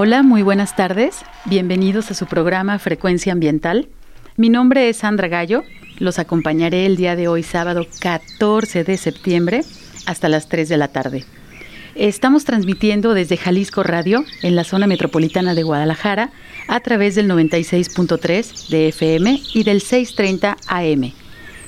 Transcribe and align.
Hola, 0.00 0.22
muy 0.22 0.42
buenas 0.42 0.76
tardes. 0.76 1.24
Bienvenidos 1.44 2.12
a 2.12 2.14
su 2.14 2.26
programa 2.26 2.78
Frecuencia 2.78 3.32
Ambiental. 3.32 3.88
Mi 4.36 4.48
nombre 4.48 4.88
es 4.88 4.98
Sandra 4.98 5.26
Gallo. 5.26 5.64
Los 5.98 6.20
acompañaré 6.20 6.86
el 6.86 6.96
día 6.96 7.16
de 7.16 7.26
hoy, 7.26 7.42
sábado 7.42 7.84
14 7.98 8.84
de 8.84 8.96
septiembre, 8.96 9.64
hasta 10.06 10.28
las 10.28 10.48
3 10.48 10.68
de 10.68 10.76
la 10.76 10.86
tarde. 10.86 11.24
Estamos 11.96 12.44
transmitiendo 12.44 13.12
desde 13.12 13.36
Jalisco 13.36 13.82
Radio, 13.82 14.24
en 14.42 14.54
la 14.54 14.62
zona 14.62 14.86
metropolitana 14.86 15.56
de 15.56 15.64
Guadalajara, 15.64 16.30
a 16.68 16.78
través 16.78 17.16
del 17.16 17.28
96.3 17.28 18.68
de 18.68 18.88
FM 18.90 19.42
y 19.52 19.64
del 19.64 19.80
630 19.80 20.58
AM. 20.68 21.12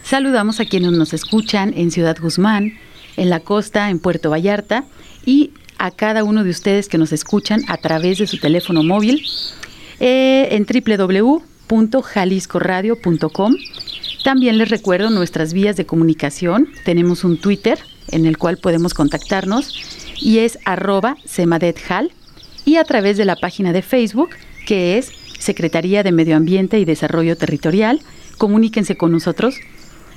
Saludamos 0.05 0.61
a 0.61 0.67
quienes 0.67 0.93
nos 0.93 1.15
escuchan 1.15 1.75
en 1.77 1.91
Ciudad 1.91 2.17
Guzmán, 2.21 2.75
en 3.17 3.29
la 3.29 3.41
costa, 3.41 3.91
en 3.91 3.99
Puerto 3.99 4.31
Vallarta 4.31 4.85
y 5.27 5.51
a 5.81 5.91
cada 5.91 6.23
uno 6.25 6.45
de 6.45 6.51
ustedes 6.51 6.89
que 6.89 6.99
nos 6.99 7.13
escuchan 7.13 7.63
a 7.67 7.79
través 7.79 8.19
de 8.19 8.27
su 8.27 8.37
teléfono 8.39 8.83
móvil 8.83 9.25
eh, 9.99 10.49
en 10.53 10.67
www.jaliscoradio.com. 10.67 13.57
También 14.23 14.59
les 14.59 14.69
recuerdo 14.69 15.09
nuestras 15.09 15.55
vías 15.55 15.77
de 15.77 15.87
comunicación. 15.87 16.69
Tenemos 16.85 17.25
un 17.25 17.39
Twitter 17.39 17.79
en 18.09 18.27
el 18.27 18.37
cual 18.37 18.59
podemos 18.59 18.93
contactarnos 18.93 19.75
y 20.21 20.41
es 20.41 20.59
arroba 20.67 21.17
semadethal 21.25 22.13
y 22.67 22.77
a 22.77 22.85
través 22.85 23.17
de 23.17 23.25
la 23.25 23.37
página 23.37 23.73
de 23.73 23.81
Facebook 23.81 24.29
que 24.67 24.99
es 24.99 25.11
Secretaría 25.39 26.03
de 26.03 26.13
Medio 26.13 26.37
Ambiente 26.37 26.79
y 26.79 26.85
Desarrollo 26.85 27.37
Territorial. 27.37 28.01
Comuníquense 28.37 28.99
con 28.99 29.13
nosotros 29.13 29.55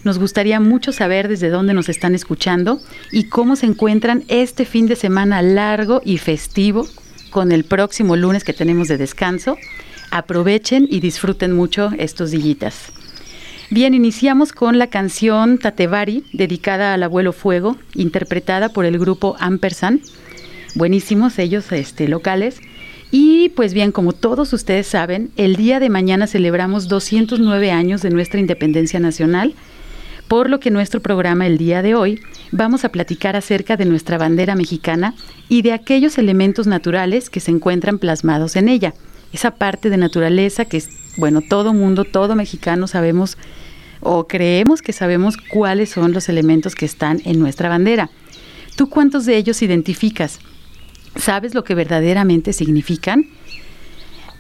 nos 0.04 0.20
gustaría 0.20 0.60
mucho 0.60 0.92
saber 0.92 1.28
desde 1.28 1.50
dónde 1.50 1.74
nos 1.74 1.90
están 1.90 2.14
escuchando 2.16 2.80
y 3.12 3.26
cómo 3.26 3.56
se 3.56 3.66
encuentran 3.66 4.24
este 4.28 4.66
fin 4.66 4.88
de 4.88 4.96
semana 4.96 5.42
largo 5.42 6.02
y 6.04 6.18
festivo 6.18 6.88
con 7.30 7.52
el 7.52 7.64
próximo 7.64 8.16
lunes 8.16 8.44
que 8.44 8.54
tenemos 8.54 8.88
de 8.88 8.98
descanso. 8.98 9.58
Aprovechen 10.12 10.88
y 10.90 11.00
disfruten 11.00 11.54
mucho 11.54 11.92
estos 11.98 12.32
dillitas. 12.32 12.92
Bien, 13.70 13.94
iniciamos 13.96 14.52
con 14.52 14.78
la 14.78 14.88
canción 14.88 15.58
Tatevari, 15.58 16.26
dedicada 16.32 16.94
al 16.94 17.02
abuelo 17.02 17.34
Fuego, 17.34 17.78
interpretada 17.96 18.70
por 18.70 18.86
el 18.86 19.00
grupo 19.00 19.36
Ampersand. 19.40 20.02
Buenísimos 20.76 21.40
ellos 21.40 21.72
este, 21.72 22.08
locales. 22.08 22.60
Y 23.10 23.50
pues 23.50 23.74
bien, 23.74 23.92
como 23.92 24.14
todos 24.14 24.54
ustedes 24.54 24.88
saben, 24.88 25.32
el 25.38 25.56
día 25.56 25.80
de 25.80 25.90
mañana 25.90 26.28
celebramos 26.28 26.88
209 26.88 27.72
años 27.72 28.02
de 28.02 28.10
nuestra 28.10 28.40
independencia 28.40 29.00
nacional 29.00 29.56
por 30.34 30.50
lo 30.50 30.60
que 30.60 30.72
nuestro 30.72 31.00
programa 31.00 31.46
el 31.46 31.60
día 31.60 31.84
de 31.84 31.94
hoy 31.94 32.20
vamos 32.52 32.86
a 32.86 32.90
platicar 32.90 33.36
acerca 33.36 33.78
de 33.78 33.86
nuestra 33.86 34.18
bandera 34.18 34.56
mexicana 34.56 35.14
y 35.48 35.62
de 35.62 35.74
aquellos 35.74 36.18
elementos 36.18 36.66
naturales 36.66 37.30
que 37.30 37.40
se 37.40 37.52
encuentran 37.52 38.00
plasmados 38.00 38.56
en 38.56 38.68
ella. 38.68 38.96
Esa 39.32 39.52
parte 39.52 39.92
de 39.92 39.98
naturaleza 39.98 40.66
que, 40.66 40.82
bueno, 41.18 41.42
todo 41.48 41.72
mundo, 41.72 42.04
todo 42.04 42.36
mexicano 42.36 42.88
sabemos 42.88 43.38
o 44.00 44.26
creemos 44.26 44.82
que 44.82 44.92
sabemos 44.92 45.38
cuáles 45.38 45.92
son 45.92 46.14
los 46.14 46.28
elementos 46.30 46.74
que 46.74 46.86
están 46.88 47.22
en 47.26 47.38
nuestra 47.38 47.70
bandera. 47.70 48.10
¿Tú 48.76 48.90
cuántos 48.90 49.28
de 49.28 49.38
ellos 49.38 49.62
identificas? 49.62 50.40
¿Sabes 51.16 51.54
lo 51.54 51.64
que 51.64 51.76
verdaderamente 51.76 52.54
significan? 52.54 53.28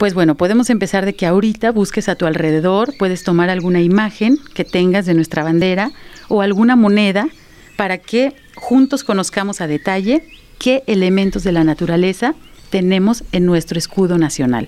Pues 0.03 0.15
bueno, 0.15 0.35
podemos 0.35 0.69
empezar 0.69 1.05
de 1.05 1.15
que 1.15 1.25
ahorita 1.25 1.71
busques 1.71 2.09
a 2.09 2.15
tu 2.15 2.25
alrededor, 2.25 2.93
puedes 2.99 3.23
tomar 3.23 3.49
alguna 3.49 3.79
imagen 3.79 4.37
que 4.53 4.65
tengas 4.65 5.05
de 5.05 5.13
nuestra 5.13 5.43
bandera 5.43 5.93
o 6.27 6.41
alguna 6.41 6.75
moneda 6.75 7.29
para 7.77 7.99
que 7.99 8.35
juntos 8.53 9.05
conozcamos 9.05 9.61
a 9.61 9.67
detalle 9.67 10.27
qué 10.59 10.83
elementos 10.87 11.45
de 11.45 11.53
la 11.53 11.63
naturaleza 11.63 12.35
tenemos 12.69 13.23
en 13.31 13.45
nuestro 13.45 13.79
escudo 13.79 14.17
nacional. 14.17 14.67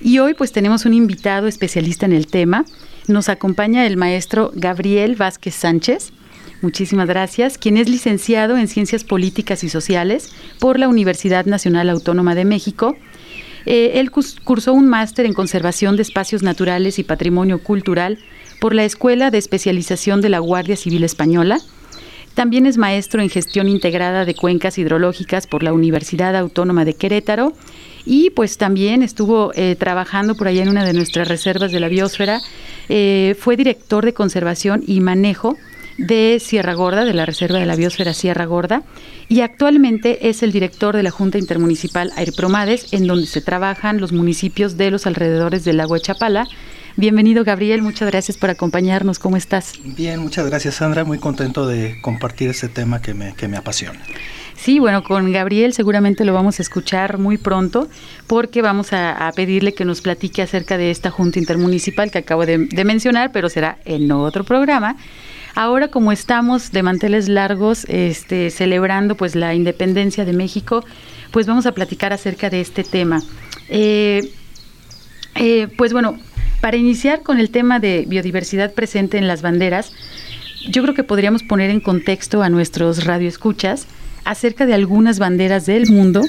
Y 0.00 0.20
hoy 0.20 0.34
pues 0.34 0.52
tenemos 0.52 0.86
un 0.86 0.94
invitado 0.94 1.48
especialista 1.48 2.06
en 2.06 2.12
el 2.12 2.28
tema. 2.28 2.64
Nos 3.08 3.28
acompaña 3.28 3.84
el 3.86 3.96
maestro 3.96 4.52
Gabriel 4.54 5.16
Vázquez 5.16 5.56
Sánchez. 5.56 6.12
Muchísimas 6.62 7.08
gracias, 7.08 7.58
quien 7.58 7.76
es 7.76 7.88
licenciado 7.88 8.56
en 8.56 8.68
Ciencias 8.68 9.02
Políticas 9.02 9.64
y 9.64 9.68
Sociales 9.68 10.32
por 10.60 10.78
la 10.78 10.86
Universidad 10.86 11.44
Nacional 11.44 11.90
Autónoma 11.90 12.36
de 12.36 12.44
México 12.44 12.94
eh, 13.66 13.92
él 13.94 14.10
cursó 14.10 14.72
un 14.72 14.88
máster 14.88 15.26
en 15.26 15.34
conservación 15.34 15.96
de 15.96 16.02
espacios 16.02 16.42
naturales 16.42 16.98
y 16.98 17.04
patrimonio 17.04 17.62
cultural 17.62 18.18
por 18.60 18.74
la 18.74 18.84
Escuela 18.84 19.30
de 19.30 19.38
Especialización 19.38 20.20
de 20.20 20.28
la 20.28 20.38
Guardia 20.38 20.76
Civil 20.76 21.04
Española. 21.04 21.58
También 22.34 22.66
es 22.66 22.78
maestro 22.78 23.22
en 23.22 23.30
gestión 23.30 23.68
integrada 23.68 24.24
de 24.24 24.34
cuencas 24.34 24.76
hidrológicas 24.76 25.46
por 25.46 25.62
la 25.62 25.72
Universidad 25.72 26.34
Autónoma 26.34 26.84
de 26.84 26.94
Querétaro 26.94 27.52
y 28.04 28.30
pues 28.30 28.58
también 28.58 29.02
estuvo 29.02 29.52
eh, 29.54 29.76
trabajando 29.78 30.34
por 30.34 30.48
allá 30.48 30.62
en 30.62 30.68
una 30.68 30.84
de 30.84 30.92
nuestras 30.92 31.28
reservas 31.28 31.70
de 31.70 31.80
la 31.80 31.88
biosfera. 31.88 32.40
Eh, 32.88 33.36
fue 33.38 33.56
director 33.56 34.04
de 34.04 34.14
conservación 34.14 34.82
y 34.84 35.00
manejo 35.00 35.56
de 35.98 36.40
Sierra 36.40 36.74
Gorda, 36.74 37.04
de 37.04 37.14
la 37.14 37.26
Reserva 37.26 37.58
de 37.58 37.66
la 37.66 37.76
Biosfera 37.76 38.14
Sierra 38.14 38.44
Gorda, 38.46 38.82
y 39.28 39.40
actualmente 39.40 40.28
es 40.28 40.42
el 40.42 40.52
director 40.52 40.96
de 40.96 41.02
la 41.02 41.10
Junta 41.10 41.38
Intermunicipal 41.38 42.12
Airpromades, 42.16 42.92
en 42.92 43.06
donde 43.06 43.26
se 43.26 43.40
trabajan 43.40 44.00
los 44.00 44.12
municipios 44.12 44.76
de 44.76 44.90
los 44.90 45.06
alrededores 45.06 45.64
del 45.64 45.78
lago 45.78 45.96
Chapala. 45.98 46.46
Bienvenido 46.96 47.42
Gabriel, 47.42 47.82
muchas 47.82 48.08
gracias 48.08 48.38
por 48.38 48.50
acompañarnos. 48.50 49.18
¿Cómo 49.18 49.36
estás? 49.36 49.72
Bien, 49.84 50.20
muchas 50.20 50.46
gracias 50.46 50.76
Sandra, 50.76 51.04
muy 51.04 51.18
contento 51.18 51.66
de 51.66 52.00
compartir 52.00 52.50
este 52.50 52.68
tema 52.68 53.02
que 53.02 53.14
me, 53.14 53.34
que 53.34 53.48
me 53.48 53.56
apasiona. 53.56 54.00
Sí, 54.56 54.78
bueno, 54.78 55.02
con 55.02 55.32
Gabriel 55.32 55.72
seguramente 55.72 56.24
lo 56.24 56.32
vamos 56.32 56.60
a 56.60 56.62
escuchar 56.62 57.18
muy 57.18 57.36
pronto 57.36 57.88
porque 58.28 58.62
vamos 58.62 58.92
a, 58.92 59.30
pedirle 59.34 59.74
que 59.74 59.84
nos 59.84 60.00
platique 60.00 60.42
acerca 60.42 60.78
de 60.78 60.92
esta 60.92 61.10
Junta 61.10 61.40
Intermunicipal 61.40 62.12
que 62.12 62.18
acabo 62.18 62.46
de, 62.46 62.58
de 62.58 62.84
mencionar, 62.84 63.32
pero 63.32 63.48
será 63.48 63.78
en 63.84 64.10
otro 64.12 64.44
programa. 64.44 64.96
Ahora 65.54 65.88
como 65.88 66.10
estamos 66.10 66.72
de 66.72 66.82
manteles 66.82 67.28
largos, 67.28 67.84
este, 67.88 68.50
celebrando 68.50 69.14
pues 69.16 69.36
la 69.36 69.54
independencia 69.54 70.24
de 70.24 70.32
México, 70.32 70.84
pues 71.30 71.46
vamos 71.46 71.66
a 71.66 71.72
platicar 71.72 72.12
acerca 72.12 72.50
de 72.50 72.60
este 72.60 72.82
tema. 72.82 73.22
Eh, 73.68 74.32
eh, 75.36 75.68
pues 75.76 75.92
bueno, 75.92 76.18
para 76.60 76.76
iniciar 76.76 77.22
con 77.22 77.38
el 77.38 77.50
tema 77.50 77.78
de 77.78 78.04
biodiversidad 78.08 78.72
presente 78.72 79.16
en 79.16 79.28
las 79.28 79.42
banderas, 79.42 79.92
yo 80.68 80.82
creo 80.82 80.94
que 80.94 81.04
podríamos 81.04 81.42
poner 81.42 81.70
en 81.70 81.80
contexto 81.80 82.42
a 82.42 82.48
nuestros 82.48 83.04
radioescuchas 83.04 83.86
acerca 84.24 84.66
de 84.66 84.74
algunas 84.74 85.18
banderas 85.18 85.66
del 85.66 85.90
mundo 85.90 86.22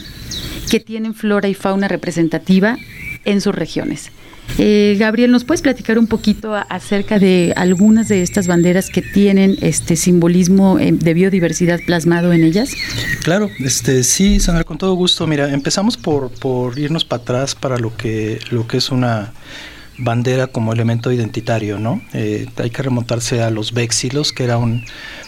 que 0.69 0.79
tienen 0.79 1.15
flora 1.15 1.47
y 1.47 1.53
fauna 1.53 1.87
representativa 1.87 2.77
en 3.23 3.41
sus 3.41 3.55
regiones. 3.55 4.11
Eh, 4.57 4.95
Gabriel, 4.97 5.31
¿nos 5.31 5.43
puedes 5.43 5.61
platicar 5.61 5.99
un 5.99 6.07
poquito 6.07 6.53
acerca 6.55 7.19
de 7.19 7.53
algunas 7.57 8.07
de 8.07 8.21
estas 8.21 8.47
banderas 8.47 8.89
que 8.89 9.01
tienen 9.01 9.57
este 9.61 9.95
simbolismo 9.95 10.79
eh, 10.79 10.91
de 10.93 11.13
biodiversidad 11.13 11.79
plasmado 11.85 12.31
en 12.31 12.43
ellas? 12.43 12.71
Claro, 13.23 13.49
este 13.59 14.03
sí, 14.03 14.39
Sandra, 14.39 14.63
con 14.63 14.77
todo 14.77 14.93
gusto. 14.93 15.27
Mira, 15.27 15.51
empezamos 15.51 15.97
por, 15.97 16.29
por 16.31 16.79
irnos 16.79 17.03
para 17.03 17.21
atrás 17.21 17.55
para 17.55 17.77
lo 17.77 17.95
que, 17.97 18.39
lo 18.51 18.67
que 18.67 18.77
es 18.77 18.91
una 18.91 19.33
bandera 19.97 20.47
como 20.47 20.73
elemento 20.73 21.11
identitario, 21.11 21.79
¿no? 21.79 22.01
Eh, 22.13 22.47
hay 22.57 22.69
que 22.69 22.81
remontarse 22.81 23.41
a 23.41 23.49
los 23.49 23.73
véxilos, 23.73 24.33
que 24.33 24.43
era 24.43 24.57
un 24.57 24.83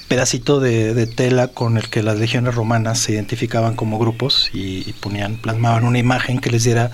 pedacito 0.07 0.59
de, 0.59 1.07
tela 1.07 1.49
con 1.49 1.77
el 1.77 1.89
que 1.89 2.01
las 2.01 2.17
legiones 2.17 2.55
romanas 2.55 2.99
se 2.99 3.13
identificaban 3.13 3.75
como 3.75 3.99
grupos 3.99 4.49
y, 4.53 4.93
ponían, 4.93 5.35
plasmaban 5.37 5.83
una 5.83 5.99
imagen 5.99 6.39
que 6.39 6.49
les 6.49 6.63
diera 6.63 6.91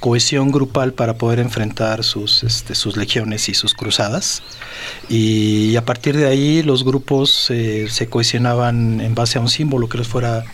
cohesión 0.00 0.50
grupal 0.50 0.92
para 0.92 1.14
poder 1.14 1.38
enfrentar 1.38 2.04
sus, 2.04 2.42
este, 2.42 2.74
sus 2.74 2.96
legiones 2.96 3.48
y 3.48 3.54
sus 3.54 3.74
cruzadas. 3.74 4.42
Y, 5.08 5.76
a 5.76 5.84
partir 5.84 6.16
de 6.16 6.26
ahí 6.26 6.62
los 6.62 6.84
grupos 6.84 7.50
eh, 7.50 7.86
se 7.88 8.08
cohesionaban 8.08 9.00
en 9.00 9.14
base 9.14 9.38
a 9.38 9.40
un 9.40 9.48
símbolo 9.48 9.88
que 9.88 9.98
les 9.98 10.08
fuera 10.08 10.44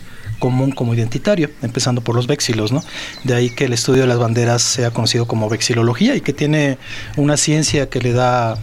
común 0.43 0.71
como 0.71 0.93
identitario, 0.93 1.49
empezando 1.61 2.01
por 2.01 2.15
los 2.15 2.27
véxilos, 2.27 2.73
¿no? 2.73 2.83
De 3.23 3.33
ahí 3.33 3.49
que 3.49 3.63
el 3.63 3.71
estudio 3.71 4.01
de 4.01 4.07
las 4.07 4.19
banderas 4.19 4.61
sea 4.61 4.91
conocido 4.91 5.25
como 5.25 5.47
vexilología 5.47 6.17
y 6.17 6.19
que 6.19 6.33
tiene 6.33 6.77
una 7.15 7.37
ciencia 7.37 7.89
que 7.89 8.01
le 8.01 8.11
da 8.11 8.57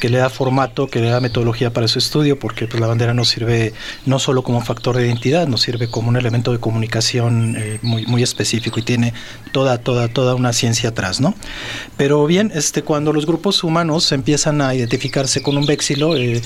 que 0.00 0.08
le 0.08 0.18
da 0.18 0.30
formato, 0.30 0.86
que 0.86 1.00
le 1.00 1.08
da 1.08 1.20
metodología 1.20 1.72
para 1.72 1.88
su 1.88 1.98
estudio, 1.98 2.38
porque 2.38 2.66
pues, 2.66 2.80
la 2.80 2.86
bandera 2.86 3.14
nos 3.14 3.28
sirve 3.28 3.72
no 4.04 4.18
solo 4.18 4.42
como 4.42 4.60
factor 4.60 4.96
de 4.96 5.06
identidad, 5.06 5.46
nos 5.46 5.62
sirve 5.62 5.88
como 5.88 6.08
un 6.08 6.16
elemento 6.16 6.52
de 6.52 6.58
comunicación 6.58 7.56
eh, 7.56 7.78
muy, 7.82 8.06
muy 8.06 8.22
específico 8.22 8.78
y 8.80 8.82
tiene 8.82 9.12
toda, 9.52 9.78
toda, 9.78 10.08
toda 10.08 10.34
una 10.34 10.52
ciencia 10.52 10.90
atrás, 10.90 11.20
¿no? 11.20 11.34
Pero 11.96 12.26
bien, 12.26 12.52
este, 12.54 12.82
cuando 12.82 13.12
los 13.12 13.26
grupos 13.26 13.64
humanos 13.64 14.12
empiezan 14.12 14.60
a 14.60 14.74
identificarse 14.74 15.42
con 15.42 15.56
un 15.56 15.66
véxilo, 15.66 16.16
eh, 16.16 16.42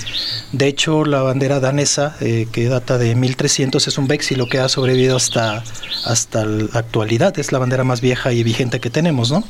de 0.51 0.67
hecho 0.67 1.05
la 1.05 1.21
bandera 1.21 1.59
danesa, 1.59 2.15
eh, 2.21 2.47
que 2.51 2.65
data 2.67 2.97
de 2.97 3.15
1300, 3.15 3.87
es 3.87 3.97
un 3.97 4.07
véxilo 4.07 4.47
que 4.47 4.59
ha 4.59 4.69
sobrevivido 4.69 5.17
hasta, 5.17 5.63
hasta 6.05 6.45
la 6.45 6.79
actualidad, 6.79 7.37
es 7.39 7.51
la 7.51 7.59
bandera 7.59 7.83
más 7.83 8.01
vieja 8.01 8.31
y 8.33 8.43
vigente 8.43 8.79
que 8.79 8.89
tenemos, 8.89 9.31
¿no? 9.31 9.43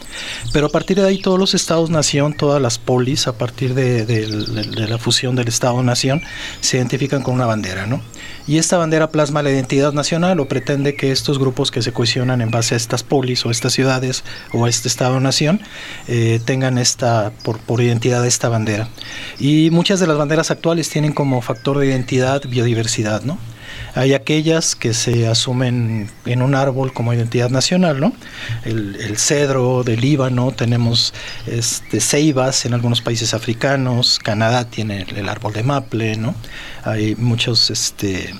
Pero 0.53 0.67
a 0.67 0.69
partir 0.69 0.99
de 0.99 1.07
ahí 1.07 1.21
todos 1.21 1.39
los 1.39 1.53
estados-nación, 1.53 2.33
todas 2.33 2.61
las 2.61 2.77
polis, 2.79 3.27
a 3.27 3.33
partir 3.33 3.73
de 3.73 3.90
de, 4.05 4.87
la 4.87 4.97
fusión 4.97 5.35
del 5.35 5.47
Estado-Nación 5.47 6.21
se 6.59 6.77
identifican 6.77 7.21
con 7.21 7.35
una 7.35 7.45
bandera, 7.45 7.87
¿no? 7.87 8.01
y 8.47 8.57
esta 8.57 8.77
bandera 8.77 9.11
plasma 9.11 9.43
la 9.43 9.51
identidad 9.51 9.93
nacional 9.93 10.39
o 10.39 10.47
pretende 10.47 10.95
que 10.95 11.11
estos 11.11 11.39
grupos 11.39 11.71
que 11.71 11.81
se 11.81 11.93
cohesionan 11.93 12.41
en 12.41 12.51
base 12.51 12.73
a 12.73 12.77
estas 12.77 13.03
polis 13.03 13.45
o 13.45 13.51
estas 13.51 13.73
ciudades 13.73 14.23
o 14.53 14.65
a 14.65 14.69
este 14.69 14.87
estado-nación 14.87 15.61
eh, 16.07 16.39
tengan 16.43 16.77
esta, 16.77 17.31
por, 17.43 17.59
por 17.59 17.81
identidad 17.81 18.25
esta 18.25 18.49
bandera. 18.49 18.89
Y 19.39 19.69
muchas 19.71 19.99
de 19.99 20.07
las 20.07 20.17
banderas 20.17 20.51
actuales 20.51 20.89
tienen 20.89 21.13
como 21.13 21.41
factor 21.41 21.77
de 21.77 21.87
identidad 21.87 22.41
biodiversidad, 22.47 23.21
¿no? 23.23 23.37
Hay 23.95 24.13
aquellas 24.13 24.75
que 24.75 24.93
se 24.93 25.27
asumen 25.27 26.09
en 26.25 26.41
un 26.41 26.55
árbol 26.55 26.93
como 26.93 27.13
identidad 27.13 27.49
nacional, 27.49 27.99
¿no? 27.99 28.13
El, 28.63 29.17
cedro 29.17 29.83
del 29.83 30.01
Líbano, 30.01 30.51
tenemos 30.51 31.13
este, 31.45 31.99
ceibas 31.99 32.65
en 32.65 32.73
algunos 32.73 33.01
países 33.01 33.33
africanos, 33.33 34.19
Canadá 34.19 34.65
tiene 34.65 35.05
el, 35.15 35.29
árbol 35.29 35.53
de 35.53 35.63
maple, 35.63 36.15
¿no? 36.15 36.33
Hay 36.83 37.15
muchos, 37.15 37.69
este, 37.69 38.33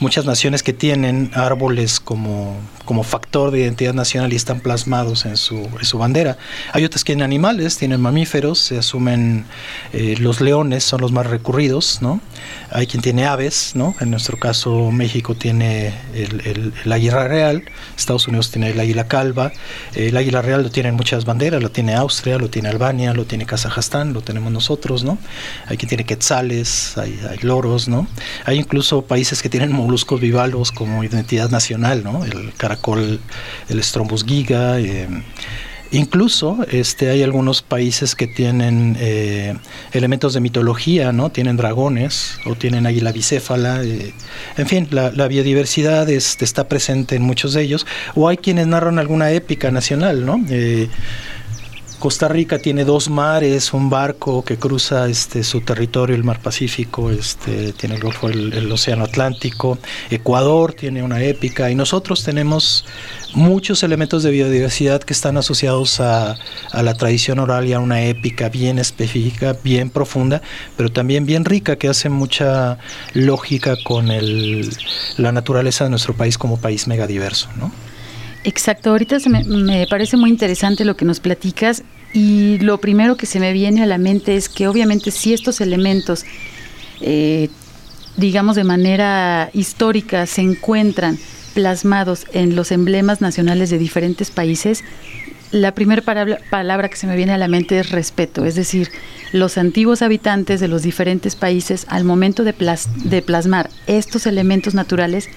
muchas 0.00 0.24
naciones 0.24 0.62
que 0.62 0.72
tienen 0.72 1.30
árboles 1.34 1.98
como, 1.98 2.56
como 2.84 3.02
factor 3.02 3.50
de 3.50 3.60
identidad 3.60 3.94
nacional 3.94 4.32
y 4.32 4.36
están 4.36 4.60
plasmados 4.60 5.24
en 5.24 5.36
su, 5.36 5.56
en 5.56 5.84
su 5.84 5.98
bandera. 5.98 6.36
Hay 6.72 6.84
otras 6.84 7.02
que 7.02 7.12
tienen 7.12 7.24
animales, 7.24 7.76
tienen 7.78 8.00
mamíferos, 8.00 8.58
se 8.58 8.78
asumen 8.78 9.46
eh, 9.92 10.16
los 10.18 10.40
leones 10.40 10.84
son 10.84 11.00
los 11.00 11.12
más 11.12 11.26
recurridos, 11.26 12.00
¿no? 12.00 12.20
Hay 12.70 12.86
quien 12.86 13.02
tiene 13.02 13.26
aves, 13.26 13.72
¿no? 13.74 13.94
En 14.00 14.10
nuestro 14.10 14.38
caso 14.38 14.90
México 14.98 15.34
tiene 15.34 15.94
el, 16.14 16.72
el, 16.84 16.92
águila 16.92 17.26
real, 17.26 17.62
Estados 17.96 18.28
Unidos 18.28 18.50
tiene 18.50 18.70
el 18.70 18.80
águila 18.80 19.08
calva, 19.08 19.52
el 19.94 20.16
águila 20.16 20.42
real 20.42 20.62
lo 20.62 20.70
tienen 20.70 20.94
muchas 20.94 21.24
banderas, 21.24 21.62
lo 21.62 21.70
tiene 21.70 21.94
Austria, 21.94 22.36
lo 22.36 22.50
tiene 22.50 22.68
Albania, 22.68 23.14
lo 23.14 23.24
tiene 23.24 23.46
Kazajstán, 23.46 24.12
lo 24.12 24.20
tenemos 24.20 24.52
nosotros, 24.52 25.04
¿no? 25.04 25.18
Hay 25.66 25.76
quien 25.76 25.88
tiene 25.88 26.04
quetzales, 26.04 26.98
hay, 26.98 27.18
loros, 27.42 27.88
¿no? 27.88 28.06
Hay 28.44 28.58
incluso 28.58 29.02
países 29.02 29.40
que 29.40 29.48
tienen 29.48 29.72
moluscos 29.72 30.20
bivalvos 30.20 30.72
como 30.72 31.02
identidad 31.04 31.50
nacional, 31.50 32.02
¿no? 32.04 32.24
El 32.24 32.52
caracol, 32.54 33.20
el 33.68 33.82
Strombus 33.82 34.24
giga, 34.24 34.80
eh, 34.80 35.08
Incluso 35.90 36.58
este, 36.70 37.08
hay 37.08 37.22
algunos 37.22 37.62
países 37.62 38.14
que 38.14 38.26
tienen 38.26 38.96
eh, 39.00 39.56
elementos 39.92 40.34
de 40.34 40.40
mitología, 40.40 41.12
¿no? 41.12 41.30
Tienen 41.30 41.56
dragones 41.56 42.38
o 42.44 42.54
tienen 42.54 42.86
águila 42.86 43.10
bicéfala. 43.10 43.82
Eh, 43.82 44.12
en 44.58 44.66
fin, 44.66 44.88
la, 44.90 45.28
biodiversidad 45.28 46.10
está 46.10 46.68
presente 46.68 47.16
en 47.16 47.22
muchos 47.22 47.54
de 47.54 47.62
ellos. 47.62 47.86
O 48.14 48.28
hay 48.28 48.36
quienes 48.36 48.66
narran 48.66 48.98
alguna 48.98 49.30
épica 49.30 49.70
nacional, 49.70 50.26
¿no? 50.26 50.44
Eh, 50.50 50.88
Costa 51.98 52.28
Rica 52.28 52.60
tiene 52.60 52.84
dos 52.84 53.10
mares, 53.10 53.72
un 53.72 53.90
barco 53.90 54.44
que 54.44 54.56
cruza 54.56 55.08
este 55.08 55.42
su 55.42 55.62
territorio, 55.62 56.14
el 56.14 56.22
mar 56.22 56.40
Pacífico, 56.40 57.10
este 57.10 57.72
tiene 57.72 57.96
el 57.96 58.00
Golfo, 58.00 58.28
el, 58.28 58.70
Océano 58.70 59.04
Atlántico. 59.04 59.78
Ecuador 60.08 60.74
tiene 60.74 61.02
una 61.02 61.20
épica 61.20 61.70
y 61.70 61.74
nosotros 61.74 62.22
tenemos 62.22 62.84
muchos 63.34 63.82
elementos 63.82 64.22
de 64.22 64.30
biodiversidad 64.30 65.02
que 65.02 65.12
están 65.12 65.36
asociados 65.38 66.00
a, 66.00 66.36
la 66.72 66.94
tradición 66.94 67.40
oral 67.40 67.66
y 67.66 67.72
a 67.72 67.80
una 67.80 68.02
épica 68.02 68.48
bien 68.48 68.78
específica, 68.78 69.56
bien 69.64 69.90
profunda, 69.90 70.40
pero 70.76 70.92
también 70.92 71.26
bien 71.26 71.44
rica 71.44 71.76
que 71.76 71.88
hace 71.88 72.08
mucha 72.08 72.78
lógica 73.12 73.74
con 73.82 74.12
el, 74.12 74.70
la 75.16 75.32
naturaleza 75.32 75.82
de 75.84 75.90
nuestro 75.90 76.14
país 76.14 76.38
como 76.38 76.60
país 76.60 76.86
megadiverso, 76.86 77.48
¿no? 77.56 77.72
Exacto, 78.48 78.88
ahorita 78.88 79.18
me, 79.28 79.86
parece 79.90 80.16
muy 80.16 80.30
interesante 80.30 80.86
lo 80.86 80.96
que 80.96 81.04
nos 81.04 81.20
platicas 81.20 81.82
y 82.14 82.56
lo 82.60 82.78
primero 82.80 83.18
que 83.18 83.26
se 83.26 83.40
me 83.40 83.52
viene 83.52 83.82
a 83.82 83.86
la 83.86 83.98
mente 83.98 84.36
es 84.36 84.48
que 84.48 84.66
obviamente 84.68 85.10
si 85.10 85.34
estos 85.34 85.60
elementos, 85.60 86.24
eh, 87.02 87.50
digamos 88.16 88.56
de 88.56 88.64
manera 88.64 89.50
histórica, 89.52 90.24
se 90.24 90.40
encuentran 90.40 91.18
plasmados 91.52 92.24
en 92.32 92.56
los 92.56 92.72
emblemas 92.72 93.20
nacionales 93.20 93.68
de 93.68 93.76
diferentes 93.76 94.30
países, 94.30 94.82
la 95.50 95.74
primera 95.74 96.00
palabra, 96.50 96.88
que 96.88 96.96
se 96.96 97.06
me 97.06 97.16
viene 97.16 97.34
a 97.34 97.38
la 97.38 97.48
mente 97.48 97.78
es 97.78 97.90
respeto, 97.90 98.46
es 98.46 98.54
decir, 98.54 98.90
los 99.32 99.58
antiguos 99.58 100.00
habitantes 100.00 100.58
de 100.58 100.68
los 100.68 100.82
diferentes 100.82 101.36
países 101.36 101.84
al 101.90 102.04
momento 102.04 102.44
de 102.44 103.22
plasmar 103.22 103.68
estos 103.86 104.26
elementos 104.26 104.72
naturales 104.72 105.28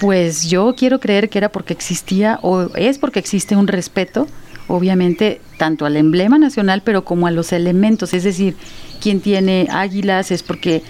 pues 0.00 0.48
yo 0.48 0.74
quiero 0.76 1.00
creer 1.00 1.28
que 1.28 1.38
era 1.38 1.50
porque 1.50 1.72
existía 1.72 2.38
o 2.42 2.74
es 2.76 2.98
porque 2.98 3.18
existe 3.18 3.56
un 3.56 3.68
respeto, 3.68 4.26
obviamente, 4.68 5.40
tanto 5.58 5.86
al 5.86 5.96
emblema 5.96 6.38
nacional, 6.38 6.82
pero 6.84 7.04
como 7.04 7.26
a 7.26 7.30
los 7.30 7.52
elementos. 7.52 8.14
Es 8.14 8.24
decir, 8.24 8.56
quien 9.00 9.20
tiene 9.20 9.68
águilas 9.70 10.30
es 10.30 10.42
porque 10.42 10.82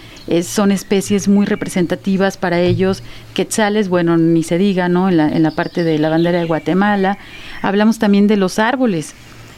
son 0.42 0.72
especies 0.72 1.28
muy 1.28 1.44
representativas 1.46 2.36
para 2.36 2.60
ellos. 2.60 3.02
Quetzales, 3.34 3.88
bueno, 3.88 4.16
ni 4.16 4.42
se 4.42 4.58
diga, 4.58 4.88
¿no? 4.88 5.08
En 5.08 5.18
la, 5.18 5.28
en 5.28 5.42
la 5.42 5.50
parte 5.50 5.84
de 5.84 5.98
la 5.98 6.08
bandera 6.08 6.38
de 6.38 6.46
Guatemala. 6.46 7.18
Hablamos 7.60 7.98
también 7.98 8.26
de 8.26 8.36
los 8.36 8.58
árboles 8.58 9.14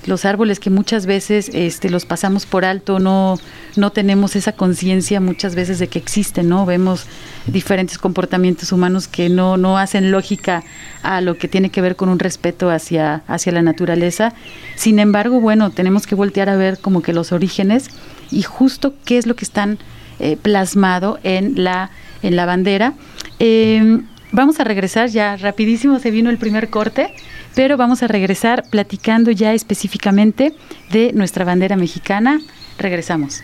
los 0.06 0.24
árboles 0.24 0.60
que 0.60 0.70
muchas 0.70 1.06
veces 1.06 1.50
este, 1.52 1.90
los 1.90 2.06
pasamos 2.06 2.46
por 2.46 2.64
alto, 2.64 2.98
no, 2.98 3.38
no 3.76 3.90
tenemos 3.90 4.36
esa 4.36 4.52
conciencia 4.52 5.20
muchas 5.20 5.54
veces 5.54 5.78
de 5.78 5.88
que 5.88 5.98
existen, 5.98 6.48
¿no? 6.48 6.64
Vemos 6.64 7.06
diferentes 7.46 7.98
comportamientos 7.98 8.72
humanos 8.72 9.08
que 9.08 9.28
no, 9.28 9.56
no 9.56 9.78
hacen 9.78 10.10
lógica 10.10 10.62
a 11.02 11.20
lo 11.20 11.36
que 11.36 11.48
tiene 11.48 11.70
que 11.70 11.80
ver 11.80 11.96
con 11.96 12.08
un 12.08 12.18
respeto 12.18 12.70
hacia, 12.70 13.22
hacia 13.26 13.52
la 13.52 13.62
naturaleza. 13.62 14.32
Sin 14.76 14.98
embargo, 14.98 15.40
bueno, 15.40 15.70
tenemos 15.70 16.06
que 16.06 16.14
voltear 16.14 16.48
a 16.48 16.56
ver 16.56 16.78
como 16.78 17.02
que 17.02 17.12
los 17.12 17.32
orígenes 17.32 17.90
y 18.30 18.42
justo 18.42 18.94
qué 19.04 19.18
es 19.18 19.26
lo 19.26 19.34
que 19.34 19.44
están 19.44 19.78
eh, 20.18 20.36
plasmado 20.40 21.18
en 21.22 21.62
la, 21.62 21.90
en 22.22 22.36
la 22.36 22.46
bandera. 22.46 22.94
Eh, 23.38 24.00
vamos 24.32 24.60
a 24.60 24.64
regresar 24.64 25.08
ya 25.08 25.36
rapidísimo, 25.36 25.98
se 25.98 26.10
vino 26.10 26.30
el 26.30 26.38
primer 26.38 26.70
corte 26.70 27.12
pero 27.56 27.78
vamos 27.78 28.02
a 28.02 28.06
regresar 28.06 28.64
platicando 28.68 29.30
ya 29.30 29.54
específicamente 29.54 30.54
de 30.92 31.12
nuestra 31.14 31.46
bandera 31.46 31.74
mexicana. 31.74 32.38
Regresamos. 32.78 33.42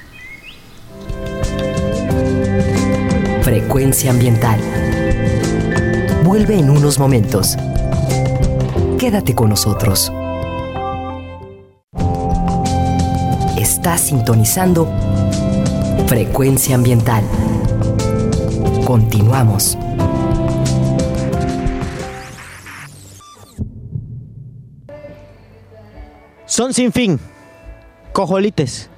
Frecuencia 3.40 4.10
ambiental. 4.10 4.60
Vuelve 6.24 6.58
en 6.58 6.68
unos 6.68 6.98
momentos. 6.98 7.56
Quédate 8.98 9.34
con 9.34 9.48
nosotros. 9.48 10.12
Estás 13.56 14.02
sintonizando 14.02 14.92
Frecuencia 16.06 16.74
ambiental. 16.74 17.24
Continuamos. 18.84 19.78
Son 26.52 26.74
sin 26.74 26.92
fin. 26.92 27.18
Cojolites. 28.12 28.91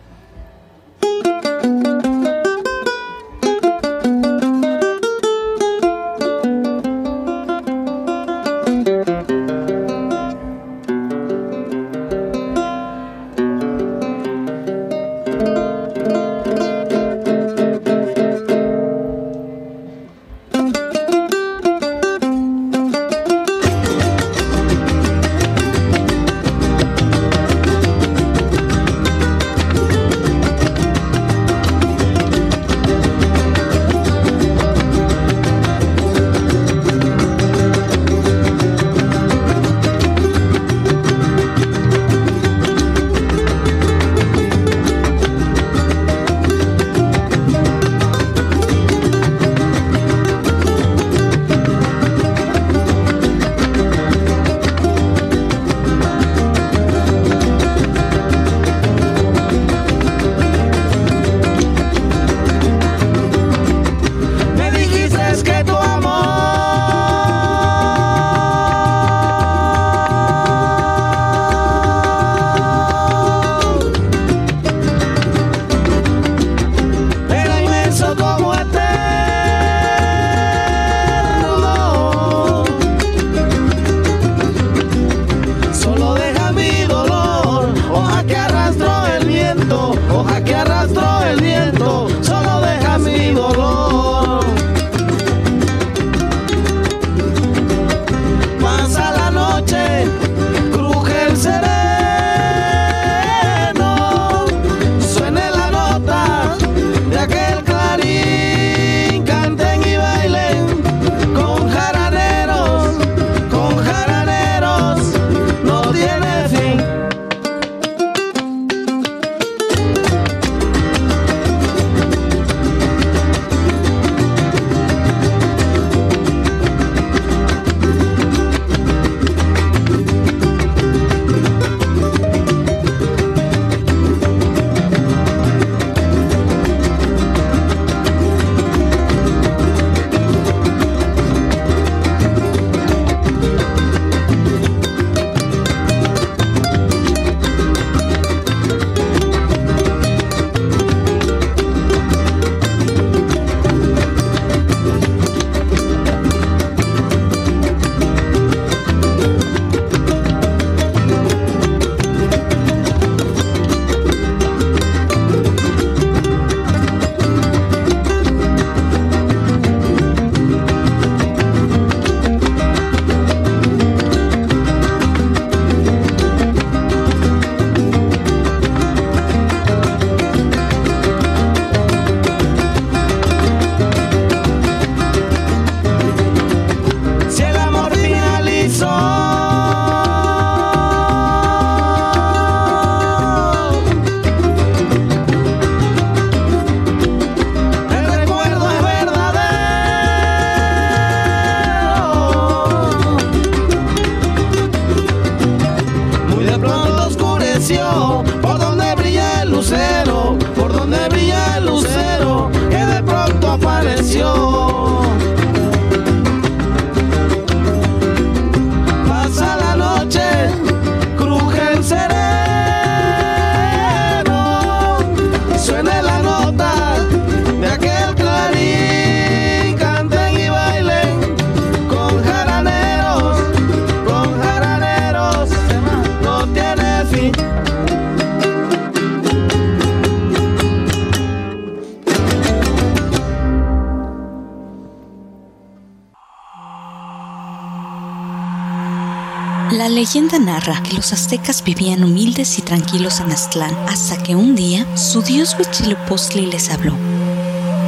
Leyenda 250.04 250.38
narra 250.38 250.82
que 250.82 250.93
los 250.93 251.14
aztecas 251.14 251.64
vivían 251.64 252.04
humildes 252.04 252.58
y 252.58 252.62
tranquilos 252.62 253.21
en 253.21 253.32
Aztlán 253.32 253.75
hasta 253.88 254.23
que 254.23 254.36
un 254.36 254.54
día 254.54 254.86
su 254.99 255.23
dios 255.23 255.56
Huitzilopochtli 255.58 256.45
les 256.45 256.69
habló. 256.69 256.93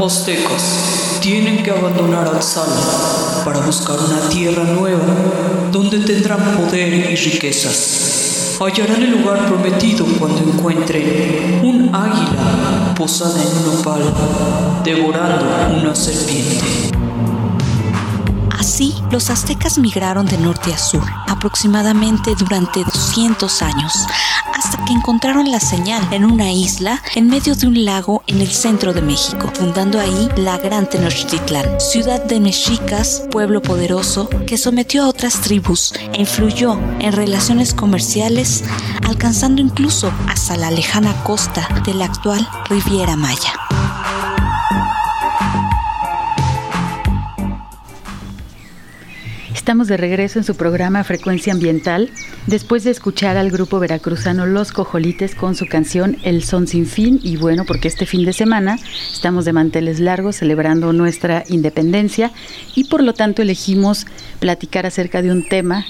Aztecas 0.02 1.18
tienen 1.20 1.62
que 1.62 1.70
abandonar 1.72 2.34
Aztlán 2.34 2.70
para 3.44 3.60
buscar 3.60 3.98
una 3.98 4.30
tierra 4.30 4.64
nueva 4.64 5.04
donde 5.70 5.98
tendrán 5.98 6.56
poder 6.56 6.90
y 6.94 7.16
riquezas. 7.16 8.56
Hallarán 8.60 9.02
el 9.02 9.10
lugar 9.10 9.46
prometido 9.46 10.06
cuando 10.18 10.38
encuentren 10.38 11.60
un 11.62 11.94
águila 11.94 12.94
posada 12.96 13.42
en 13.42 13.48
un 13.58 13.78
opal 13.78 14.02
devorando 14.82 15.44
una 15.82 15.94
serpiente. 15.94 16.85
Así, 18.76 18.94
los 19.10 19.30
aztecas 19.30 19.78
migraron 19.78 20.26
de 20.26 20.36
norte 20.36 20.70
a 20.70 20.76
sur, 20.76 21.02
aproximadamente 21.28 22.34
durante 22.38 22.84
200 22.84 23.62
años, 23.62 23.90
hasta 24.54 24.84
que 24.84 24.92
encontraron 24.92 25.50
la 25.50 25.60
señal 25.60 26.06
en 26.10 26.26
una 26.26 26.52
isla 26.52 27.02
en 27.14 27.26
medio 27.26 27.54
de 27.54 27.68
un 27.68 27.86
lago 27.86 28.22
en 28.26 28.42
el 28.42 28.50
centro 28.50 28.92
de 28.92 29.00
México, 29.00 29.50
fundando 29.54 29.98
ahí 29.98 30.28
la 30.36 30.58
Gran 30.58 30.90
Tenochtitlán, 30.90 31.80
ciudad 31.80 32.22
de 32.22 32.38
mexicas, 32.38 33.22
pueblo 33.30 33.62
poderoso 33.62 34.28
que 34.46 34.58
sometió 34.58 35.04
a 35.04 35.08
otras 35.08 35.40
tribus 35.40 35.94
e 36.12 36.20
influyó 36.20 36.78
en 36.98 37.14
relaciones 37.14 37.72
comerciales, 37.72 38.62
alcanzando 39.08 39.62
incluso 39.62 40.12
hasta 40.28 40.54
la 40.58 40.70
lejana 40.70 41.14
costa 41.24 41.66
de 41.86 41.94
la 41.94 42.04
actual 42.04 42.46
Riviera 42.68 43.16
Maya. 43.16 43.65
Estamos 49.66 49.88
de 49.88 49.96
regreso 49.96 50.38
en 50.38 50.44
su 50.44 50.54
programa 50.54 51.02
Frecuencia 51.02 51.52
Ambiental, 51.52 52.12
después 52.46 52.84
de 52.84 52.92
escuchar 52.92 53.36
al 53.36 53.50
grupo 53.50 53.80
veracruzano 53.80 54.46
Los 54.46 54.70
Cojolites 54.70 55.34
con 55.34 55.56
su 55.56 55.66
canción 55.66 56.18
El 56.22 56.44
Son 56.44 56.68
Sin 56.68 56.86
Fin. 56.86 57.18
Y 57.20 57.36
bueno, 57.36 57.64
porque 57.64 57.88
este 57.88 58.06
fin 58.06 58.24
de 58.24 58.32
semana 58.32 58.78
estamos 59.12 59.44
de 59.44 59.52
manteles 59.52 59.98
largos 59.98 60.36
celebrando 60.36 60.92
nuestra 60.92 61.42
independencia 61.48 62.30
y 62.76 62.84
por 62.84 63.02
lo 63.02 63.12
tanto 63.12 63.42
elegimos 63.42 64.06
platicar 64.38 64.86
acerca 64.86 65.20
de 65.20 65.32
un 65.32 65.48
tema 65.48 65.84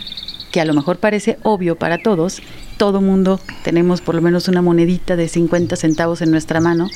que 0.52 0.62
a 0.62 0.64
lo 0.64 0.72
mejor 0.72 0.96
parece 0.96 1.36
obvio 1.42 1.76
para 1.76 1.98
todos. 1.98 2.40
Todo 2.78 3.02
mundo 3.02 3.40
tenemos 3.62 4.00
por 4.00 4.14
lo 4.14 4.22
menos 4.22 4.48
una 4.48 4.62
monedita 4.62 5.16
de 5.16 5.28
50 5.28 5.76
centavos 5.76 6.22
en 6.22 6.30
nuestra 6.30 6.62
mano 6.62 6.88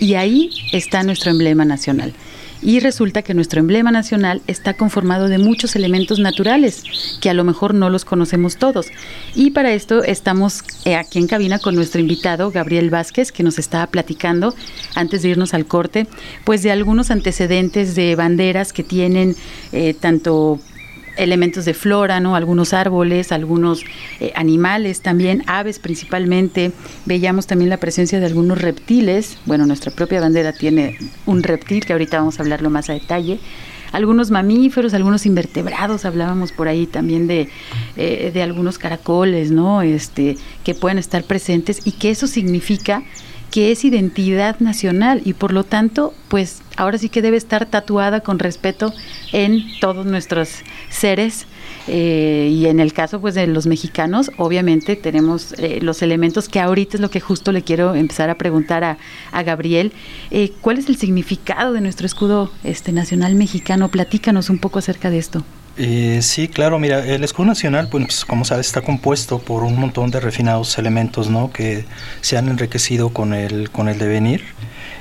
y 0.00 0.14
ahí 0.14 0.50
está 0.72 1.04
nuestro 1.04 1.30
emblema 1.30 1.64
nacional 1.64 2.12
y 2.62 2.80
resulta 2.80 3.22
que 3.22 3.34
nuestro 3.34 3.60
emblema 3.60 3.90
nacional 3.90 4.42
está 4.46 4.74
conformado 4.74 5.28
de 5.28 5.38
muchos 5.38 5.76
elementos 5.76 6.18
naturales 6.18 6.82
que 7.20 7.30
a 7.30 7.34
lo 7.34 7.44
mejor 7.44 7.74
no 7.74 7.90
los 7.90 8.04
conocemos 8.04 8.56
todos. 8.56 8.86
Y 9.34 9.50
para 9.50 9.72
esto 9.72 10.02
estamos 10.02 10.62
eh, 10.84 10.96
aquí 10.96 11.18
en 11.18 11.26
cabina 11.26 11.58
con 11.58 11.74
nuestro 11.74 12.00
invitado 12.00 12.50
Gabriel 12.50 12.90
Vázquez 12.90 13.32
que 13.32 13.42
nos 13.42 13.58
está 13.58 13.86
platicando 13.86 14.54
antes 14.94 15.22
de 15.22 15.30
irnos 15.30 15.54
al 15.54 15.66
corte, 15.66 16.06
pues 16.44 16.62
de 16.62 16.70
algunos 16.70 17.10
antecedentes 17.10 17.94
de 17.94 18.16
banderas 18.16 18.72
que 18.72 18.82
tienen 18.82 19.36
eh, 19.72 19.94
tanto 19.94 20.58
elementos 21.16 21.64
de 21.64 21.74
flora, 21.74 22.20
¿no? 22.20 22.36
Algunos 22.36 22.72
árboles, 22.72 23.32
algunos 23.32 23.84
eh, 24.20 24.32
animales 24.34 25.00
también, 25.00 25.42
aves 25.46 25.78
principalmente. 25.78 26.72
Veíamos 27.06 27.46
también 27.46 27.70
la 27.70 27.78
presencia 27.78 28.20
de 28.20 28.26
algunos 28.26 28.60
reptiles. 28.60 29.38
Bueno, 29.46 29.66
nuestra 29.66 29.92
propia 29.92 30.20
bandera 30.20 30.52
tiene 30.52 30.98
un 31.26 31.42
reptil 31.42 31.84
que 31.84 31.92
ahorita 31.92 32.18
vamos 32.18 32.38
a 32.38 32.42
hablarlo 32.42 32.70
más 32.70 32.90
a 32.90 32.94
detalle. 32.94 33.38
Algunos 33.92 34.32
mamíferos, 34.32 34.92
algunos 34.92 35.24
invertebrados, 35.24 36.04
hablábamos 36.04 36.50
por 36.50 36.66
ahí 36.66 36.86
también 36.86 37.28
de, 37.28 37.48
eh, 37.96 38.32
de 38.34 38.42
algunos 38.42 38.76
caracoles, 38.76 39.52
¿no? 39.52 39.82
Este, 39.82 40.36
que 40.64 40.74
pueden 40.74 40.98
estar 40.98 41.22
presentes 41.22 41.80
y 41.84 41.92
que 41.92 42.10
eso 42.10 42.26
significa 42.26 43.04
que 43.54 43.70
es 43.70 43.84
identidad 43.84 44.58
nacional 44.58 45.22
y 45.24 45.32
por 45.32 45.52
lo 45.52 45.62
tanto, 45.62 46.12
pues 46.26 46.60
ahora 46.76 46.98
sí 46.98 47.08
que 47.08 47.22
debe 47.22 47.36
estar 47.36 47.66
tatuada 47.66 48.18
con 48.18 48.40
respeto 48.40 48.92
en 49.30 49.62
todos 49.78 50.06
nuestros 50.06 50.50
seres. 50.90 51.46
Eh, 51.86 52.48
y 52.50 52.66
en 52.66 52.80
el 52.80 52.92
caso 52.92 53.20
pues 53.20 53.36
de 53.36 53.46
los 53.46 53.68
mexicanos, 53.68 54.32
obviamente 54.38 54.96
tenemos 54.96 55.52
eh, 55.52 55.78
los 55.80 56.02
elementos 56.02 56.48
que 56.48 56.58
ahorita 56.58 56.96
es 56.96 57.00
lo 57.00 57.10
que 57.10 57.20
justo 57.20 57.52
le 57.52 57.62
quiero 57.62 57.94
empezar 57.94 58.28
a 58.28 58.34
preguntar 58.34 58.82
a, 58.82 58.98
a 59.30 59.44
Gabriel. 59.44 59.92
Eh, 60.32 60.50
¿Cuál 60.60 60.78
es 60.78 60.88
el 60.88 60.96
significado 60.96 61.74
de 61.74 61.80
nuestro 61.80 62.06
escudo 62.06 62.50
este, 62.64 62.90
nacional 62.90 63.36
mexicano? 63.36 63.88
Platícanos 63.88 64.50
un 64.50 64.58
poco 64.58 64.80
acerca 64.80 65.10
de 65.10 65.18
esto. 65.18 65.44
Eh, 65.76 66.20
sí, 66.22 66.46
claro, 66.46 66.78
mira, 66.78 67.04
el 67.04 67.24
escudo 67.24 67.46
nacional, 67.46 67.88
pues 67.88 68.24
como 68.24 68.44
sabes, 68.44 68.66
está 68.66 68.82
compuesto 68.82 69.40
por 69.40 69.64
un 69.64 69.78
montón 69.78 70.10
de 70.10 70.20
refinados 70.20 70.78
elementos, 70.78 71.28
¿no? 71.28 71.50
Que 71.52 71.84
se 72.20 72.36
han 72.36 72.48
enriquecido 72.48 73.10
con 73.10 73.34
el, 73.34 73.70
con 73.70 73.88
el 73.88 73.98
devenir 73.98 74.44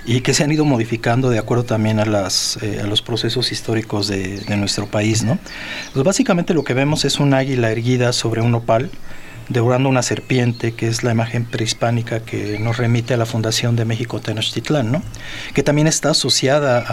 y 0.06 0.22
que 0.22 0.34
se 0.34 0.44
han 0.44 0.52
ido 0.52 0.66
modificando 0.66 1.30
de 1.30 1.38
acuerdo 1.38 1.64
también 1.64 2.00
a, 2.00 2.06
las, 2.06 2.58
eh, 2.62 2.82
a 2.84 2.88
los 2.88 3.04
procesos 3.04 3.52
históricos 3.52 4.08
de, 4.08 4.40
de, 4.40 4.58
nuestro 4.58 4.88
país, 4.88 5.24
¿no? 5.24 5.38
Pues 5.94 6.04
básicamente 6.04 6.56
lo 6.56 6.64
que 6.64 6.74
vemos 6.74 7.06
es 7.06 7.20
un 7.20 7.36
águila 7.36 7.72
erguida 7.72 8.12
sobre 8.12 8.42
un 8.42 8.56
opal, 8.56 8.90
devorando 9.50 9.90
una 9.90 10.02
serpiente, 10.02 10.74
que 10.74 10.88
es 10.88 11.04
la 11.04 11.12
imagen 11.12 11.46
prehispánica 11.46 12.22
que 12.22 12.58
nos 12.60 12.78
remite 12.78 13.14
a 13.14 13.18
la 13.18 13.26
fundación 13.26 13.76
de 13.76 13.86
México 13.86 14.20
Tenochtitlán, 14.20 14.92
¿no? 14.92 15.04
que 15.54 15.64
también 15.64 15.88
está 15.88 16.12
asociada 16.12 16.86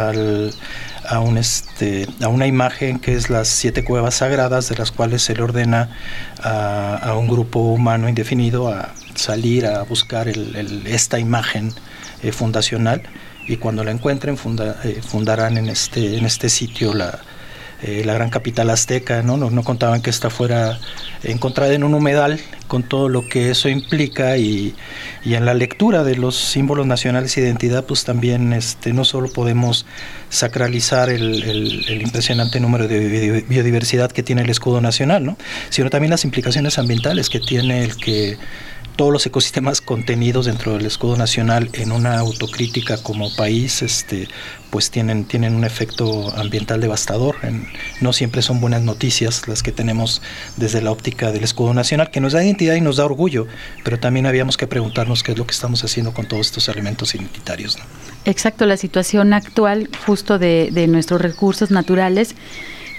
este, 1.36 2.06
a 2.20 2.28
una 2.28 2.46
imagen 2.46 2.98
que 2.98 3.14
es 3.14 3.30
las 3.30 3.48
siete 3.48 3.84
cuevas 3.84 4.16
sagradas, 4.16 4.68
de 4.68 4.76
las 4.76 4.90
cuales 4.92 5.22
se 5.22 5.34
le 5.34 5.42
ordena 5.42 5.96
a, 6.42 7.14
un 7.16 7.28
grupo 7.28 7.60
humano 7.60 8.08
indefinido 8.08 8.68
a 8.68 8.90
salir 9.14 9.66
a 9.66 9.82
buscar 9.82 10.28
esta 10.28 11.18
imagen 11.18 11.72
eh, 12.22 12.32
fundacional 12.32 13.02
y 13.46 13.56
cuando 13.56 13.84
la 13.84 13.90
encuentren 13.90 14.36
eh, 14.84 15.00
fundarán 15.02 15.56
este, 15.68 16.16
en 16.16 16.24
este 16.24 16.48
sitio 16.48 16.94
la, 16.94 17.20
eh, 17.82 18.02
la 18.04 18.14
gran 18.14 18.30
capital 18.30 18.70
azteca, 18.70 19.22
¿no? 19.22 19.36
¿no? 19.36 19.50
No, 19.50 19.62
contaban 19.64 20.02
que 20.02 20.10
esta 20.10 20.30
fuera 20.30 20.78
encontrada 21.22 21.72
en 21.72 21.84
un 21.84 21.94
humedal 21.94 22.40
con 22.70 22.84
todo 22.84 23.08
lo 23.08 23.28
que 23.28 23.50
eso 23.50 23.68
implica 23.68 24.36
y, 24.36 24.76
y 25.24 25.34
en 25.34 25.44
la 25.44 25.54
lectura 25.54 26.04
de 26.04 26.14
los 26.14 26.36
símbolos 26.36 26.86
nacionales 26.86 27.34
de 27.34 27.42
identidad 27.42 27.84
pues 27.84 28.04
también 28.04 28.52
este, 28.52 28.92
no 28.92 29.04
solo 29.04 29.28
podemos 29.28 29.86
sacralizar 30.28 31.10
el, 31.10 31.42
el, 31.42 32.00
impresionante 32.00 32.60
número 32.60 32.86
de 32.86 33.44
biodiversidad 33.48 34.12
que 34.12 34.22
tiene 34.22 34.42
el 34.42 34.50
escudo 34.50 34.80
nacional, 34.80 35.26
¿no? 35.26 35.36
sino 35.68 35.90
también 35.90 36.10
las 36.12 36.24
implicaciones 36.24 36.78
ambientales 36.78 37.28
que 37.28 37.40
tiene 37.40 37.82
el 37.82 37.96
que 37.96 38.38
todos 39.00 39.14
los 39.14 39.24
ecosistemas 39.24 39.80
contenidos 39.80 40.44
dentro 40.44 40.74
del 40.74 40.84
escudo 40.84 41.16
nacional 41.16 41.70
en 41.72 41.90
una 41.90 42.18
autocrítica 42.18 43.02
como 43.02 43.34
país, 43.34 43.80
este, 43.80 44.28
pues 44.68 44.90
tienen, 44.90 45.24
tienen 45.24 45.54
un 45.54 45.64
efecto 45.64 46.30
ambiental 46.36 46.82
devastador. 46.82 47.36
No 48.02 48.12
siempre 48.12 48.42
son 48.42 48.60
buenas 48.60 48.82
noticias 48.82 49.48
las 49.48 49.62
que 49.62 49.72
tenemos 49.72 50.20
desde 50.58 50.82
la 50.82 50.90
óptica 50.90 51.32
del 51.32 51.44
escudo 51.44 51.72
nacional, 51.72 52.10
que 52.10 52.20
nos 52.20 52.34
da 52.34 52.44
identidad 52.44 52.59
y 52.60 52.80
nos 52.80 52.96
da 52.96 53.04
orgullo, 53.04 53.46
pero 53.84 53.98
también 53.98 54.26
habíamos 54.26 54.56
que 54.56 54.66
preguntarnos 54.66 55.22
qué 55.22 55.32
es 55.32 55.38
lo 55.38 55.46
que 55.46 55.52
estamos 55.52 55.82
haciendo 55.84 56.12
con 56.12 56.26
todos 56.26 56.46
estos 56.46 56.68
elementos 56.68 57.14
identitarios. 57.14 57.78
¿no? 57.78 57.84
Exacto, 58.24 58.66
la 58.66 58.76
situación 58.76 59.32
actual 59.32 59.88
justo 60.06 60.38
de, 60.38 60.70
de 60.72 60.86
nuestros 60.86 61.20
recursos 61.20 61.70
naturales 61.70 62.34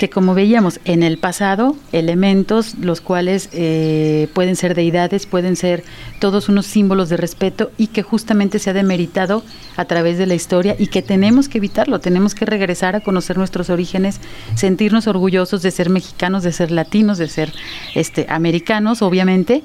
que 0.01 0.09
como 0.09 0.33
veíamos 0.33 0.79
en 0.83 1.03
el 1.03 1.19
pasado, 1.19 1.75
elementos 1.91 2.73
los 2.79 3.01
cuales 3.01 3.49
eh, 3.51 4.29
pueden 4.33 4.55
ser 4.55 4.73
deidades, 4.73 5.27
pueden 5.27 5.55
ser 5.55 5.83
todos 6.17 6.49
unos 6.49 6.65
símbolos 6.65 7.07
de 7.09 7.17
respeto 7.17 7.71
y 7.77 7.85
que 7.85 8.01
justamente 8.01 8.57
se 8.57 8.71
ha 8.71 8.73
demeritado 8.73 9.43
a 9.77 9.85
través 9.85 10.17
de 10.17 10.25
la 10.25 10.33
historia 10.33 10.75
y 10.79 10.87
que 10.87 11.03
tenemos 11.03 11.49
que 11.49 11.59
evitarlo, 11.59 11.99
tenemos 11.99 12.33
que 12.33 12.47
regresar 12.47 12.95
a 12.95 13.01
conocer 13.01 13.37
nuestros 13.37 13.69
orígenes, 13.69 14.19
sentirnos 14.55 15.05
orgullosos 15.05 15.61
de 15.61 15.69
ser 15.69 15.91
mexicanos, 15.91 16.41
de 16.41 16.51
ser 16.51 16.71
latinos, 16.71 17.19
de 17.19 17.27
ser 17.27 17.53
este 17.93 18.25
americanos, 18.27 19.03
obviamente 19.03 19.61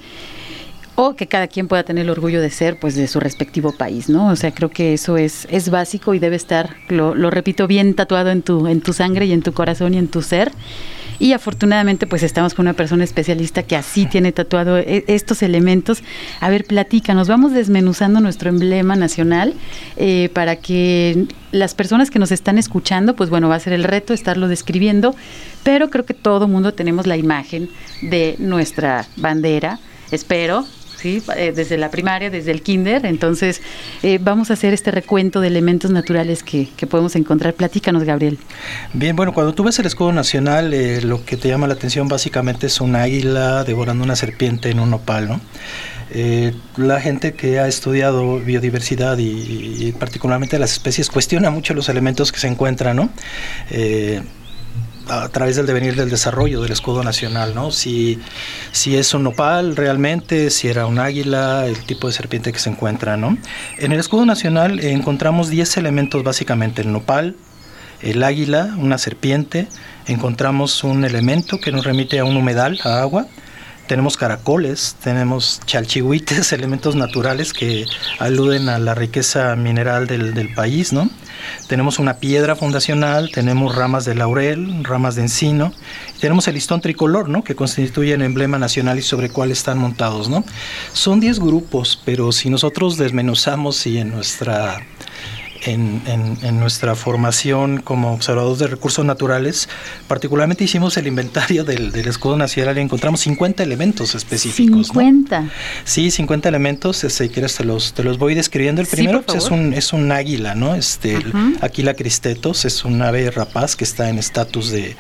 o 0.97 1.15
que 1.15 1.27
cada 1.27 1.47
quien 1.47 1.69
pueda 1.69 1.85
tener 1.85 2.05
el 2.05 2.11
orgullo 2.11 2.41
de 2.41 2.51
ser 2.51 2.79
pues 2.81 2.97
de 2.97 3.07
su 3.07 3.21
respectivo 3.21 3.73
país, 3.73 4.09
¿no? 4.09 4.29
O 4.29 4.37
sea, 4.37 4.53
creo 4.53 4.71
que 4.71 4.95
eso 4.95 5.19
es, 5.19 5.47
es 5.51 5.69
básico 5.69 6.15
y 6.15 6.19
debe 6.19 6.37
estar, 6.37 6.77
lo, 6.89 7.15
repito, 7.31 7.67
bien 7.67 7.95
tatuado 7.95 8.31
en 8.31 8.43
tu, 8.43 8.67
en 8.67 8.81
tu 8.81 8.93
sangre 8.93 9.27
y 9.27 9.33
en 9.33 9.43
tu 9.43 9.53
corazón 9.53 9.95
y 9.95 9.99
en 9.99 10.09
tu 10.09 10.23
ser. 10.23 10.51
Y 11.19 11.33
afortunadamente 11.33 12.07
pues 12.07 12.23
estamos 12.23 12.55
con 12.55 12.65
una 12.65 12.75
persona 12.75 13.05
especialista 13.05 13.63
que 13.63 13.77
así 13.77 14.07
tiene 14.07 14.33
tatuado 14.33 14.77
estos 14.77 15.43
elementos. 15.43 16.03
A 16.41 16.51
ver, 16.51 16.65
platícanos, 16.65 17.29
vamos 17.29 17.53
desmenuzando 17.53 18.21
nuestro 18.21 18.51
emblema 18.51 18.97
nacional 18.97 19.55
eh, 19.97 20.31
para 20.35 20.57
que 20.57 21.27
las 21.53 21.75
personas 21.75 22.11
que 22.11 22.19
nos 22.19 22.33
están 22.33 22.59
escuchando, 22.59 23.17
pues 23.17 23.31
bueno, 23.31 23.49
va 23.49 23.55
a 23.55 23.61
ser 23.61 23.73
el 23.73 23.85
reto 23.85 24.13
estarlo 24.13 24.49
describiendo, 24.49 25.15
pero 25.63 25.89
creo 25.89 26.05
que 26.05 26.15
todo 26.15 26.49
mundo 26.49 26.75
tenemos 26.75 27.07
la 27.07 27.17
imagen 27.17 27.71
de 28.03 28.37
nuestra 28.39 29.07
bandera, 29.17 29.79
espero, 30.11 30.67
¿sí? 30.97 31.23
Eh, 31.37 31.53
desde 31.55 31.77
la 31.77 31.91
primaria, 31.91 32.31
desde 32.31 32.51
el 32.51 32.63
kinder. 32.63 33.07
Entonces, 33.07 33.63
eh, 34.03 34.19
vamos 34.21 34.51
a 34.51 34.55
hacer 34.55 34.73
este 34.73 34.91
recuento 34.91 35.41
de 35.41 35.49
elementos 35.49 35.91
naturales 35.91 36.43
que, 36.43 36.69
podemos 36.89 37.17
encontrar. 37.17 37.55
Platícanos, 37.55 38.05
Gabriel. 38.05 38.39
Bien, 38.93 39.17
bueno, 39.17 39.33
cuando 39.33 39.55
tú 39.55 39.65
ves 39.65 39.79
el 39.79 39.87
escudo 39.87 40.13
nacional, 40.13 40.73
eh, 40.73 41.01
lo 41.03 41.25
que 41.25 41.37
te 41.37 41.49
llama 41.49 41.67
la 41.67 41.75
atención 41.75 42.09
básicamente 42.09 42.67
es 42.67 42.81
un 42.81 42.97
águila 42.97 43.65
devorando 43.65 44.05
una 44.05 44.17
serpiente 44.17 44.71
en 44.71 44.81
un 44.81 44.91
nopal, 44.91 45.29
¿no? 45.29 45.41
Eh, 46.11 46.55
la 46.77 47.01
gente 47.01 47.35
que 47.35 47.59
ha 47.59 47.67
estudiado 47.67 48.39
biodiversidad 48.39 49.19
y, 49.19 49.87
y, 49.89 49.93
particularmente 49.93 50.57
las 50.59 50.73
especies 50.73 51.11
cuestiona 51.11 51.51
mucho 51.51 51.75
los 51.75 51.89
elementos 51.89 52.31
que 52.31 52.39
se 52.39 52.47
encuentran, 52.47 52.97
¿no? 52.97 53.11
A 55.09 55.29
través 55.29 55.55
del 55.55 55.67
devenir 55.67 55.95
del 55.95 56.11
desarrollo 56.11 56.61
del 56.63 56.73
escudo 56.73 57.05
nacional, 57.05 57.55
¿no? 57.55 57.71
Si, 57.71 58.19
si 58.73 58.97
es 58.97 59.15
un 59.15 59.23
nopal 59.23 59.77
realmente, 59.77 60.51
si 60.51 60.67
era 60.67 60.87
un 60.87 60.99
águila, 60.99 61.67
el 61.67 61.79
tipo 61.85 62.09
de 62.09 62.13
serpiente 62.13 62.53
que 62.53 62.59
se 62.59 62.71
encuentra, 62.71 63.17
¿no? 63.17 63.39
En 63.79 63.93
el 63.93 64.01
escudo 64.01 64.27
nacional 64.27 64.81
encontramos 64.81 65.49
10 65.49 65.77
elementos 65.77 66.25
básicamente, 66.25 66.83
el 66.83 66.93
nopal, 66.93 67.37
el 68.03 68.23
águila, 68.25 68.75
una 68.79 68.99
serpiente, 68.99 69.69
encontramos 70.07 70.83
un 70.83 71.05
elemento 71.05 71.61
que 71.61 71.71
nos 71.71 71.85
remite 71.85 72.19
a 72.19 72.25
un 72.25 72.37
humedal, 72.37 72.81
a 72.83 73.01
agua, 73.01 73.27
tenemos 73.87 74.17
caracoles, 74.17 74.97
tenemos 75.03 75.61
chalchihuites, 75.67 76.53
elementos 76.55 76.97
naturales 76.97 77.53
que 77.53 77.87
aluden 78.19 78.69
a 78.69 78.79
la 78.79 78.95
riqueza 78.95 79.55
mineral 79.57 80.07
del, 80.07 80.35
del, 80.35 80.55
país, 80.55 80.93
¿no? 80.93 81.11
Tenemos 81.69 81.99
una 81.99 82.15
piedra 82.15 82.57
fundacional, 82.57 83.31
tenemos 83.33 83.75
ramas 83.75 84.05
de 84.05 84.15
laurel, 84.15 84.85
ramas 84.85 85.15
de 85.17 85.23
encino, 85.23 85.73
y 86.17 86.21
tenemos 86.21 86.49
el 86.49 86.55
listón 86.55 86.81
tricolor, 86.81 87.29
¿no? 87.29 87.45
Que 87.45 87.55
constituye 87.55 88.15
el 88.15 88.23
emblema 88.23 88.59
nacional 88.59 88.99
y 88.99 89.03
sobre 89.03 89.31
cuál 89.31 89.51
están 89.51 89.79
montados, 89.79 90.29
¿no? 90.29 90.45
Son 90.93 91.21
10 91.21 91.41
grupos, 91.41 92.01
pero 92.05 92.33
si 92.33 92.51
nosotros 92.51 92.97
desmenuzamos 92.97 93.87
y 93.87 93.99
en 93.99 94.11
nuestra 94.11 94.81
en, 95.65 96.03
en, 96.07 96.39
en, 96.43 96.61
nuestra 96.61 96.95
formación 96.95 97.81
como 97.81 98.13
observadores 98.13 98.59
de 98.59 98.67
recursos 98.67 99.05
naturales, 99.05 99.69
particularmente 100.09 100.65
hicimos 100.65 100.97
el 100.97 101.07
inventario 101.07 101.65
del, 101.65 101.93
del 101.93 102.09
escudo 102.09 102.37
nacional 102.37 102.79
y 102.79 102.81
encontramos 102.81 103.21
50 103.21 103.63
elementos 103.63 104.15
específicos. 104.15 104.89
50. 104.89 105.41
¿no? 105.41 105.51
Sí, 105.85 106.11
50 106.11 106.49
elementos, 106.49 106.99
si 106.99 107.29
quieres 107.29 107.57
te 107.57 107.65
los, 107.65 107.93
te 107.93 108.03
los 108.03 108.19
voy 108.19 108.35
describiendo. 108.35 108.81
El 108.81 108.87
primero 108.87 109.19
sí, 109.19 109.25
pues, 109.27 109.45
es, 109.45 109.51
un, 109.51 109.73
es 109.75 109.93
un 109.93 110.13
águila, 110.13 110.55
¿no? 110.55 110.75
Este, 110.75 111.19
-huh. 111.19 111.59
Aquila 111.61 111.95
cristetos 111.95 112.65
es 112.65 112.85
un 112.85 113.03
ave 113.03 113.31
rapaz 113.31 113.77
que 113.77 113.85
está 113.85 114.09
en 114.09 114.19
estatus 114.19 114.71
de, 114.71 114.97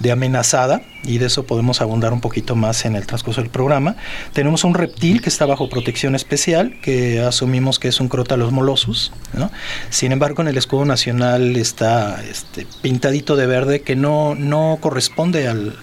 de 0.00 0.12
amenazada 0.12 0.82
y 1.04 1.18
de 1.18 1.26
eso 1.26 1.44
podemos 1.44 1.80
abundar 1.80 2.12
un 2.12 2.20
poquito 2.20 2.54
más 2.54 2.84
en 2.84 2.96
el 2.96 3.06
transcurso 3.06 3.40
del 3.40 3.50
programa. 3.50 3.96
Tenemos 4.32 4.64
un 4.64 4.74
reptil 4.74 5.20
que 5.20 5.28
está 5.28 5.46
bajo 5.46 5.68
protección 5.68 6.14
especial, 6.14 6.78
que 6.80 7.20
asumimos 7.20 7.78
que 7.78 7.88
es 7.88 8.00
un 8.00 8.08
Crotalus 8.08 8.52
molossus, 8.52 9.12
¿no? 9.32 9.50
Sin 9.92 10.10
embargo, 10.10 10.40
en 10.40 10.48
el 10.48 10.56
escudo 10.56 10.86
nacional 10.86 11.54
está 11.54 12.24
este, 12.24 12.66
pintadito 12.80 13.36
de 13.36 13.46
verde 13.46 13.82
que 13.82 13.94
no, 13.94 14.34
no 14.34 14.78
corresponde 14.80 15.48
al, 15.48 15.76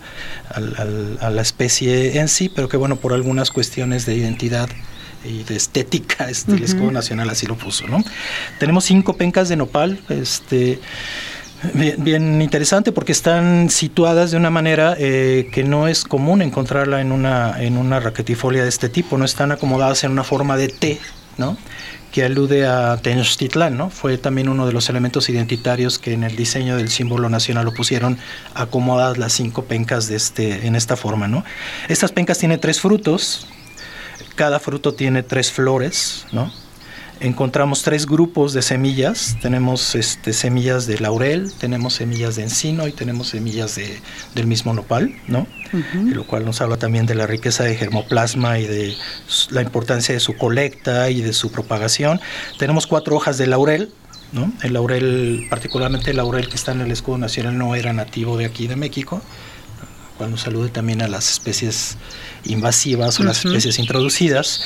al, 0.49 0.75
al, 0.77 1.17
a 1.21 1.29
la 1.29 1.41
especie 1.43 2.19
en 2.19 2.27
sí, 2.27 2.49
pero 2.49 2.67
que 2.67 2.75
bueno, 2.75 2.95
por 2.95 3.13
algunas 3.13 3.51
cuestiones 3.51 4.07
de 4.07 4.15
identidad 4.15 4.67
y 5.23 5.43
de 5.43 5.55
estética, 5.55 6.27
este, 6.27 6.53
uh 6.53 6.55
-huh. 6.55 6.57
el 6.57 6.63
escudo 6.63 6.91
nacional 6.91 7.29
así 7.29 7.45
lo 7.45 7.55
puso, 7.55 7.85
¿no? 7.85 8.03
Tenemos 8.57 8.83
cinco 8.85 9.13
pencas 9.15 9.47
de 9.47 9.57
nopal, 9.57 9.99
este 10.09 10.79
Bien, 11.73 12.01
bien, 12.01 12.41
interesante 12.41 12.93
porque 12.93 13.11
están 13.11 13.69
situadas 13.69 14.31
de 14.31 14.37
una 14.37 14.49
manera 14.49 14.95
eh, 14.97 15.49
que 15.51 15.63
no 15.65 15.89
es 15.89 16.05
común 16.05 16.41
encontrarla 16.41 17.01
en 17.01 17.11
una, 17.11 17.61
en 17.61 17.75
una 17.75 17.99
raquetifolia 17.99 18.63
de 18.63 18.69
este 18.69 18.87
tipo, 18.87 19.17
no 19.17 19.25
están 19.25 19.51
acomodadas 19.51 20.05
en 20.05 20.11
una 20.11 20.23
forma 20.23 20.55
de 20.55 20.69
T, 20.69 20.99
¿no? 21.37 21.57
Que 22.11 22.23
alude 22.23 22.65
a 22.65 22.97
Tenochtitlán, 22.97 23.77
¿no? 23.77 23.89
Fue 23.89 24.17
también 24.17 24.49
uno 24.49 24.65
de 24.65 24.73
los 24.73 24.89
elementos 24.89 25.29
identitarios 25.29 25.99
que 25.99 26.13
en 26.13 26.23
el 26.23 26.35
diseño 26.35 26.75
del 26.77 26.89
símbolo 26.89 27.29
nacional 27.29 27.65
lo 27.65 27.73
pusieron 27.73 28.17
acomodadas 28.53 29.17
las 29.17 29.33
cinco 29.33 29.65
pencas 29.65 30.07
de 30.07 30.15
este, 30.15 30.65
en 30.67 30.75
esta 30.75 30.95
forma, 30.95 31.27
¿no? 31.27 31.43
Estas 31.87 32.11
pencas 32.11 32.39
tienen 32.39 32.59
tres 32.59 32.81
frutos, 32.81 33.47
cada 34.35 34.59
fruto 34.59 34.93
tiene 34.93 35.23
tres 35.23 35.51
flores, 35.51 36.25
¿no? 36.31 36.51
Encontramos 37.19 37.83
tres 37.83 38.05
grupos 38.05 38.53
de 38.53 38.61
semillas. 38.61 39.37
Tenemos 39.41 39.95
este, 39.95 40.33
semillas 40.33 40.87
de 40.87 40.99
laurel, 40.99 41.51
tenemos 41.59 41.93
semillas 41.93 42.35
de 42.35 42.43
encino 42.43 42.87
y 42.87 42.91
tenemos 42.91 43.29
semillas 43.29 43.75
de, 43.75 43.99
del 44.35 44.47
mismo 44.47 44.73
nopal, 44.73 45.15
¿no? 45.27 45.47
Uh 45.73 45.77
-huh. 45.77 46.13
Lo 46.13 46.25
cual 46.25 46.45
nos 46.45 46.61
habla 46.61 46.77
también 46.77 47.05
de 47.05 47.15
la 47.15 47.27
riqueza 47.27 47.63
de 47.63 47.75
germoplasma 47.75 48.59
y 48.59 48.65
de 48.65 48.95
la 49.51 49.61
importancia 49.61 50.13
de 50.13 50.19
su 50.19 50.35
colecta 50.35 51.09
y 51.09 51.21
de 51.21 51.33
su 51.33 51.51
propagación. 51.51 52.19
Tenemos 52.57 52.87
cuatro 52.87 53.15
hojas 53.15 53.37
de 53.37 53.47
laurel. 53.47 53.91
¿no? 54.31 54.53
El 54.61 54.73
laurel, 54.73 55.47
particularmente 55.49 56.11
el 56.11 56.17
laurel 56.17 56.49
que 56.49 56.55
está 56.55 56.71
en 56.71 56.81
el 56.81 56.91
escudo 56.91 57.17
nacional, 57.17 57.57
no 57.57 57.73
era 57.73 57.93
nativo 57.93 58.37
de 58.37 58.45
aquí 58.45 58.67
de 58.67 58.75
México 58.75 59.23
cuando 60.19 60.37
salude 60.37 60.67
también 60.67 61.01
a 61.01 61.07
las 61.07 61.31
especies 61.31 61.97
invasivas 62.43 63.19
o 63.19 63.23
uh 63.23 63.25
-huh. 63.25 63.29
las 63.29 63.45
especies 63.45 63.79
introducidas. 63.79 64.61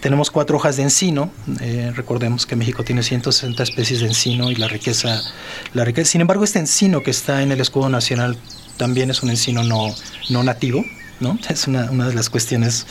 Tenemos 0.00 0.32
cuatro 0.32 0.56
hojas 0.56 0.76
de 0.76 0.82
encino. 0.82 1.30
Eh, 1.60 1.92
recordemos 1.94 2.44
que 2.44 2.56
México 2.56 2.82
tiene 2.82 3.04
160 3.04 3.62
especies 3.62 4.00
de 4.00 4.08
encino 4.08 4.50
y 4.50 4.56
la 4.56 4.66
riqueza, 4.66 5.22
la 5.74 5.84
riqueza. 5.84 6.10
Sin 6.10 6.22
embargo, 6.22 6.42
este 6.42 6.58
encino 6.58 7.04
que 7.04 7.12
está 7.12 7.42
en 7.44 7.52
el 7.52 7.60
escudo 7.60 7.88
nacional 7.88 8.36
también 8.76 9.08
es 9.10 9.22
un 9.22 9.30
encino 9.30 9.62
no, 9.62 9.94
no 10.28 10.42
nativo. 10.42 10.84
¿No? 11.20 11.38
Es 11.48 11.66
una, 11.66 11.90
una 11.90 12.08
de 12.08 12.14
las 12.14 12.30
cuestiones 12.30 12.86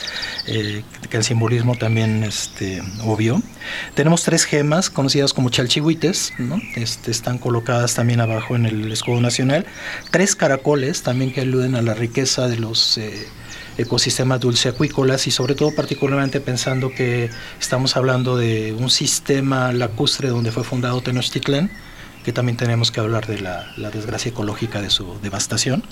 eh, 0.46 0.82
que 1.10 1.16
el 1.16 1.24
simbolismo 1.24 1.76
también 1.76 2.24
este, 2.24 2.82
obvio. 3.04 3.42
Tenemos 3.94 4.22
tres 4.22 4.44
gemas 4.44 4.90
conocidas 4.90 5.32
como 5.32 5.50
chalchihuites, 5.50 6.34
¿no? 6.38 6.60
este, 6.74 7.10
están 7.10 7.38
colocadas 7.38 7.94
también 7.94 8.20
abajo 8.20 8.56
en 8.56 8.66
el 8.66 8.92
escudo 8.92 9.20
nacional. 9.20 9.66
Tres 10.10 10.36
caracoles 10.36 11.02
también 11.02 11.32
que 11.32 11.42
aluden 11.42 11.74
a 11.74 11.82
la 11.82 11.94
riqueza 11.94 12.48
de 12.48 12.58
los 12.58 12.98
eh, 12.98 13.28
ecosistemas 13.78 14.40
dulceacuícolas 14.40 15.26
y 15.26 15.30
sobre 15.30 15.54
todo 15.54 15.74
particularmente 15.74 16.40
pensando 16.40 16.90
que 16.90 17.30
estamos 17.60 17.96
hablando 17.96 18.36
de 18.36 18.72
un 18.72 18.90
sistema 18.90 19.72
lacustre 19.72 20.28
donde 20.28 20.50
fue 20.50 20.64
fundado 20.64 21.00
Tenochtitlán 21.00 21.70
que 22.26 22.32
también 22.32 22.56
tenemos 22.56 22.90
que 22.90 22.98
hablar 22.98 23.28
de 23.28 23.38
la, 23.38 23.72
la 23.76 23.88
desgracia 23.88 24.30
ecológica 24.30 24.82
de 24.82 24.90
su 24.90 25.16
devastación. 25.22 25.84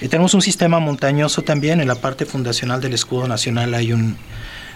Eh, 0.00 0.08
tenemos 0.08 0.34
un 0.34 0.42
sistema 0.42 0.80
montañoso 0.80 1.42
también, 1.42 1.80
en 1.80 1.86
la 1.86 1.94
parte 1.94 2.26
fundacional 2.26 2.80
del 2.80 2.94
escudo 2.94 3.28
nacional 3.28 3.74
hay 3.74 3.92
un, 3.92 4.16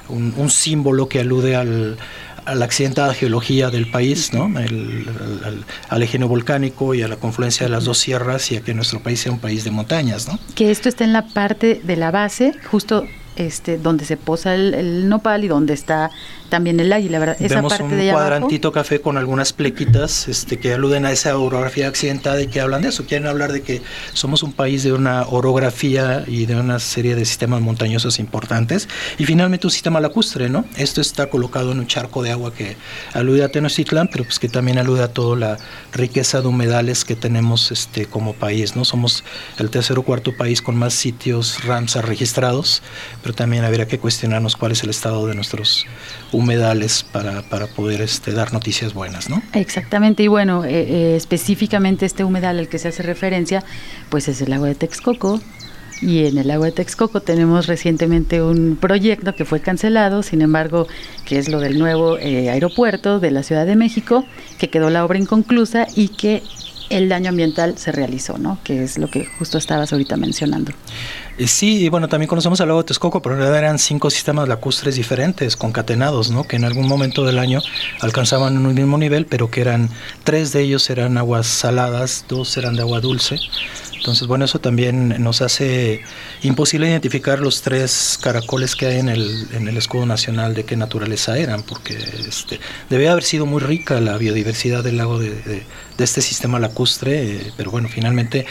un, 0.08 0.32
un 0.36 0.48
símbolo 0.48 1.08
que 1.08 1.18
alude 1.18 1.56
al, 1.56 1.96
a 2.44 2.54
la 2.54 2.66
accidentada 2.66 3.14
geología 3.14 3.70
del 3.70 3.90
país, 3.90 4.32
¿no? 4.32 4.46
El, 4.60 5.08
al, 5.44 5.64
al, 5.88 6.02
eje 6.04 6.18
volcánico 6.18 6.94
y 6.94 7.02
a 7.02 7.08
la 7.08 7.16
confluencia 7.16 7.66
de 7.66 7.72
las 7.72 7.84
dos 7.84 7.98
sierras 7.98 8.52
y 8.52 8.58
a 8.58 8.60
que 8.60 8.72
nuestro 8.72 9.00
país 9.00 9.18
sea 9.18 9.32
un 9.32 9.40
país 9.40 9.64
de 9.64 9.72
montañas. 9.72 10.28
¿no? 10.28 10.38
Que 10.54 10.70
esto 10.70 10.88
está 10.88 11.02
en 11.02 11.12
la 11.12 11.26
parte 11.26 11.80
de 11.82 11.96
la 11.96 12.12
base, 12.12 12.54
justo 12.70 13.08
este, 13.36 13.78
donde 13.78 14.04
se 14.04 14.16
posa 14.16 14.54
el, 14.54 14.74
el, 14.74 15.08
nopal 15.08 15.44
y 15.44 15.48
donde 15.48 15.74
está 15.74 16.10
también 16.48 16.78
el 16.80 16.92
águila, 16.92 17.18
¿verdad? 17.18 17.36
Esa 17.40 17.56
Vemos 17.56 17.72
parte 17.72 17.84
un 17.84 17.96
de 17.96 18.12
cuadrantito 18.12 18.68
abajo. 18.68 18.82
café 18.82 19.00
con 19.00 19.16
algunas 19.16 19.54
plequitas 19.54 20.28
este, 20.28 20.58
que 20.58 20.74
aluden 20.74 21.06
a 21.06 21.12
esa 21.12 21.36
orografía 21.38 21.88
accidentada 21.88 22.42
y 22.42 22.48
que 22.48 22.60
hablan 22.60 22.82
de 22.82 22.90
eso. 22.90 23.06
Quieren 23.06 23.26
hablar 23.26 23.52
de 23.52 23.62
que 23.62 23.80
somos 24.12 24.42
un 24.42 24.52
país 24.52 24.82
de 24.82 24.92
una 24.92 25.26
orografía 25.28 26.24
y 26.26 26.44
de 26.44 26.56
una 26.56 26.78
serie 26.78 27.14
de 27.14 27.24
sistemas 27.24 27.62
montañosos 27.62 28.18
importantes. 28.18 28.86
Y 29.16 29.24
finalmente 29.24 29.66
un 29.66 29.70
sistema 29.70 29.98
lacustre, 29.98 30.50
¿no? 30.50 30.66
Esto 30.76 31.00
está 31.00 31.30
colocado 31.30 31.72
en 31.72 31.78
un 31.78 31.86
charco 31.86 32.22
de 32.22 32.32
agua 32.32 32.52
que 32.52 32.76
alude 33.14 33.44
a 33.44 33.48
Tenochtitlán, 33.48 34.08
pero 34.12 34.24
pues 34.24 34.38
que 34.38 34.50
también 34.50 34.78
alude 34.78 35.02
a 35.02 35.08
toda 35.08 35.36
la 35.38 35.56
riqueza 35.92 36.42
de 36.42 36.48
humedales 36.48 37.06
que 37.06 37.16
tenemos 37.16 37.72
este, 37.72 38.04
como 38.04 38.34
país, 38.34 38.76
¿no? 38.76 38.84
Somos 38.84 39.24
el 39.58 39.70
tercer 39.70 39.98
o 39.98 40.02
cuarto 40.02 40.36
país 40.36 40.60
con 40.60 40.76
más 40.76 40.92
sitios 40.92 41.64
Ramsar 41.64 42.06
registrados, 42.06 42.82
pero 43.22 43.34
también 43.34 43.64
habría 43.64 43.86
que 43.86 43.98
cuestionarnos 43.98 44.56
cuál 44.56 44.72
es 44.72 44.82
el 44.82 44.90
estado 44.90 45.26
de 45.26 45.34
nuestros 45.34 45.86
humedales 46.32 47.04
para, 47.04 47.42
para 47.42 47.66
poder 47.66 48.00
este, 48.00 48.32
dar 48.32 48.52
noticias 48.52 48.94
buenas, 48.94 49.30
¿no? 49.30 49.42
Exactamente, 49.52 50.22
y 50.22 50.28
bueno, 50.28 50.64
eh, 50.64 50.70
eh, 50.72 51.16
específicamente 51.16 52.04
este 52.04 52.24
humedal 52.24 52.58
al 52.58 52.68
que 52.68 52.78
se 52.78 52.88
hace 52.88 53.02
referencia, 53.02 53.64
pues 54.10 54.28
es 54.28 54.40
el 54.40 54.50
lago 54.50 54.64
de 54.64 54.74
Texcoco, 54.74 55.40
y 56.02 56.26
en 56.26 56.36
el 56.36 56.48
lago 56.48 56.64
de 56.64 56.72
Texcoco 56.72 57.20
tenemos 57.20 57.68
recientemente 57.68 58.42
un 58.42 58.76
proyecto 58.76 59.36
que 59.36 59.44
fue 59.44 59.60
cancelado, 59.60 60.24
sin 60.24 60.42
embargo, 60.42 60.88
que 61.24 61.38
es 61.38 61.48
lo 61.48 61.60
del 61.60 61.78
nuevo 61.78 62.18
eh, 62.18 62.50
aeropuerto 62.50 63.20
de 63.20 63.30
la 63.30 63.44
Ciudad 63.44 63.66
de 63.66 63.76
México, 63.76 64.24
que 64.58 64.68
quedó 64.68 64.90
la 64.90 65.04
obra 65.04 65.18
inconclusa 65.18 65.86
y 65.94 66.08
que 66.08 66.42
el 66.92 67.08
daño 67.08 67.30
ambiental 67.30 67.78
se 67.78 67.90
realizó, 67.90 68.38
¿no? 68.38 68.58
Que 68.62 68.82
es 68.84 68.98
lo 68.98 69.08
que 69.08 69.24
justo 69.38 69.58
estabas 69.58 69.92
ahorita 69.92 70.16
mencionando. 70.16 70.72
Eh, 71.38 71.46
sí, 71.46 71.84
y 71.84 71.88
bueno, 71.88 72.08
también 72.08 72.28
conocemos 72.28 72.60
al 72.60 72.68
lago 72.68 72.82
de 72.82 72.88
Texcoco, 72.88 73.22
pero 73.22 73.34
en 73.34 73.40
realidad 73.40 73.58
eran 73.58 73.78
cinco 73.78 74.10
sistemas 74.10 74.48
lacustres 74.48 74.96
diferentes, 74.96 75.56
concatenados, 75.56 76.30
¿no? 76.30 76.44
Que 76.44 76.56
en 76.56 76.64
algún 76.64 76.86
momento 76.86 77.24
del 77.24 77.38
año 77.38 77.60
alcanzaban 78.00 78.58
un 78.58 78.74
mismo 78.74 78.98
nivel, 78.98 79.26
pero 79.26 79.50
que 79.50 79.62
eran, 79.62 79.88
tres 80.24 80.52
de 80.52 80.62
ellos 80.62 80.90
eran 80.90 81.16
aguas 81.16 81.46
saladas, 81.46 82.26
dos 82.28 82.56
eran 82.56 82.76
de 82.76 82.82
agua 82.82 83.00
dulce. 83.00 83.38
Entonces, 84.02 84.26
bueno, 84.26 84.46
eso 84.46 84.58
también 84.58 85.22
nos 85.22 85.42
hace 85.42 86.00
imposible 86.42 86.88
identificar 86.88 87.38
los 87.38 87.62
tres 87.62 88.18
caracoles 88.20 88.74
que 88.74 88.86
hay 88.86 88.98
en 88.98 89.08
el, 89.08 89.46
en 89.52 89.68
el 89.68 89.76
escudo 89.76 90.06
nacional 90.06 90.54
de 90.54 90.64
qué 90.64 90.76
naturaleza 90.76 91.38
eran, 91.38 91.62
porque 91.62 91.96
este, 92.28 92.58
debe 92.90 93.08
haber 93.08 93.22
sido 93.22 93.46
muy 93.46 93.60
rica 93.60 94.00
la 94.00 94.18
biodiversidad 94.18 94.82
del 94.82 94.96
lago 94.96 95.20
de, 95.20 95.62
este 95.98 96.20
sistema 96.20 96.58
lacustre, 96.58 97.36
eh, 97.36 97.52
pero 97.56 97.70
bueno, 97.70 97.88
finalmente 97.88 98.44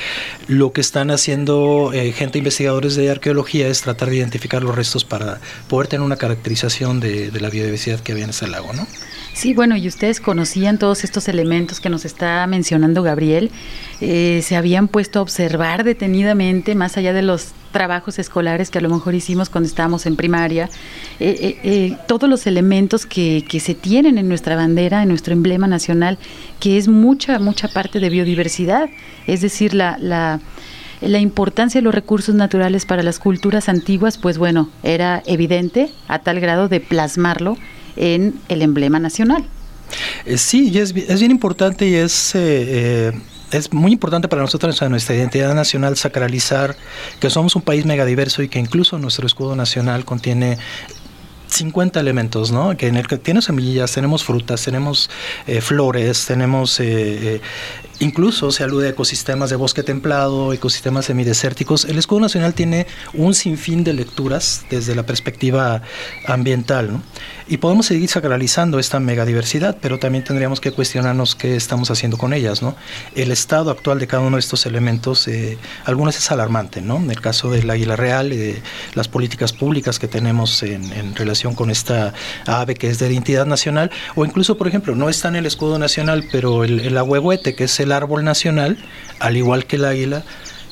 lo 0.47 0.71
que 0.71 0.79
están 0.79 1.11
haciendo 1.11 1.91
eh, 1.93 2.13
gente 2.13 2.37
investigadores 2.37 2.95
de 2.95 3.11
arqueología 3.11 3.67
es 3.67 3.81
tratar 3.81 4.09
de 4.09 4.15
identificar 4.15 4.63
los 4.63 4.73
restos 4.73 5.03
para 5.03 5.41
poder 5.67 5.89
tener 5.89 6.05
una 6.05 6.15
caracterización 6.15 7.01
de, 7.01 7.29
de 7.29 7.41
la 7.41 7.49
biodiversidad 7.49 7.99
que 7.99 8.13
había 8.13 8.23
en 8.23 8.29
ese 8.29 8.47
lago, 8.47 8.71
¿no? 8.71 8.87
Sí, 9.33 9.53
bueno, 9.53 9.77
y 9.77 9.87
ustedes 9.87 10.19
conocían 10.19 10.77
todos 10.77 11.03
estos 11.03 11.27
elementos 11.27 11.79
que 11.79 11.89
nos 11.89 12.03
está 12.03 12.45
mencionando 12.47 13.01
Gabriel, 13.01 13.49
eh, 14.01 14.41
se 14.43 14.55
habían 14.55 14.87
puesto 14.87 15.19
a 15.19 15.21
observar 15.21 15.83
detenidamente, 15.83 16.75
más 16.75 16.97
allá 16.97 17.13
de 17.13 17.21
los 17.21 17.51
trabajos 17.71 18.19
escolares 18.19 18.69
que 18.69 18.79
a 18.79 18.81
lo 18.81 18.89
mejor 18.89 19.15
hicimos 19.15 19.49
cuando 19.49 19.67
estábamos 19.67 20.05
en 20.05 20.17
primaria, 20.17 20.69
eh, 21.19 21.57
eh, 21.63 21.97
todos 22.07 22.29
los 22.29 22.45
elementos 22.45 23.05
que, 23.05 23.45
que, 23.47 23.61
se 23.61 23.73
tienen 23.73 24.17
en 24.17 24.27
nuestra 24.27 24.57
bandera, 24.57 25.01
en 25.01 25.09
nuestro 25.09 25.31
emblema 25.33 25.65
nacional, 25.65 26.17
que 26.59 26.77
es 26.77 26.89
mucha, 26.89 27.39
mucha 27.39 27.69
parte 27.69 28.01
de 28.01 28.09
biodiversidad, 28.09 28.89
es 29.27 29.39
decir, 29.41 29.73
la 29.73 30.39
la 31.01 31.19
importancia 31.19 31.81
de 31.81 31.83
los 31.83 31.95
recursos 31.95 32.35
naturales 32.35 32.85
para 32.85 33.01
las 33.01 33.17
culturas 33.17 33.69
antiguas, 33.69 34.19
pues 34.19 34.37
bueno, 34.37 34.69
era 34.83 35.23
evidente 35.25 35.89
a 36.07 36.19
tal 36.19 36.39
grado 36.39 36.67
de 36.67 36.79
plasmarlo 36.79 37.57
en 37.95 38.35
el 38.49 38.61
emblema 38.61 38.99
nacional. 38.99 39.45
Eh, 40.25 40.37
sí, 40.37 40.69
y 40.69 40.79
es, 40.79 40.95
es, 40.95 41.19
bien 41.19 41.31
importante 41.31 41.87
y 41.87 41.95
es... 41.95 42.35
Eh, 42.35 42.39
eh, 42.39 43.11
es 43.51 43.73
muy 43.73 43.91
importante 43.91 44.29
para 44.29 44.41
nosotros 44.41 44.81
nuestra 44.89 45.13
identidad 45.13 45.53
nacional 45.53 45.97
sacralizar 45.97 46.77
que 47.19 47.29
somos 47.29 47.53
un 47.57 47.61
país 47.61 47.85
megadiverso 47.85 48.43
y 48.43 48.47
que 48.47 48.59
incluso 48.59 48.97
nuestro 48.97 49.27
escudo 49.27 49.57
nacional 49.57 50.05
contiene 50.05 50.57
50 51.47 51.99
elementos, 51.99 52.53
¿no? 52.53 52.77
Que 52.77 52.87
en 52.87 52.95
el 52.95 53.09
que 53.09 53.17
tiene 53.17 53.41
semillas, 53.41 53.91
tenemos 53.91 54.23
frutas, 54.23 54.63
tenemos 54.63 55.09
flores, 55.59 56.25
tenemos 56.27 56.79
Incluso 58.01 58.49
se 58.49 58.63
alude 58.63 58.87
a 58.87 58.89
ecosistemas 58.89 59.51
de 59.51 59.55
bosque 59.55 59.83
templado, 59.83 60.53
ecosistemas 60.53 61.05
semidesérticos. 61.05 61.85
El 61.85 61.99
escudo 61.99 62.21
nacional 62.21 62.55
tiene 62.55 62.87
un 63.13 63.35
sinfín 63.35 63.83
de 63.83 63.93
lecturas 63.93 64.65
desde 64.71 64.95
la 64.95 65.05
perspectiva 65.05 65.83
ambiental, 66.25 66.93
¿no? 66.93 67.03
Y 67.47 67.57
podemos 67.57 67.85
seguir 67.85 68.09
sacralizando 68.09 68.79
esta 68.79 68.99
megadiversidad, 68.99 69.77
pero 69.79 69.99
también 69.99 70.23
tendríamos 70.23 70.59
que 70.59 70.71
cuestionarnos 70.71 71.35
qué 71.35 71.55
estamos 71.55 71.91
haciendo 71.91 72.17
con 72.17 72.33
ellas, 72.33 72.63
¿no? 72.63 72.75
El 73.13 73.31
estado 73.31 73.69
actual 73.69 73.99
de 73.99 74.07
cada 74.07 74.23
uno 74.23 74.37
de 74.37 74.39
estos 74.39 74.65
elementos, 74.65 75.27
eh, 75.27 75.59
algunos 75.85 76.17
es 76.17 76.31
alarmante, 76.31 76.81
¿no? 76.81 76.97
En 76.97 77.11
el 77.11 77.21
caso 77.21 77.51
del 77.51 77.69
águila 77.69 77.97
real, 77.97 78.31
eh, 78.31 78.63
las 78.95 79.09
políticas 79.09 79.53
públicas 79.53 79.99
que 79.99 80.07
tenemos 80.07 80.63
en, 80.63 81.13
relación 81.13 81.53
con 81.53 81.69
esta 81.69 82.13
ave 82.47 82.73
que 82.73 82.89
es 82.89 82.97
de 82.97 83.11
identidad 83.11 83.45
nacional, 83.45 83.91
o 84.15 84.25
incluso, 84.25 84.57
por 84.57 84.67
ejemplo, 84.67 84.95
no 84.95 85.07
está 85.07 85.27
en 85.27 85.35
el 85.35 85.45
escudo 85.45 85.77
nacional, 85.77 86.23
pero 86.31 86.63
el, 86.63 86.79
el 86.79 86.97
que 87.55 87.65
es 87.65 87.79
el 87.79 87.90
árbol 87.91 88.23
nacional, 88.23 88.77
al 89.19 89.37
igual 89.37 89.65
que 89.65 89.75
el 89.77 89.85
águila, 89.85 90.23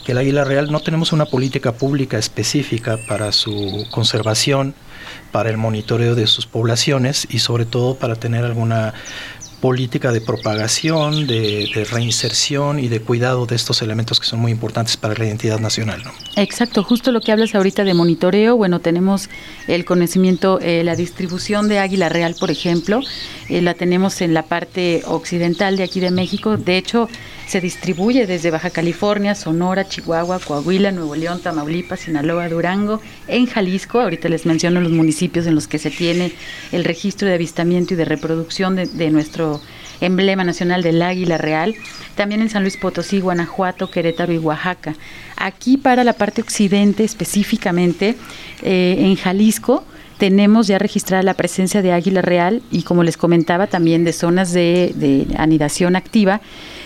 que 0.06 0.14
el 0.14 0.18
águila 0.18 0.44
real, 0.44 0.72
no 0.72 0.80
tenemos 0.80 1.12
una 1.12 1.26
política 1.26 1.74
pública 1.74 2.18
específica 2.18 2.98
para 3.08 3.32
su 3.32 3.86
conservación, 3.92 4.74
para 5.32 5.50
el 5.50 5.58
monitoreo 5.58 6.16
de 6.16 6.28
sus 6.28 6.46
poblaciones 6.46 7.28
y 7.30 7.40
sobre 7.40 7.66
todo 7.66 7.96
para 7.96 8.16
tener 8.16 8.44
alguna 8.44 8.94
política 9.62 10.12
de 10.12 10.22
propagación, 10.22 11.28
de, 11.28 11.88
reinserción 11.92 12.80
y 12.80 12.88
de 12.88 13.02
cuidado 13.02 13.46
de 13.46 13.56
estos 13.56 13.82
elementos 13.82 14.20
que 14.20 14.26
son 14.26 14.40
muy 14.40 14.52
importantes 14.52 14.98
para 14.98 15.14
la 15.16 15.26
identidad 15.26 15.60
nacional. 15.60 16.02
Exacto, 16.36 16.84
justo 16.84 17.12
lo 17.12 17.22
que 17.22 17.32
hablas 17.32 17.56
ahorita 17.56 17.84
de 17.84 17.94
monitoreo, 17.94 18.56
bueno, 18.56 18.80
tenemos 18.80 19.30
el 19.68 19.86
conocimiento, 19.86 20.60
eh, 20.62 20.84
la 20.84 20.96
distribución 20.96 21.68
de 21.68 21.80
águila 21.80 22.10
real, 22.10 22.36
por 22.40 22.52
ejemplo, 22.52 23.02
eh, 23.50 23.62
la 23.62 23.74
tenemos 23.74 24.22
en 24.22 24.34
la 24.34 24.44
parte 24.44 25.04
occidental 25.06 25.78
de 25.78 25.84
aquí 25.84 26.00
de 26.00 26.12
México, 26.12 26.58
de 26.58 26.78
hecho, 26.78 27.10
se 27.50 27.62
distribuye 27.62 28.28
desde 28.28 28.52
Baja 28.52 28.70
California, 28.70 29.34
Sonora, 29.34 29.88
Chihuahua, 29.88 30.38
Coahuila, 30.38 30.92
Nuevo 30.92 31.16
León, 31.16 31.42
Tamaulipas, 31.42 32.02
Sinaloa, 32.02 32.48
Durango, 32.48 33.02
en 33.28 33.48
Jalisco. 33.48 34.00
Ahorita 34.00 34.30
les 34.30 34.46
menciono 34.46 34.80
los 34.82 34.92
municipios 34.92 35.48
en 35.48 35.56
los 35.56 35.68
que 35.68 35.80
se 35.80 35.90
tiene 35.90 36.32
el 36.72 36.84
registro 36.84 37.28
de 37.28 37.34
avistamiento 37.34 37.96
y 37.96 37.98
de 37.98 38.06
reproducción 38.06 38.76
de, 38.76 39.10
nuestro 39.10 39.62
emblema 40.00 40.44
nacional 40.44 40.84
del 40.84 41.02
águila 41.02 41.40
real. 41.40 41.74
También 42.14 42.42
en 42.42 42.52
San 42.52 42.62
Luis 42.62 42.78
Potosí, 42.78 43.20
Guanajuato, 43.20 43.90
Querétaro 43.90 44.32
y 44.32 44.38
Oaxaca. 44.38 44.94
Aquí 45.36 45.78
para 45.78 46.04
la 46.04 46.14
parte 46.14 46.44
occidente 46.44 47.04
específicamente, 47.04 48.16
eh, 48.62 48.96
en 49.00 49.16
Jalisco, 49.16 49.84
tenemos 50.20 50.68
ya 50.68 50.78
registrada 50.78 51.24
la 51.24 51.34
presencia 51.34 51.82
de 51.82 51.94
águila 51.94 52.22
real 52.22 52.62
y 52.70 52.84
como 52.84 53.04
les 53.04 53.18
comentaba 53.18 53.66
también 53.66 54.04
de 54.04 54.14
zonas 54.14 54.54
de, 54.54 54.94
de 54.96 55.26
anidación 55.36 55.96
activa 55.96 56.42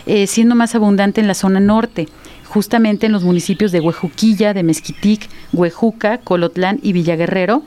eh, 0.06 0.28
siendo 0.28 0.56
más 0.56 0.76
abundante 0.76 1.22
en 1.22 1.28
la 1.28 1.34
zona 1.34 1.60
norte, 1.60 2.08
justamente 2.48 3.06
en 3.06 3.12
los 3.12 3.24
municipios 3.24 3.72
de 3.72 3.80
Huejuquilla, 3.80 4.54
de 4.54 4.64
Mezquitic, 4.64 5.30
Huejuca, 5.54 6.20
Colotlán 6.20 6.80
y 6.84 6.94
Villaguerrero, 6.94 7.64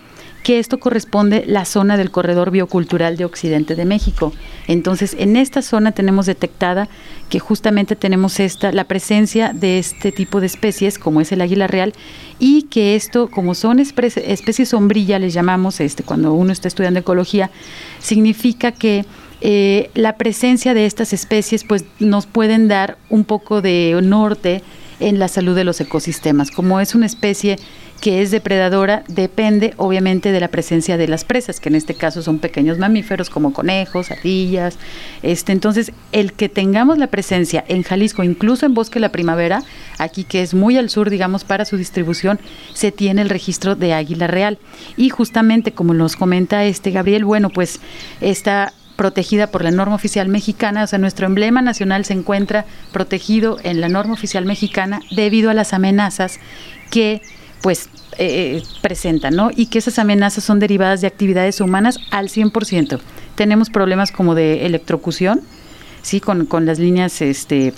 que 0.47 0.61
esto 0.61 0.79
corresponde 0.79 1.43
la 1.45 1.65
zona 1.65 1.97
del 1.97 2.13
corredor 2.13 2.53
biocultural 2.53 3.17
de 3.17 3.25
Occidente 3.25 3.75
de 3.75 3.85
México. 3.85 4.33
Entonces, 4.69 5.17
en 5.19 5.35
esta 5.35 5.61
zona 5.61 5.91
tenemos 5.91 6.27
detectada 6.27 6.89
que 7.29 7.41
justamente 7.41 7.97
tenemos 7.97 8.39
esta 8.39 8.71
la 8.71 8.85
presencia 8.85 9.53
de 9.53 9.81
este 9.81 10.13
tipo 10.13 10.39
de 10.39 10.47
especies 10.47 11.01
como 11.01 11.21
es 11.21 11.33
el 11.33 11.41
águila 11.41 11.67
real 11.67 11.95
y 12.39 12.63
que 12.63 12.95
esto 12.95 13.29
como 13.29 13.57
son 13.57 13.81
especies 13.81 14.69
sombrilla 14.69 15.19
les 15.19 15.35
llamamos 15.35 15.81
este 15.81 16.05
cuando 16.05 16.33
uno 16.33 16.53
está 16.53 16.69
estudiando 16.69 17.01
ecología 17.01 17.51
significa 17.99 18.71
que 18.71 19.05
eh, 19.41 19.91
la 19.95 20.17
presencia 20.17 20.75
de 20.75 20.87
estas 20.87 21.13
especies 21.13 21.65
pues 21.65 21.85
nos 21.99 22.27
pueden 22.27 22.69
dar 22.69 22.97
un 23.11 23.25
poco 23.25 23.63
de 23.63 23.99
norte 24.03 24.63
en 25.01 25.19
la 25.19 25.29
salud 25.29 25.55
de 25.55 25.65
los 25.65 25.81
ecosistemas. 25.81 26.51
Como 26.51 26.81
es 26.81 26.95
una 26.95 27.07
especie 27.07 27.59
que 28.01 28.21
es 28.21 28.31
depredadora, 28.31 29.05
depende 29.09 29.75
obviamente 29.79 30.33
de 30.33 30.41
la 30.41 30.49
presencia 30.49 30.97
de 30.97 31.09
las 31.09 31.25
presas, 31.25 31.61
que 31.61 31.69
en 31.69 31.77
este 31.77 31.95
caso 31.95 32.23
son 32.23 32.39
pequeños 32.39 32.79
mamíferos 32.79 33.31
como 33.31 33.53
conejos, 33.53 34.11
ardillas. 34.11 34.79
Este, 35.23 35.53
entonces, 35.53 35.93
el 36.13 36.33
que 36.33 36.49
tengamos 36.49 36.99
la 36.99 37.07
presencia 37.07 37.65
en 37.69 37.83
Jalisco, 37.83 38.23
incluso 38.23 38.67
en 38.67 38.75
Bosque 38.75 39.01
la 39.01 39.13
Primavera, 39.13 39.63
aquí 39.99 40.25
que 40.25 40.43
es 40.43 40.55
muy 40.55 40.77
al 40.77 40.91
sur, 40.91 41.11
digamos, 41.11 41.45
para 41.45 41.65
su 41.65 41.77
distribución, 41.77 42.39
se 42.75 42.93
tiene 42.93 43.23
el 43.23 43.31
registro 43.31 43.77
de 43.77 43.95
águila 43.95 44.27
real. 44.27 44.59
Y 44.97 45.09
justamente, 45.09 45.73
como 45.73 45.95
nos 45.95 46.17
comenta 46.17 46.65
este 46.65 46.91
Gabriel, 46.91 47.25
bueno, 47.25 47.49
pues 47.51 47.81
esta 48.21 48.73
protegida 48.97 49.49
por 49.49 49.63
la 49.63 49.71
norma 49.71 49.95
oficial 49.95 50.29
mexicana, 50.29 50.85
o 50.85 50.87
sea, 50.87 50.99
nuestro 50.99 51.27
emblema 51.27 51.63
nacional 51.63 52.05
se 52.05 52.15
encuentra 52.15 52.65
protegido 52.93 53.59
en 53.63 53.81
la 53.81 53.89
norma 53.89 54.15
oficial 54.15 54.45
mexicana 54.45 55.01
debido 55.11 55.51
a 55.51 55.55
las 55.55 55.73
amenazas 55.73 56.41
que 56.91 57.23
pues 57.63 57.89
eh, 58.19 58.63
presentan, 58.81 59.35
¿no? 59.35 59.51
Y 59.55 59.67
que 59.67 59.79
esas 59.79 59.99
amenazas 59.99 60.45
son 60.45 60.59
derivadas 60.59 61.01
de 61.01 61.07
actividades 61.07 61.61
humanas 61.61 61.99
al 62.11 62.29
100%. 62.29 63.01
Tenemos 63.35 63.71
problemas 63.71 64.13
como 64.13 64.35
de 64.35 64.67
electrocución, 64.67 65.43
sí, 66.03 66.21
con, 66.21 66.47
con 66.47 66.65
las 66.65 66.79
líneas 66.79 67.21
este, 67.21 67.75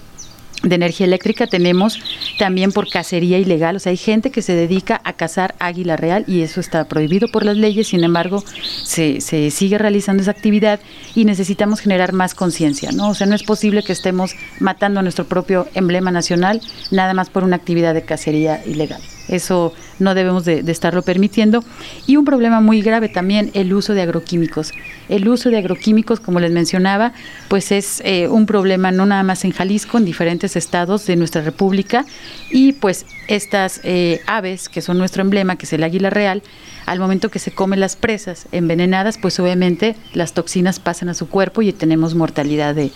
de 0.63 0.75
energía 0.75 1.07
eléctrica 1.07 1.47
tenemos 1.47 2.01
también 2.39 2.73
por 2.73 2.89
cacería 2.89 3.39
ilegal, 3.39 3.77
o 3.77 3.79
sea, 3.79 3.91
hay 3.91 3.97
gente 3.97 4.31
que 4.31 4.43
se 4.43 4.55
dedica 4.55 5.01
a 5.05 5.13
cazar 5.13 5.55
águila 5.59 5.97
real 5.97 6.25
y 6.27 6.43
eso 6.43 6.61
está 6.61 6.85
prohibido 6.87 7.29
por 7.29 7.45
las 7.45 7.57
leyes, 7.57 7.89
sin 7.89 8.05
embargo, 8.05 8.43
se, 8.83 9.21
se 9.21 9.51
sigue 9.51 9.79
realizando 9.79 10.23
esa 10.23 10.33
actividad 10.33 10.81
y 11.15 11.25
necesitamos 11.25 11.81
generar 11.81 12.13
más 12.13 12.35
conciencia, 12.35 12.91
¿no? 12.93 13.11
O 13.11 13.15
sea, 13.15 13.27
no 13.27 13.35
es 13.35 13.43
posible 13.43 13.83
que 13.83 13.93
estemos 13.93 14.35
matando 14.61 15.01
a 15.01 15.03
nuestro 15.03 15.27
propio 15.27 15.69
emblema 15.75 16.11
nacional 16.11 16.61
nada 16.91 17.15
más 17.15 17.31
por 17.31 17.45
una 17.45 17.57
actividad 17.57 17.95
de 17.95 18.03
cacería 18.03 18.63
ilegal. 18.67 19.01
Eso 19.29 19.73
no 19.99 20.15
debemos 20.15 20.45
de, 20.45 20.63
estarlo 20.67 21.03
permitiendo. 21.03 21.63
Y 22.07 22.17
un 22.17 22.25
problema 22.25 22.61
muy 22.61 22.83
grave 22.83 23.09
también, 23.09 23.51
el 23.55 23.73
uso 23.73 23.95
de 23.95 24.03
agroquímicos. 24.03 24.73
El 25.09 25.29
uso 25.29 25.51
de 25.51 25.59
agroquímicos, 25.59 26.21
como 26.21 26.41
les 26.41 26.53
mencionaba, 26.53 27.13
pues 27.49 27.73
es 27.73 28.03
eh, 28.05 28.29
un 28.29 28.47
problema 28.47 28.91
no 28.91 29.07
nada 29.07 29.23
más 29.23 29.45
en 29.45 29.53
Jalisco, 29.53 29.99
en 29.99 30.05
diferentes 30.05 30.57
estados 30.57 31.07
de 31.07 31.17
nuestra 31.17 31.43
república. 31.43 32.05
Y 32.51 32.73
pues 32.73 33.07
estas 33.29 33.81
eh, 33.85 34.21
aves, 34.27 34.69
que 34.69 34.81
son 34.81 34.99
nuestro 34.99 35.23
emblema, 35.23 35.57
que 35.57 35.67
es 35.67 35.73
el 35.73 35.85
águila 35.85 36.11
real, 36.11 36.43
al 36.87 36.99
momento 36.99 37.31
que 37.31 37.39
se 37.39 37.51
comen 37.51 37.81
las 37.81 37.97
presas 37.97 38.47
envenenadas, 38.51 39.19
pues 39.19 39.39
obviamente 39.41 39.95
las 40.15 40.33
toxinas 40.33 40.81
pasan 40.81 41.11
a 41.11 41.15
su 41.15 41.29
cuerpo 41.29 41.61
y 41.61 41.73
tenemos 41.73 42.15
mortalidad 42.15 42.75
de, 42.75 42.91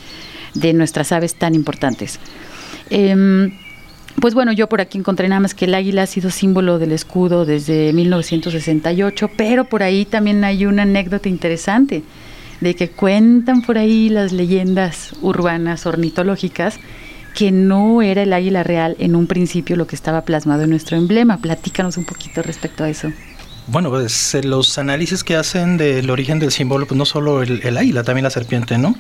de 0.55 0.73
nuestras 0.73 1.13
aves 1.13 1.35
tan 1.35 1.55
importantes. 1.55 2.19
Em, 2.91 3.53
pues 4.21 4.35
bueno, 4.35 4.53
yo 4.53 4.69
por 4.69 4.81
aquí 4.81 4.99
encontré 4.99 5.29
nada 5.29 5.41
más 5.41 5.55
que 5.55 5.65
el 5.65 5.75
águila 5.75 6.03
ha 6.03 6.07
sido 6.07 6.31
símbolo 6.31 6.79
del 6.79 6.93
escudo 6.93 7.45
desde 7.45 7.93
1968, 7.93 9.31
pero 9.37 9.65
por 9.65 9.83
ahí 9.83 10.05
también 10.05 10.45
hay 10.45 10.67
una 10.67 10.83
anécdota 10.83 11.29
interesante 11.29 12.03
de 12.61 12.75
que 12.77 12.91
cuentan 12.91 13.63
por 13.63 13.79
ahí 13.79 14.09
las 14.09 14.33
leyendas 14.33 15.15
urbanas 15.21 15.87
ornitológicas 15.87 16.79
que 17.35 17.51
no 17.51 18.03
era 18.03 18.23
el 18.23 18.33
águila 18.33 18.63
real 18.63 18.95
en 18.99 19.17
un 19.17 19.27
principio 19.27 19.77
lo 19.77 19.87
que 19.87 19.97
estaba 19.97 20.23
plasmado 20.23 20.63
en 20.63 20.71
nuestro 20.71 20.97
emblema. 20.97 21.39
Platícanos 21.39 21.97
un 21.97 22.05
poquito 22.05 22.43
respecto 22.43 22.85
a 22.85 22.91
eso. 22.91 23.11
Bueno, 23.69 23.91
pues 23.91 24.35
eh, 24.35 24.43
los 24.43 24.77
análisis 24.77 25.23
que 25.23 25.37
hacen 25.37 25.77
del 25.77 26.11
origen 26.11 26.41
del 26.41 26.51
símbolo, 26.51 26.85
pues 26.87 26.99
no 26.99 27.05
solo 27.05 27.43
el, 27.43 27.77
águila, 27.77 28.03
también 28.03 28.25
la 28.25 28.31
serpiente, 28.31 28.77
¿no? 28.77 28.97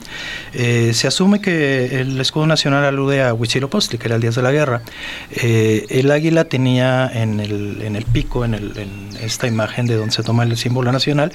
Eh, 0.54 0.92
se 0.94 1.08
asume 1.08 1.40
que 1.40 2.00
el 2.00 2.20
escudo 2.20 2.46
nacional 2.46 2.84
alude 2.84 3.24
a 3.24 3.34
Huitzilopochtli, 3.34 3.98
que 3.98 4.06
era 4.06 4.14
el 4.14 4.20
día 4.22 4.30
de 4.30 4.40
la 4.40 4.52
guerra. 4.52 4.82
Eh, 5.32 5.86
el 5.90 6.12
águila 6.12 6.44
tenía 6.44 7.10
en 7.12 7.40
el, 7.40 7.82
en 7.82 7.96
el 7.96 8.04
pico, 8.04 8.44
en, 8.44 8.54
el, 8.54 8.78
en, 8.78 9.08
esta 9.20 9.48
imagen 9.48 9.86
de 9.86 9.96
donde 9.96 10.12
se 10.12 10.22
toma 10.22 10.44
el 10.44 10.56
símbolo 10.56 10.92
nacional, 10.92 11.32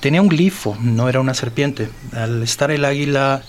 tenía 0.00 0.22
un 0.22 0.28
glifo, 0.28 0.74
no 0.80 1.10
era 1.10 1.20
una 1.20 1.34
serpiente. 1.34 1.90
Al 2.12 2.42
estar 2.42 2.70
el 2.70 2.86
águila 2.86 3.42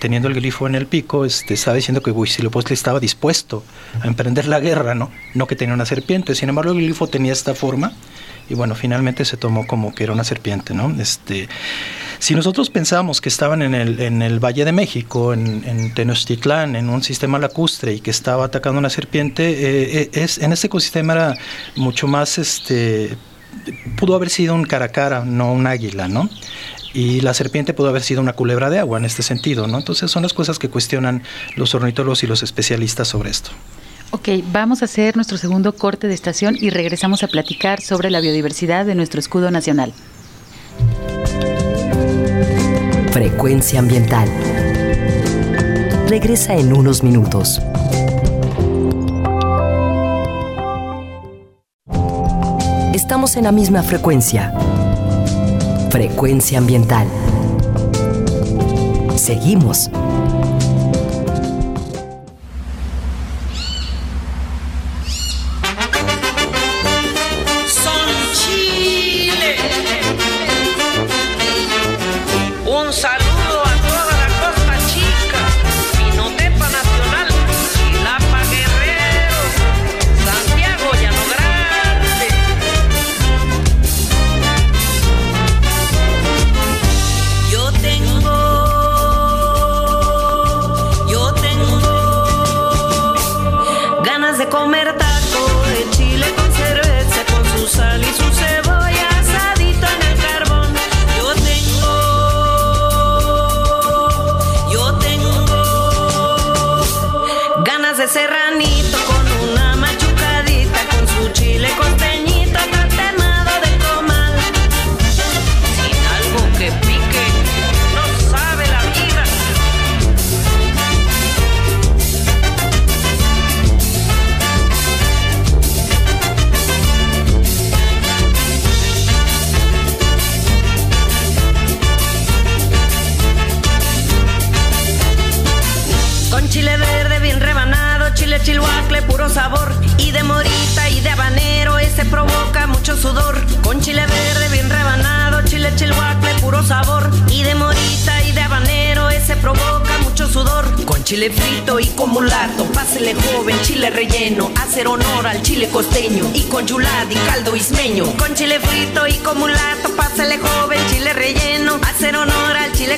teniendo 0.00 0.28
el 0.28 0.34
glifo 0.34 0.66
en 0.66 0.74
el 0.74 0.86
pico, 0.86 1.24
este, 1.24 1.54
estaba 1.54 1.76
diciendo 1.76 2.02
que 2.02 2.10
Huitzilopochtli 2.10 2.74
estaba 2.74 2.98
dispuesto 2.98 3.64
a 4.02 4.06
emprender 4.08 4.46
la 4.46 4.58
guerra, 4.58 4.94
¿no? 4.94 5.10
No 5.34 5.46
que 5.46 5.54
tenía 5.54 5.74
una 5.74 5.86
serpiente. 5.86 6.34
Sin 6.34 6.48
embargo, 6.48 6.72
el 6.72 6.78
glifo 6.78 7.06
tenía 7.06 7.32
esta 7.32 7.54
forma 7.54 7.92
y 8.48 8.54
bueno, 8.54 8.74
finalmente 8.74 9.24
se 9.24 9.36
tomó 9.36 9.66
como 9.66 9.94
que 9.94 10.04
era 10.04 10.12
una 10.12 10.24
serpiente, 10.24 10.74
¿no? 10.74 10.94
Este, 11.00 11.48
si 12.18 12.34
nosotros 12.34 12.70
pensábamos 12.70 13.20
que 13.20 13.28
estaban 13.28 13.62
en 13.62 13.74
el, 13.74 14.00
en 14.00 14.22
el 14.22 14.38
Valle 14.38 14.64
de 14.64 14.72
México, 14.72 15.32
en, 15.32 15.64
en 15.66 15.94
Tenochtitlán, 15.94 16.76
en 16.76 16.88
un 16.88 17.02
sistema 17.02 17.38
lacustre 17.38 17.94
y 17.94 18.00
que 18.00 18.10
estaba 18.10 18.44
atacando 18.44 18.78
una 18.78 18.90
serpiente, 18.90 19.50
eh, 19.50 20.00
eh, 20.02 20.10
es, 20.12 20.38
en 20.38 20.52
ese 20.52 20.66
ecosistema 20.66 21.14
era 21.14 21.34
mucho 21.76 22.06
más, 22.06 22.38
este, 22.38 23.16
pudo 23.96 24.14
haber 24.14 24.30
sido 24.30 24.54
un 24.54 24.64
cara 24.64 24.86
a 24.86 24.88
cara, 24.88 25.24
no 25.24 25.52
un 25.52 25.66
águila, 25.66 26.08
¿no? 26.08 26.28
y 26.94 27.20
la 27.20 27.34
serpiente 27.34 27.74
pudo 27.74 27.88
haber 27.88 28.02
sido 28.02 28.22
una 28.22 28.34
culebra 28.34 28.70
de 28.70 28.78
agua 28.78 28.98
en 28.98 29.04
este 29.04 29.24
sentido, 29.24 29.66
¿no? 29.66 29.78
Entonces 29.78 30.10
son 30.10 30.22
las 30.22 30.32
cosas 30.32 30.60
que 30.60 30.70
cuestionan 30.70 31.24
los 31.56 31.74
ornitólogos 31.74 32.22
y 32.22 32.28
los 32.28 32.44
especialistas 32.44 33.08
sobre 33.08 33.30
esto. 33.30 33.50
Ok, 34.14 34.28
vamos 34.52 34.80
a 34.80 34.84
hacer 34.84 35.16
nuestro 35.16 35.38
segundo 35.38 35.74
corte 35.74 36.06
de 36.06 36.14
estación 36.14 36.56
y 36.60 36.70
regresamos 36.70 37.24
a 37.24 37.26
platicar 37.26 37.80
sobre 37.80 38.10
la 38.10 38.20
biodiversidad 38.20 38.86
de 38.86 38.94
nuestro 38.94 39.18
escudo 39.18 39.50
nacional. 39.50 39.92
Frecuencia 43.10 43.80
ambiental. 43.80 44.28
Regresa 46.06 46.54
en 46.54 46.72
unos 46.72 47.02
minutos. 47.02 47.60
Estamos 52.94 53.36
en 53.36 53.42
la 53.42 53.50
misma 53.50 53.82
frecuencia. 53.82 54.54
Frecuencia 55.90 56.58
ambiental. 56.58 57.08
Seguimos 59.16 59.90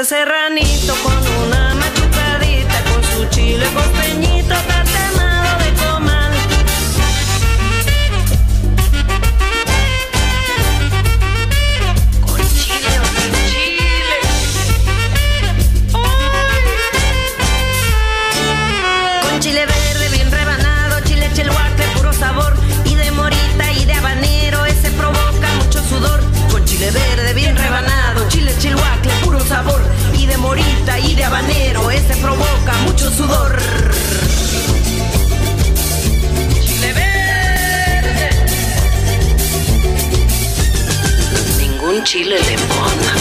ese 0.00 0.24
ranito 0.24 0.94
con 1.02 1.27
mota 30.88 30.98
y 31.00 31.14
de 31.14 31.24
habanero, 31.24 31.90
ese 31.90 32.14
provoca 32.16 32.72
mucho 32.84 33.10
sudor. 33.10 33.58
Chile 36.60 36.92
verde. 36.92 38.30
Ningún 41.58 42.02
chile 42.04 42.38
limón. 42.40 43.17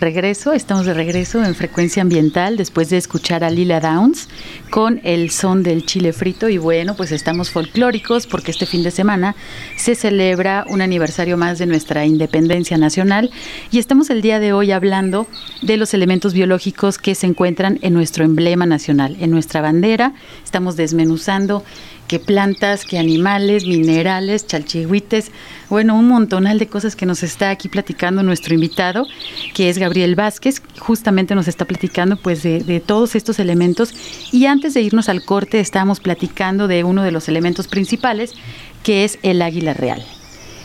Regreso, 0.00 0.52
estamos 0.52 0.86
de 0.86 0.94
regreso 0.94 1.44
en 1.44 1.54
frecuencia 1.54 2.02
ambiental 2.02 2.56
después 2.56 2.88
de 2.88 2.96
escuchar 2.96 3.44
a 3.44 3.50
Lila 3.50 3.80
Downs 3.80 4.28
con 4.70 5.00
el 5.04 5.30
son 5.30 5.62
del 5.62 5.84
chile 5.84 6.12
frito. 6.12 6.48
Y 6.48 6.58
bueno, 6.58 6.96
pues 6.96 7.12
estamos 7.12 7.50
folclóricos 7.50 8.26
porque 8.26 8.50
este 8.50 8.66
fin 8.66 8.82
de 8.82 8.90
semana 8.90 9.36
se 9.76 9.94
celebra 9.94 10.64
un 10.68 10.80
aniversario 10.80 11.36
más 11.36 11.58
de 11.58 11.66
nuestra 11.66 12.06
independencia 12.06 12.78
nacional. 12.78 13.30
Y 13.70 13.78
estamos 13.78 14.10
el 14.10 14.22
día 14.22 14.40
de 14.40 14.52
hoy 14.52 14.72
hablando 14.72 15.26
de 15.62 15.76
los 15.76 15.92
elementos 15.92 16.32
biológicos 16.32 16.98
que 16.98 17.14
se 17.14 17.26
encuentran 17.26 17.78
en 17.82 17.92
nuestro 17.92 18.24
emblema 18.24 18.66
nacional, 18.66 19.16
en 19.20 19.30
nuestra 19.30 19.60
bandera, 19.60 20.14
estamos 20.42 20.76
desmenuzando 20.76 21.62
qué 22.08 22.18
plantas, 22.18 22.84
qué 22.84 22.98
animales, 22.98 23.66
minerales, 23.66 24.46
chalchihuites, 24.46 25.30
bueno, 25.70 25.96
un 25.96 26.08
montonal 26.08 26.58
de 26.58 26.66
cosas 26.66 26.96
que 26.96 27.06
nos 27.06 27.22
está 27.22 27.50
aquí 27.50 27.68
platicando 27.68 28.22
nuestro 28.22 28.54
invitado, 28.54 29.06
que 29.54 29.70
es 29.70 29.78
Gabriel 29.78 30.16
Vázquez, 30.16 30.60
justamente 30.78 31.34
nos 31.34 31.48
está 31.48 31.64
platicando 31.64 32.16
pues 32.16 32.42
de, 32.42 32.60
de 32.60 32.80
todos 32.80 33.14
estos 33.14 33.38
elementos 33.38 33.94
y 34.32 34.46
antes 34.46 34.74
de 34.74 34.82
irnos 34.82 35.08
al 35.08 35.24
corte 35.24 35.60
estábamos 35.60 36.00
platicando 36.00 36.68
de 36.68 36.84
uno 36.84 37.02
de 37.02 37.12
los 37.12 37.28
elementos 37.28 37.68
principales, 37.68 38.34
que 38.82 39.04
es 39.04 39.18
el 39.22 39.40
águila 39.40 39.72
real. 39.72 40.04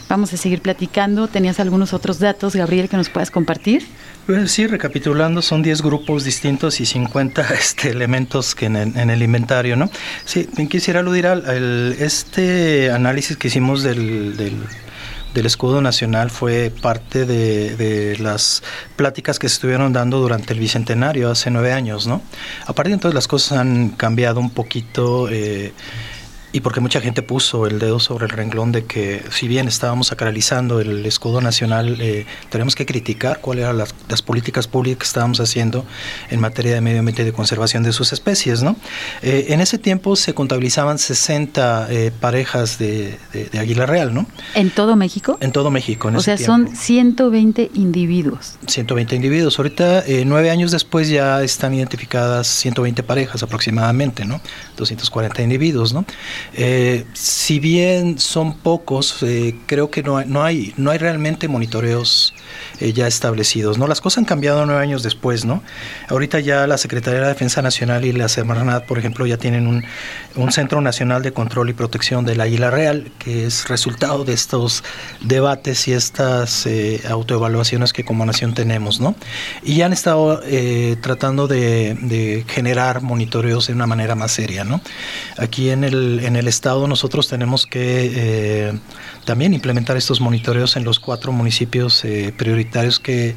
Vamos 0.08 0.32
a 0.34 0.38
seguir 0.38 0.62
platicando. 0.62 1.28
¿Tenías 1.28 1.60
algunos 1.60 1.94
otros 1.94 2.20
datos, 2.20 2.56
Gabriel, 2.56 2.90
que 2.90 2.98
nos 2.98 3.10
puedas 3.10 3.32
compartir? 3.32 3.86
Pues 4.28 4.52
sí, 4.52 4.68
recapitulando, 4.68 5.42
son 5.42 5.64
10 5.64 5.82
grupos 5.82 6.24
distintos 6.24 6.80
y 6.80 6.86
50 6.86 7.42
este, 7.60 7.90
elementos 7.90 8.54
que 8.54 8.66
en 8.68 8.76
el, 8.76 9.22
inventario, 9.22 9.76
¿no? 9.76 9.90
Sí, 10.26 10.48
quisiera 10.70 11.00
aludir 11.00 11.26
al, 11.28 11.96
este 12.00 12.92
análisis 12.92 13.38
que 13.38 13.48
hicimos 13.48 13.82
del, 13.82 14.38
del 14.38 14.54
escudo 15.44 15.82
nacional 15.82 16.30
fue 16.30 16.72
parte 16.82 17.26
de, 17.26 18.16
las 18.20 18.64
pláticas 18.96 19.40
que 19.40 19.50
se 19.50 19.56
estuvieron 19.56 19.92
dando 19.92 20.20
durante 20.20 20.54
el 20.54 20.60
bicentenario 20.60 21.30
hace 21.30 21.50
nueve 21.50 21.74
años, 21.74 22.08
¿no? 22.08 22.22
A 22.66 22.74
partir 22.74 22.92
de 22.92 22.94
entonces 22.96 23.16
las 23.16 23.28
cosas 23.28 23.58
han 23.58 23.90
cambiado 23.90 24.40
un 24.40 24.52
poquito. 24.52 25.28
Eh, 25.30 25.74
y 26.56 26.62
porque 26.62 26.80
mucha 26.80 27.02
gente 27.02 27.22
puso 27.22 27.68
el 27.68 27.80
dedo 27.80 28.00
sobre 28.00 28.28
el 28.28 28.32
renglón 28.32 28.72
de 28.72 28.86
que 28.86 29.22
si 29.30 29.50
bien 29.50 29.68
estábamos 29.68 30.08
sacralizando 30.08 30.80
el 30.80 31.06
escudo 31.06 31.42
nacional, 31.42 31.98
eh, 32.00 32.26
tenemos 32.50 32.76
que 32.76 32.86
criticar 32.86 33.42
cuáles 33.42 33.66
eran 33.66 33.78
las, 33.78 34.22
políticas 34.22 34.66
públicas 34.66 35.00
que 35.00 35.04
estábamos 35.04 35.42
haciendo 35.42 35.84
en 36.30 36.40
materia 36.40 36.74
de 36.74 36.80
medio 36.80 37.00
ambiente 37.00 37.24
y 37.24 37.26
de 37.26 37.34
conservación 37.34 37.84
de 37.84 37.92
sus 37.92 38.14
especies. 38.14 38.64
¿no? 38.64 38.78
Eh, 39.22 39.48
en 39.50 39.60
ese 39.60 39.78
tiempo 39.78 40.16
se 40.16 40.34
contabilizaban 40.34 40.98
60 40.98 41.88
eh, 41.90 42.12
parejas 42.22 42.80
de, 42.80 43.20
águila 43.60 43.86
real. 43.86 44.14
¿no? 44.14 44.26
¿En 44.54 44.70
todo 44.70 44.96
México? 44.96 45.38
En 45.42 45.52
todo 45.52 45.72
México. 45.72 46.10
o 46.16 46.22
sea, 46.22 46.38
son 46.38 46.74
120 46.74 47.72
individuos. 47.74 48.54
120 48.66 49.14
individuos. 49.14 49.60
Ahorita, 49.60 50.06
nueve 50.26 50.52
años 50.52 50.72
después, 50.72 51.10
ya 51.10 51.44
están 51.44 51.74
identificadas 51.74 52.48
120 52.48 53.04
parejas 53.04 53.44
aproximadamente, 53.44 54.24
¿no? 54.24 54.40
240 54.78 55.42
individuos, 55.42 55.94
¿no? 55.94 56.06
Eh, 56.54 57.06
si 57.14 57.60
bien 57.60 58.20
son 58.20 58.58
pocos, 58.58 59.24
eh, 59.24 59.56
creo 59.66 59.90
que 59.90 60.04
no 60.04 60.24
no 60.24 60.44
hay, 60.44 60.74
no 60.78 60.92
hay 60.92 60.98
realmente 60.98 61.48
monitoreos 61.48 62.34
eh, 62.80 62.94
ya 62.94 63.08
establecidos. 63.08 63.78
¿no? 63.78 63.88
Las 63.88 64.02
cosas 64.02 64.20
han 64.20 64.26
cambiado 64.26 64.66
nueve 64.66 64.82
años 64.82 65.04
después. 65.04 65.46
¿no? 65.46 65.64
Ahorita 66.10 66.40
ya 66.40 66.68
la 66.68 66.78
Secretaría 66.78 67.22
de 67.22 67.28
Defensa 67.28 67.62
Nacional 67.62 68.06
y 68.06 68.12
la 68.12 68.30
Semarnat, 68.30 68.86
por 68.86 69.00
ejemplo, 69.00 69.26
ya 69.26 69.38
tienen 69.38 69.68
un, 69.68 69.84
un 70.36 70.52
Centro 70.52 70.82
Nacional 70.82 71.22
de 71.24 71.34
Control 71.34 71.70
y 71.70 71.74
Protección 71.74 72.26
del 72.26 72.42
Águila 72.42 72.72
Real, 72.72 73.12
que 73.20 73.46
es 73.46 73.68
resultado 73.68 74.24
de 74.24 74.34
estos 74.34 74.84
debates 75.22 75.88
y 75.88 75.94
estas 75.94 76.68
autoevaluaciones 77.10 77.94
que 77.94 78.04
como 78.04 78.26
nación 78.26 78.54
tenemos. 78.54 79.00
¿no? 79.00 79.16
Y 79.64 79.82
han 79.82 79.94
estado 79.94 80.42
tratando 81.02 81.48
de, 81.48 81.96
de, 81.96 82.46
generar 82.48 83.02
monitoreos 83.02 83.68
de 83.68 83.74
una 83.74 83.88
manera 83.88 84.16
más 84.16 84.32
seria. 84.32 84.64
¿no? 84.64 84.82
Aquí 85.38 85.70
en 85.70 85.84
el, 85.84 86.20
en 86.24 86.35
el 86.36 86.48
Estado 86.48 86.88
nosotros 86.88 87.28
tenemos 87.28 87.66
que 87.66 88.12
eh, 88.14 88.80
también 89.26 89.54
implementar 89.54 89.98
estos 89.98 90.22
monitoreos 90.22 90.76
en 90.76 90.84
los 90.84 91.00
cuatro 91.00 91.32
municipios 91.32 92.04
eh, 92.06 92.34
prioritarios 92.38 93.00
que, 93.00 93.36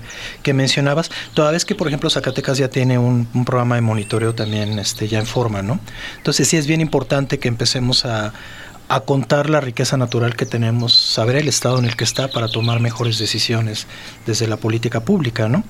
mencionabas, 0.52 1.10
toda 1.34 1.50
vez 1.50 1.64
que, 1.64 1.74
por 1.74 1.88
ejemplo, 1.88 2.08
Zacatecas 2.10 2.58
ya 2.58 2.68
tiene 2.68 2.98
un, 2.98 3.26
programa 3.44 3.76
de 3.76 3.82
monitoreo 3.82 4.34
también 4.34 4.78
este, 4.78 5.08
ya 5.08 5.18
en 5.18 5.26
forma, 5.26 5.62
¿no? 5.62 5.78
Entonces 6.16 6.48
sí 6.48 6.56
es 6.56 6.66
bien 6.66 6.80
importante 6.80 7.38
que 7.38 7.48
empecemos 7.48 8.04
a, 8.04 8.32
contar 9.04 9.50
la 9.50 9.60
riqueza 9.60 9.98
natural 9.98 10.34
que 10.34 10.46
tenemos, 10.46 10.94
saber 10.94 11.36
el 11.36 11.46
estado 11.46 11.78
en 11.78 11.84
el 11.84 11.94
que 11.94 12.04
está 12.04 12.28
para 12.28 12.48
tomar 12.48 12.80
mejores 12.80 13.18
decisiones 13.18 13.86
desde 14.24 14.46
la 14.46 14.56
política 14.56 15.00
pública, 15.00 15.46
¿no? 15.46 15.62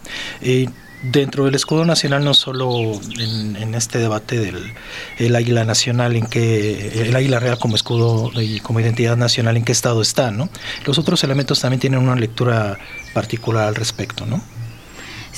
Dentro 1.02 1.44
del 1.44 1.54
escudo 1.54 1.84
nacional 1.84 2.24
no 2.24 2.34
solo 2.34 2.70
en, 3.18 3.74
este 3.74 3.98
debate 3.98 4.38
del 4.38 4.72
el 5.18 5.36
águila 5.36 5.64
nacional 5.64 6.16
en 6.16 6.26
que 6.26 7.02
el 7.02 7.14
águila 7.14 7.38
real 7.38 7.58
como 7.58 7.76
escudo 7.76 8.32
y 8.40 8.60
como 8.60 8.80
identidad 8.80 9.16
nacional 9.16 9.56
en 9.56 9.64
qué 9.64 9.72
estado 9.72 10.02
está 10.02 10.30
no 10.30 10.48
los 10.84 10.98
otros 10.98 11.22
elementos 11.22 11.60
también 11.60 11.80
tienen 11.80 12.00
una 12.00 12.16
lectura 12.16 12.78
particular 13.14 13.68
al 13.68 13.74
respecto 13.74 14.26
no 14.26 14.42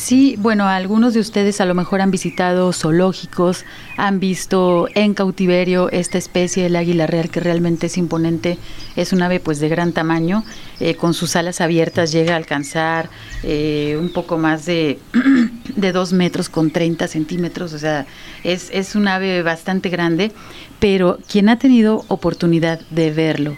Sí, 0.01 0.34
bueno, 0.38 0.66
algunos 0.66 1.12
de 1.12 1.20
ustedes 1.20 1.61
a 1.61 1.66
lo 1.66 1.74
mejor 1.74 2.01
han 2.01 2.11
visitado 2.11 2.72
zoológicos, 2.72 3.66
han 3.98 4.18
visto 4.18 4.88
en 4.94 5.12
cautiverio 5.12 5.90
esta 5.90 6.16
especie, 6.16 6.64
el 6.64 6.76
águila 6.76 7.07
real, 7.07 7.28
que 7.28 7.38
realmente 7.38 7.88
es 7.88 7.98
imponente, 7.98 8.57
es 8.96 9.12
un 9.12 9.20
ave 9.20 9.40
pues 9.40 9.61
de 9.61 9.68
gran 9.68 9.92
tamaño, 9.92 10.42
eh, 10.80 10.94
con 10.94 11.12
sus 11.12 11.36
alas 11.36 11.61
abiertas 11.61 12.12
llega 12.12 12.32
a 12.32 12.38
alcanzar 12.38 13.11
eh, 13.42 13.98
un 14.01 14.11
poco 14.11 14.38
más 14.38 14.64
de, 14.64 14.98
de 15.76 15.92
dos 15.92 16.14
metros 16.14 16.48
con 16.48 16.70
30 16.70 17.07
centímetros, 17.07 17.74
o 17.74 17.78
sea, 17.78 18.07
es, 18.42 18.70
es 18.72 18.94
un 18.94 19.07
ave 19.07 19.42
bastante 19.42 19.90
grande, 19.90 20.32
pero 20.80 21.18
quien 21.30 21.51
ha 21.51 21.59
tenido 21.59 22.07
oportunidad 22.09 22.80
de 22.88 23.11
verlo, 23.11 23.55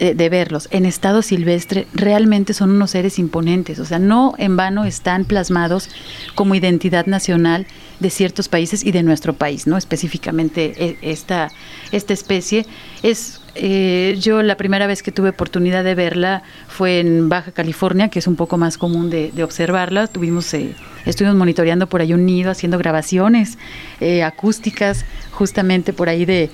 de 0.00 0.28
verlos 0.30 0.68
en 0.70 0.86
estado 0.86 1.20
silvestre 1.20 1.86
realmente 1.92 2.54
son 2.54 2.70
unos 2.70 2.92
seres 2.92 3.18
imponentes, 3.18 3.78
o 3.78 3.84
sea, 3.84 3.98
no 3.98 4.34
en 4.38 4.56
vano 4.56 4.84
están 4.84 5.26
plasmados 5.26 5.90
como 6.34 6.54
identidad 6.54 7.06
nacional 7.06 7.66
de 8.00 8.10
ciertos 8.10 8.48
países 8.48 8.82
y 8.84 8.92
de 8.92 9.02
nuestro 9.02 9.34
país, 9.34 9.66
¿no? 9.66 9.76
Específicamente 9.76 10.72
e, 10.76 10.98
esta, 11.02 11.50
esta 11.92 12.14
especie 12.14 12.66
es 13.02 13.42
eh, 13.54 14.16
yo 14.20 14.42
la 14.42 14.56
primera 14.56 14.86
vez 14.86 15.02
que 15.02 15.12
tuve 15.12 15.30
oportunidad 15.30 15.82
de 15.84 15.94
verla 15.94 16.42
fue 16.68 17.00
en 17.00 17.28
Baja 17.28 17.52
California, 17.52 18.08
que 18.08 18.18
es 18.18 18.26
un 18.26 18.36
poco 18.36 18.56
más 18.56 18.78
común 18.78 19.10
de, 19.10 19.32
observarla. 19.42 20.06
Tuvimos, 20.06 20.52
eh, 20.54 20.74
estuvimos 21.04 21.36
monitoreando 21.36 21.88
por 21.88 22.00
ahí 22.00 22.12
un 22.12 22.26
nido, 22.26 22.50
haciendo 22.50 22.78
grabaciones 22.78 23.58
eh, 24.00 24.22
acústicas, 24.22 25.04
justamente 25.32 25.92
por 25.92 26.08
ahí 26.08 26.24
de, 26.24 26.50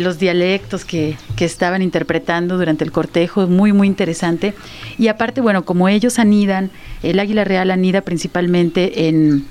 los 0.00 0.18
dialectos 0.18 0.84
que, 0.84 1.16
que, 1.36 1.44
estaban 1.44 1.82
interpretando 1.82 2.56
durante 2.56 2.84
el 2.84 2.92
cortejo, 2.92 3.46
muy, 3.46 3.72
muy 3.72 3.88
interesante. 3.88 4.54
Y 4.98 5.08
aparte, 5.08 5.40
bueno, 5.40 5.64
como 5.64 5.88
ellos 5.88 6.18
anidan, 6.18 6.70
el 7.02 7.18
águila 7.18 7.44
real 7.44 7.70
anida 7.70 8.02
principalmente 8.02 9.08
en, 9.08 9.44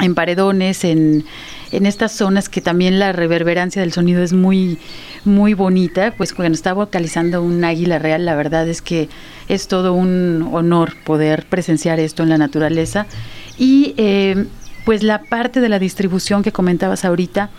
en 0.00 0.14
paredones, 0.14 0.84
en 0.84 1.24
en 1.72 1.86
estas 1.86 2.12
zonas 2.12 2.48
que 2.48 2.60
también 2.60 2.98
la 2.98 3.12
reverberancia 3.12 3.82
del 3.82 3.92
sonido 3.92 4.22
es 4.22 4.32
muy, 4.32 4.78
muy 5.24 5.54
bonita, 5.54 6.14
pues 6.16 6.32
cuando 6.32 6.54
está 6.54 6.72
vocalizando 6.72 7.42
un 7.42 7.62
águila 7.64 7.98
real, 7.98 8.24
la 8.24 8.34
verdad 8.34 8.68
es 8.68 8.80
que 8.80 9.08
es 9.48 9.68
todo 9.68 9.92
un 9.92 10.48
honor 10.52 10.94
poder 11.04 11.46
presenciar 11.46 12.00
esto 12.00 12.22
en 12.22 12.30
la 12.30 12.38
naturaleza. 12.38 13.06
Y 13.58 13.94
eh, 13.96 14.46
pues 14.84 15.02
la 15.02 15.22
parte 15.22 15.60
de 15.60 15.68
la 15.68 15.78
distribución 15.78 16.42
que 16.42 16.52
comentabas 16.52 17.04
ahorita, 17.04 17.50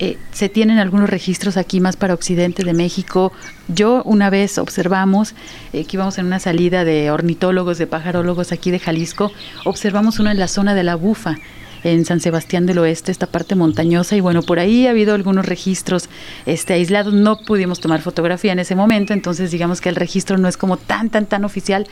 eh, 0.00 0.18
se 0.32 0.48
tienen 0.48 0.78
algunos 0.78 1.08
registros 1.08 1.56
aquí 1.56 1.80
más 1.80 1.96
para 1.96 2.14
Occidente 2.14 2.64
de 2.64 2.74
México. 2.74 3.32
Yo 3.68 4.02
una 4.02 4.28
vez 4.28 4.58
observamos 4.58 5.36
eh, 5.72 5.84
que 5.84 5.96
íbamos 5.96 6.18
en 6.18 6.26
una 6.26 6.40
salida 6.40 6.84
de 6.84 7.12
ornitólogos, 7.12 7.78
de 7.78 7.86
pajarólogos 7.86 8.50
aquí 8.50 8.72
de 8.72 8.80
Jalisco, 8.80 9.30
observamos 9.64 10.18
uno 10.18 10.32
en 10.32 10.38
la 10.40 10.48
zona 10.48 10.74
de 10.74 10.82
la 10.82 10.96
bufa 10.96 11.36
en 11.84 12.04
San 12.04 12.20
Sebastián 12.20 12.66
del 12.66 12.78
Oeste, 12.78 13.12
esta 13.12 13.26
parte 13.26 13.54
montañosa, 13.54 14.16
y 14.16 14.20
bueno, 14.20 14.42
por 14.42 14.58
ahí 14.58 14.86
ha 14.86 14.90
habido 14.90 15.14
algunos 15.14 15.46
registros 15.46 16.08
este, 16.46 16.72
aislados, 16.72 17.14
no 17.14 17.38
pudimos 17.38 17.80
tomar 17.80 18.00
fotografía 18.00 18.52
en 18.52 18.58
ese 18.58 18.74
momento, 18.74 19.12
entonces 19.12 19.50
digamos 19.50 19.80
que 19.80 19.90
el 19.90 19.96
registro 19.96 20.38
no 20.38 20.48
es 20.48 20.56
como 20.56 20.76
tan, 20.76 21.10
tan, 21.10 21.26
tan 21.26 21.44
oficial, 21.44 21.86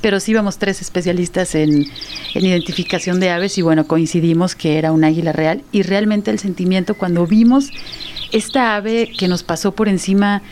pero 0.00 0.20
sí 0.20 0.30
íbamos 0.30 0.58
tres 0.58 0.80
especialistas 0.80 1.54
en, 1.54 1.86
en 2.34 2.46
identificación 2.46 3.18
de 3.18 3.30
aves 3.30 3.58
y 3.58 3.62
bueno, 3.62 3.86
coincidimos 3.86 4.54
que 4.54 4.78
era 4.78 4.92
un 4.92 5.02
águila 5.02 5.32
real 5.32 5.62
y 5.72 5.82
realmente 5.82 6.30
el 6.30 6.38
sentimiento 6.38 6.94
cuando 6.94 7.26
vimos 7.26 7.70
esta 8.32 8.76
ave 8.76 9.10
que 9.18 9.28
nos 9.28 9.42
pasó 9.42 9.72
por 9.72 9.88
encima, 9.88 10.42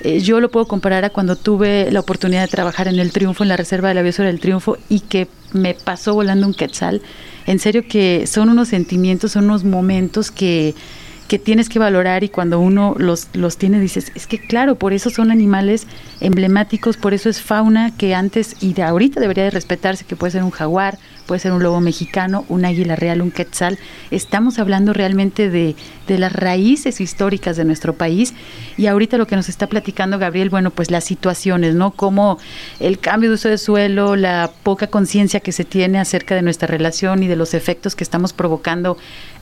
eh, 0.00 0.20
yo 0.20 0.40
lo 0.40 0.50
puedo 0.50 0.66
comparar 0.66 1.04
a 1.04 1.10
cuando 1.10 1.36
tuve 1.36 1.90
la 1.90 2.00
oportunidad 2.00 2.42
de 2.42 2.48
trabajar 2.48 2.88
en 2.88 2.98
el 2.98 3.12
Triunfo, 3.12 3.42
en 3.42 3.48
la 3.48 3.56
Reserva 3.56 3.88
de 3.88 3.94
la 3.94 4.02
Biosfera 4.02 4.28
del 4.28 4.40
Triunfo, 4.40 4.78
y 4.88 5.00
que 5.00 5.28
me 5.52 5.74
pasó 5.74 6.14
volando 6.14 6.46
un 6.46 6.54
quetzal. 6.54 7.02
En 7.46 7.58
serio 7.58 7.84
que 7.88 8.26
son 8.26 8.48
unos 8.48 8.68
sentimientos, 8.68 9.32
son 9.32 9.44
unos 9.44 9.64
momentos 9.64 10.30
que, 10.30 10.74
que 11.26 11.38
tienes 11.38 11.68
que 11.68 11.78
valorar 11.78 12.24
y 12.24 12.28
cuando 12.28 12.60
uno 12.60 12.94
los, 12.98 13.28
los 13.34 13.56
tiene 13.56 13.80
dices, 13.80 14.12
es 14.14 14.26
que 14.26 14.38
claro, 14.38 14.76
por 14.76 14.92
eso 14.92 15.10
son 15.10 15.30
animales 15.30 15.86
emblemáticos, 16.20 16.96
por 16.96 17.14
eso 17.14 17.28
es 17.28 17.40
fauna 17.40 17.96
que 17.96 18.14
antes 18.14 18.56
y 18.60 18.74
de 18.74 18.82
ahorita 18.82 19.20
debería 19.20 19.44
de 19.44 19.50
respetarse, 19.50 20.04
que 20.04 20.16
puede 20.16 20.32
ser 20.32 20.44
un 20.44 20.50
jaguar, 20.50 20.98
puede 21.26 21.40
ser 21.40 21.52
un 21.52 21.62
lobo 21.62 21.80
mexicano, 21.80 22.44
un 22.48 22.64
águila 22.64 22.96
real, 22.96 23.20
un 23.20 23.30
quetzal. 23.30 23.78
Estamos 24.10 24.58
hablando 24.58 24.92
realmente 24.92 25.50
de, 25.50 25.74
de, 26.06 26.18
las 26.18 26.32
raíces 26.32 27.00
históricas 27.00 27.56
de 27.56 27.64
nuestro 27.64 27.94
país 27.94 28.32
y 28.76 28.86
ahorita 28.86 29.18
lo 29.18 29.26
que 29.26 29.36
nos 29.36 29.48
está 29.48 29.66
platicando 29.66 30.18
Gabriel, 30.18 30.50
bueno, 30.50 30.70
pues 30.70 30.90
las 30.90 31.04
situaciones, 31.04 31.74
¿no? 31.74 31.90
Como 31.90 32.38
el 32.80 32.98
cambio 32.98 33.30
de 33.30 33.34
uso 33.34 33.48
de 33.48 33.58
suelo, 33.58 34.16
la 34.16 34.50
poca 34.62 34.86
conciencia 34.86 35.40
que 35.40 35.52
se 35.52 35.64
tiene 35.64 35.98
acerca 35.98 36.34
de 36.34 36.42
nuestra 36.42 36.68
relación 36.68 37.22
y 37.22 37.26
de 37.26 37.36
los 37.36 37.54
efectos 37.54 37.96
que 37.96 38.04
estamos 38.04 38.32
provocando 38.32 38.96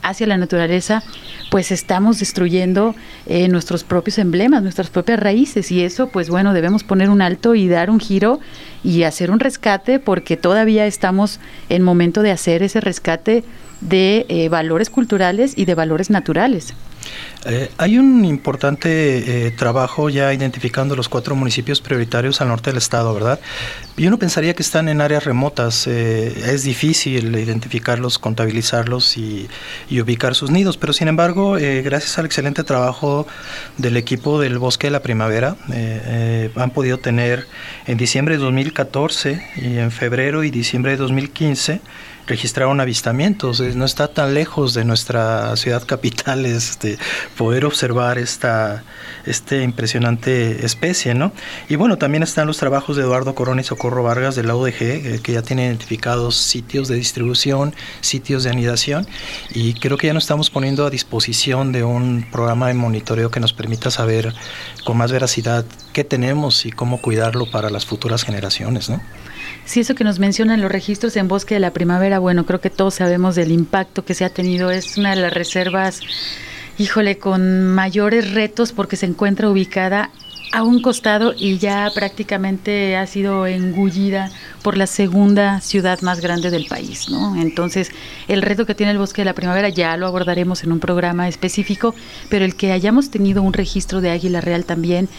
hacia 0.05 0.27
la 0.27 0.37
naturaleza, 0.37 1.03
pues 1.49 1.71
estamos 1.71 2.19
destruyendo 2.19 2.95
eh, 3.25 3.47
nuestros 3.47 3.83
propios 3.83 4.17
emblemas, 4.17 4.61
nuestras 4.63 4.89
propias 4.89 5.19
raíces 5.19 5.71
y 5.71 5.83
eso, 5.83 6.07
pues 6.07 6.29
bueno, 6.29 6.53
debemos 6.53 6.83
poner 6.83 7.09
un 7.09 7.21
alto 7.21 7.55
y 7.55 7.67
dar 7.67 7.89
un 7.89 7.99
giro 7.99 8.39
y 8.83 9.03
hacer 9.03 9.31
un 9.31 9.39
rescate 9.39 9.99
porque 9.99 10.37
todavía 10.37 10.85
estamos 10.85 11.39
en 11.69 11.81
momento 11.81 12.21
de 12.21 12.31
hacer 12.31 12.63
ese 12.63 12.81
rescate 12.81 13.43
de 13.81 14.25
eh, 14.29 14.49
valores 14.49 14.89
culturales 14.89 15.53
y 15.57 15.65
de 15.65 15.75
valores 15.75 16.09
naturales. 16.09 16.73
Eh, 17.45 17.69
hay 17.77 17.97
un 17.99 18.25
importante 18.25 19.47
eh, 19.47 19.51
trabajo 19.51 20.09
ya 20.09 20.33
identificando 20.33 20.95
los 20.95 21.09
cuatro 21.09 21.35
municipios 21.35 21.79
prioritarios 21.79 22.41
al 22.41 22.47
norte 22.47 22.71
del 22.71 22.77
estado, 22.77 23.13
¿verdad? 23.13 23.39
Yo 23.97 24.09
no 24.09 24.17
pensaría 24.17 24.55
que 24.55 24.63
están 24.63 24.89
en 24.89 24.99
áreas 24.99 25.25
remotas. 25.25 25.87
es 25.87 26.63
difícil 26.63 27.35
identificarlos, 27.35 28.17
contabilizarlos 28.17 29.17
y, 29.17 29.47
y, 29.89 30.01
ubicar 30.01 30.35
sus 30.35 30.49
nidos, 30.49 30.77
pero 30.77 30.91
sin 30.91 31.07
embargo, 31.07 31.53
gracias 31.53 32.17
al 32.17 32.25
excelente 32.25 32.63
trabajo 32.63 33.27
del 33.77 33.95
equipo 33.95 34.39
del 34.39 34.57
Bosque 34.57 34.87
de 34.87 34.91
la 34.91 35.01
Primavera, 35.01 35.55
han 36.55 36.71
podido 36.71 36.97
tener 36.97 37.47
en 37.87 37.97
diciembre 37.97 38.37
de 38.37 38.43
2014 38.43 39.41
y 39.57 39.77
en 39.77 39.91
febrero 39.91 40.43
y 40.43 40.51
diciembre 40.51 40.91
de 40.91 40.97
2015 40.97 41.81
registraron 42.27 42.79
avistamientos. 42.79 43.59
No 43.59 43.85
está 43.85 44.07
tan 44.07 44.33
lejos 44.33 44.73
de 44.73 44.85
nuestra 44.85 45.55
ciudad 45.55 45.85
capital 45.85 46.45
este, 46.45 46.97
poder 47.37 47.65
observar 47.65 48.17
esta 48.17 48.83
este 49.25 49.63
impresionante 49.63 50.65
especie. 50.65 51.13
¿no? 51.13 51.31
Y 51.69 51.75
bueno, 51.75 51.97
también 51.97 52.23
están 52.23 52.47
los 52.47 52.57
trabajos 52.57 52.97
de 52.97 53.03
Eduardo 53.03 53.35
Corona 53.35 53.61
y 53.61 53.63
Socorro 53.63 54.03
Vargas 54.03 54.35
de 54.35 54.43
la 54.43 54.55
UDG, 54.55 54.81
eh, 54.81 55.19
que 55.21 55.33
ya 55.33 55.41
tienen 55.41 55.67
identificados 55.67 56.35
sitios 56.35 56.87
de 56.87 56.95
distribución, 56.95 57.73
sitios 58.01 58.43
de 58.43 58.51
anidación, 58.51 59.07
y 59.53 59.73
creo 59.73 59.97
que 59.97 60.07
ya 60.07 60.13
nos 60.13 60.23
estamos 60.23 60.49
poniendo 60.49 60.85
a 60.85 60.89
disposición 60.89 61.71
de 61.71 61.83
un 61.83 62.25
programa 62.31 62.67
de 62.67 62.73
monitoreo 62.73 63.31
que 63.31 63.39
nos 63.39 63.53
permita 63.53 63.91
saber 63.91 64.33
con 64.83 64.97
más 64.97 65.11
veracidad 65.11 65.65
qué 65.93 66.03
tenemos 66.03 66.65
y 66.65 66.71
cómo 66.71 67.01
cuidarlo 67.01 67.49
para 67.49 67.69
las 67.69 67.85
futuras 67.85 68.23
generaciones. 68.23 68.89
¿no? 68.89 69.01
Sí, 69.65 69.79
eso 69.79 69.95
que 69.95 70.03
nos 70.03 70.19
mencionan 70.19 70.61
los 70.61 70.71
registros 70.71 71.17
en 71.17 71.27
Bosque 71.27 71.55
de 71.55 71.59
la 71.59 71.71
Primavera, 71.71 72.14
bueno, 72.19 72.45
creo 72.45 72.61
que 72.61 72.69
todos 72.69 72.95
sabemos 72.95 73.35
del 73.35 73.51
impacto 73.51 74.05
que 74.05 74.13
se 74.13 74.25
ha 74.25 74.29
tenido. 74.29 74.71
Es 74.71 74.97
una 74.97 75.11
de 75.11 75.21
las 75.21 75.33
reservas, 75.33 76.01
híjole, 76.77 77.17
con 77.17 77.67
mayores 77.67 78.33
retos 78.33 78.71
porque 78.71 78.95
se 78.95 79.05
encuentra 79.05 79.49
ubicada 79.49 80.11
a 80.51 80.63
un 80.63 80.81
costado 80.81 81.33
y 81.37 81.57
ya 81.57 81.91
prácticamente 81.93 82.95
ha 82.95 83.05
sido 83.07 83.45
engullida 83.45 84.31
por 84.63 84.77
la 84.77 84.87
segunda 84.87 85.59
ciudad 85.59 85.99
más 86.01 86.21
grande 86.21 86.49
del 86.49 86.65
país, 86.65 87.09
¿no? 87.09 87.35
Entonces, 87.41 87.91
el 88.27 88.41
reto 88.41 88.65
que 88.65 88.73
tiene 88.73 88.93
el 88.93 88.97
Bosque 88.97 89.21
de 89.21 89.25
la 89.25 89.33
Primavera 89.33 89.69
ya 89.69 89.97
lo 89.97 90.07
abordaremos 90.07 90.63
en 90.63 90.71
un 90.71 90.79
programa 90.79 91.27
específico, 91.27 91.93
pero 92.29 92.45
el 92.45 92.55
que 92.55 92.71
hayamos 92.71 93.09
tenido 93.09 93.41
un 93.41 93.51
registro 93.51 93.99
de 93.99 94.11
águila 94.11 94.39
real 94.39 94.65
también 94.65 95.09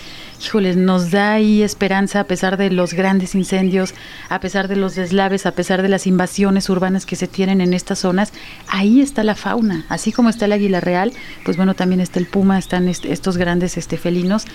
híjoles, 0.41 0.77
nos 0.77 1.11
da 1.11 1.33
ahí 1.33 1.63
esperanza 1.63 2.21
a 2.21 2.25
pesar 2.25 2.57
de 2.57 2.71
los 2.71 2.95
grandes 2.95 3.35
incendios, 3.35 3.95
a 4.29 4.41
pesar 4.41 4.69
de 4.69 4.77
los 4.77 4.95
deslaves, 4.95 5.47
a 5.47 5.53
pesar 5.53 5.83
de 5.83 5.89
las 5.89 6.07
invasiones 6.07 6.69
urbanas 6.69 7.07
que 7.07 7.17
se 7.17 7.29
tienen 7.29 7.61
en 7.61 7.75
estas 7.75 8.01
zonas, 8.01 8.33
ahí 8.69 9.01
está 9.01 9.25
la 9.25 9.35
fauna, 9.35 9.85
así 9.89 10.13
como 10.13 10.29
está 10.29 10.47
el 10.47 10.53
águila 10.53 10.81
real, 10.81 11.13
pues 11.45 11.57
bueno, 11.57 11.75
también 11.75 12.01
está 12.01 12.19
el 12.19 12.27
puma, 12.27 12.59
están 12.59 12.89
estos 12.89 13.37
grandes 13.37 13.77
este, 13.77 13.97
felinos. 13.97 14.47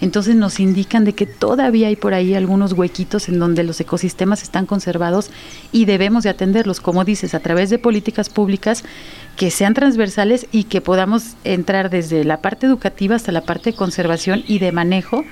Entonces 0.00 0.34
nos 0.34 0.60
indican 0.60 1.04
de 1.04 1.12
que 1.12 1.26
todavía 1.26 1.88
hay 1.88 1.96
por 1.96 2.14
ahí 2.14 2.34
algunos 2.34 2.72
huequitos 2.72 3.28
en 3.28 3.38
donde 3.38 3.62
los 3.64 3.80
ecosistemas 3.80 4.42
están 4.42 4.66
conservados 4.66 5.30
y 5.72 5.84
debemos 5.84 6.24
de 6.24 6.30
atenderlos, 6.30 6.80
como 6.80 7.04
dices, 7.04 7.34
a 7.34 7.40
través 7.40 7.68
de 7.70 7.78
políticas 7.78 8.30
públicas 8.30 8.82
que 9.36 9.50
sean 9.50 9.74
transversales 9.74 10.46
y 10.52 10.64
que 10.64 10.80
podamos 10.80 11.34
entrar 11.44 11.90
desde 11.90 12.24
la 12.24 12.38
parte 12.38 12.66
educativa 12.66 13.16
hasta 13.16 13.32
la 13.32 13.42
parte 13.42 13.70
de 13.70 13.76
conservación 13.76 14.42
y 14.46 14.58
de 14.58 14.72
manejo, 14.72 15.24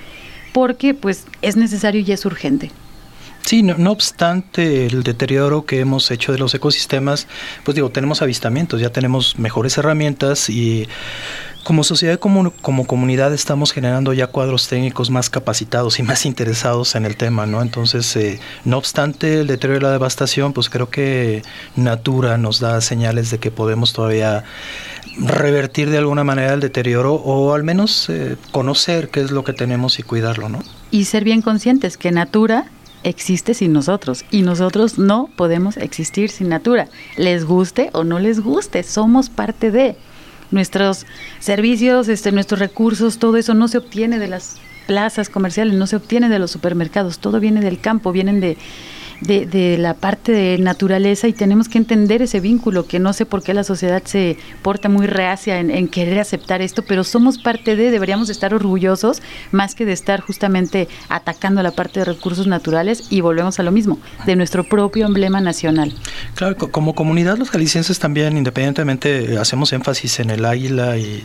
porque 0.58 0.92
pues 0.92 1.24
es 1.40 1.56
necesario 1.56 2.00
y 2.00 2.10
es 2.10 2.26
urgente. 2.26 2.72
Sí, 3.44 3.62
no, 3.62 3.92
obstante 3.92 4.86
el 4.86 5.04
deterioro 5.04 5.64
que 5.64 5.78
hemos 5.78 6.10
hecho 6.10 6.32
de 6.32 6.38
los 6.38 6.52
ecosistemas, 6.52 7.28
pues 7.62 7.76
digo, 7.76 7.90
tenemos 7.90 8.22
avistamientos, 8.22 8.80
ya 8.80 8.90
tenemos 8.90 9.38
mejores 9.38 9.78
herramientas 9.78 10.50
y 10.50 10.88
como 11.62 11.84
sociedad, 11.84 12.18
como, 12.18 12.50
como 12.50 12.88
comunidad, 12.88 13.32
estamos 13.32 13.72
generando 13.72 14.12
ya 14.12 14.26
cuadros 14.26 14.66
técnicos 14.66 15.10
más 15.10 15.30
capacitados 15.30 16.00
y 16.00 16.02
más 16.02 16.26
interesados 16.26 16.96
en 16.96 17.06
el 17.06 17.16
tema, 17.16 17.46
¿no? 17.46 17.62
Entonces, 17.62 18.16
eh, 18.16 18.40
no 18.64 18.78
obstante 18.78 19.40
el 19.40 19.46
deterioro 19.46 19.78
y 19.78 19.82
la 19.84 19.92
devastación, 19.92 20.52
pues 20.52 20.68
creo 20.68 20.90
que 20.90 21.42
Natura 21.76 22.36
nos 22.36 22.58
da 22.58 22.80
señales 22.80 23.30
de 23.30 23.38
que 23.38 23.52
podemos 23.52 23.92
todavía 23.92 24.42
revertir 25.18 25.90
de 25.90 25.98
alguna 25.98 26.24
manera 26.24 26.54
el 26.54 26.60
deterioro 26.60 27.14
o 27.14 27.54
al 27.54 27.64
menos 27.64 28.08
eh, 28.08 28.36
conocer 28.52 29.08
qué 29.08 29.20
es 29.20 29.30
lo 29.30 29.44
que 29.44 29.52
tenemos 29.52 29.98
y 29.98 30.02
cuidarlo, 30.02 30.48
¿no? 30.48 30.62
Y 30.90 31.04
ser 31.04 31.24
bien 31.24 31.42
conscientes 31.42 31.96
que 31.96 32.10
Natura 32.10 32.66
existe 33.02 33.54
sin 33.54 33.72
nosotros 33.72 34.24
y 34.30 34.42
nosotros 34.42 34.98
no 34.98 35.28
podemos 35.36 35.76
existir 35.76 36.30
sin 36.30 36.48
Natura, 36.48 36.88
les 37.16 37.44
guste 37.44 37.90
o 37.92 38.04
no 38.04 38.18
les 38.18 38.40
guste, 38.40 38.82
somos 38.82 39.30
parte 39.30 39.70
de 39.70 39.96
nuestros 40.50 41.06
servicios, 41.40 42.08
este, 42.08 42.32
nuestros 42.32 42.58
recursos, 42.58 43.18
todo 43.18 43.36
eso 43.36 43.54
no 43.54 43.68
se 43.68 43.78
obtiene 43.78 44.18
de 44.18 44.28
las 44.28 44.56
plazas 44.86 45.28
comerciales, 45.28 45.74
no 45.74 45.86
se 45.86 45.96
obtiene 45.96 46.28
de 46.28 46.38
los 46.38 46.50
supermercados, 46.50 47.18
todo 47.18 47.40
viene 47.40 47.60
del 47.60 47.80
campo, 47.80 48.10
vienen 48.10 48.40
de 48.40 48.56
de, 49.20 49.76
la 49.78 49.94
parte 49.94 50.32
de 50.32 50.58
naturaleza 50.58 51.28
y 51.28 51.32
tenemos 51.32 51.68
que 51.68 51.78
entender 51.78 52.22
ese 52.22 52.40
vínculo, 52.40 52.86
que 52.86 52.98
no 52.98 53.12
sé 53.12 53.26
por 53.26 53.42
qué 53.42 53.54
la 53.54 53.64
sociedad 53.64 54.02
se 54.04 54.36
porta 54.62 54.88
muy 54.88 55.06
reacia 55.06 55.58
en, 55.58 55.88
querer 55.88 56.18
aceptar 56.18 56.62
esto, 56.62 56.82
pero 56.82 57.04
somos 57.04 57.38
parte 57.38 57.76
de, 57.76 57.90
deberíamos 57.90 58.28
estar 58.30 58.54
orgullosos 58.54 59.22
más 59.52 59.74
que 59.74 59.84
de 59.84 59.92
estar 59.92 60.20
justamente 60.20 60.88
atacando 61.08 61.62
la 61.62 61.70
parte 61.70 62.00
de 62.00 62.04
recursos 62.04 62.46
naturales 62.46 63.04
y 63.10 63.20
volvemos 63.20 63.58
a 63.58 63.62
lo 63.62 63.72
mismo, 63.72 63.98
de 64.26 64.36
nuestro 64.36 64.64
propio 64.64 65.06
emblema 65.06 65.40
nacional. 65.40 65.92
Claro, 66.34 66.56
como 66.56 66.94
comunidad 66.94 67.38
los 67.38 67.50
jaliscienses 67.50 67.98
también, 67.98 68.36
independientemente, 68.36 69.38
hacemos 69.38 69.72
énfasis 69.72 70.20
en 70.20 70.30
el 70.30 70.44
águila 70.44 70.96
y, 70.98 71.24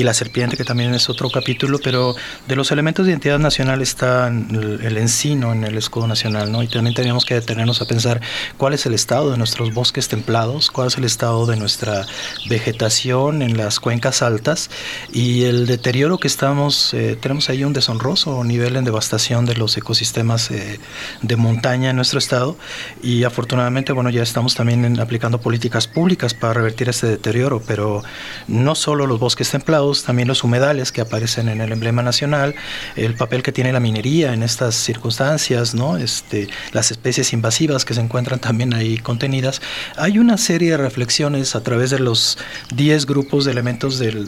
la 0.00 0.14
serpiente, 0.14 0.56
que 0.56 0.64
también 0.64 0.94
es 0.94 1.10
otro 1.10 1.28
capítulo, 1.28 1.78
pero 1.84 2.16
de 2.48 2.56
los 2.56 2.72
elementos 2.72 3.04
de 3.04 3.12
identidad 3.12 3.38
nacional 3.38 3.82
está 3.82 4.28
el, 4.28 4.80
el 4.82 4.96
encino 4.96 5.52
en 5.52 5.64
el 5.64 5.76
escudo 5.76 6.06
nacional, 6.06 6.50
¿no? 6.50 6.62
Y 6.62 6.68
también 6.68 6.94
tenemos 6.94 7.26
que 7.30 7.36
detenernos 7.36 7.80
a 7.80 7.84
pensar 7.84 8.20
cuál 8.56 8.74
es 8.74 8.86
el 8.86 8.92
estado 8.92 9.30
de 9.30 9.38
nuestros 9.38 9.72
bosques 9.72 10.08
templados, 10.08 10.68
cuál 10.68 10.88
es 10.88 10.98
el 10.98 11.04
estado 11.04 11.46
de 11.46 11.56
nuestra 11.56 12.04
vegetación 12.48 13.42
en 13.42 13.56
las 13.56 13.78
cuencas 13.78 14.20
altas 14.20 14.68
y 15.12 15.44
el 15.44 15.68
deterioro 15.68 16.18
que 16.18 16.26
estamos, 16.26 16.92
eh, 16.92 17.16
tenemos 17.20 17.48
ahí 17.48 17.62
un 17.62 17.72
deshonroso 17.72 18.42
nivel 18.42 18.74
en 18.74 18.84
devastación 18.84 19.46
de 19.46 19.54
los 19.54 19.76
ecosistemas 19.76 20.50
eh, 20.50 20.80
de 21.22 21.36
montaña 21.36 21.90
en 21.90 21.96
nuestro 21.96 22.18
estado 22.18 22.56
y 23.00 23.22
afortunadamente, 23.22 23.92
bueno, 23.92 24.10
ya 24.10 24.24
estamos 24.24 24.56
también 24.56 24.98
aplicando 24.98 25.40
políticas 25.40 25.86
públicas 25.86 26.34
para 26.34 26.54
revertir 26.54 26.88
ese 26.88 27.06
deterioro, 27.06 27.62
pero 27.64 28.02
no 28.48 28.74
solo 28.74 29.06
los 29.06 29.20
bosques 29.20 29.50
templados, 29.50 30.02
también 30.02 30.26
los 30.26 30.42
humedales 30.42 30.90
que 30.90 31.00
aparecen 31.00 31.48
en 31.48 31.60
el 31.60 31.70
emblema 31.70 32.02
nacional, 32.02 32.56
el 32.96 33.14
papel 33.14 33.44
que 33.44 33.52
tiene 33.52 33.72
la 33.72 33.78
minería 33.78 34.34
en 34.34 34.42
estas 34.42 34.74
circunstancias, 34.74 35.76
¿no? 35.76 35.96
Este, 35.96 36.48
las 36.72 36.90
especies 36.90 37.19
invasivas 37.32 37.84
que 37.84 37.94
se 37.94 38.00
encuentran 38.00 38.40
también 38.40 38.74
ahí 38.74 38.98
contenidas. 38.98 39.60
Hay 39.96 40.18
una 40.18 40.38
serie 40.38 40.72
de 40.72 40.76
reflexiones 40.76 41.54
a 41.54 41.62
través 41.62 41.90
de 41.90 41.98
los 41.98 42.38
10 42.74 43.06
grupos 43.06 43.44
de 43.44 43.52
elementos 43.52 43.98
del, 43.98 44.26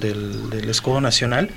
escudo 0.69 1.01
nacional 1.01 1.51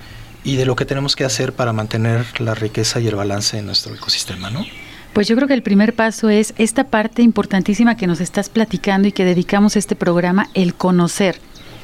y 0.43 0.55
de 0.55 0.65
lo 0.65 0.75
que 0.75 0.85
tenemos 0.85 1.15
que 1.15 1.25
hacer 1.25 1.53
para 1.53 1.73
mantener 1.73 2.25
la 2.39 2.55
riqueza 2.55 2.99
y 2.99 3.07
el 3.07 3.15
balance 3.15 3.57
en 3.57 3.65
nuestro 3.65 3.93
ecosistema, 3.93 4.49
¿no? 4.49 4.65
Pues 5.13 5.27
yo 5.27 5.35
creo 5.35 5.47
que 5.47 5.53
el 5.53 5.63
primer 5.63 5.95
paso 5.95 6.29
es 6.29 6.53
esta 6.57 6.85
parte 6.85 7.21
importantísima 7.21 7.95
que 7.95 8.05
nos 8.05 8.19
estás 8.19 8.49
platicando 8.49 9.07
y 9.07 9.13
que 9.13 9.23
dedicamos 9.23 9.77
este 9.77 9.95
programa, 9.95 10.49
el 10.53 10.73
conocer. 10.73 11.39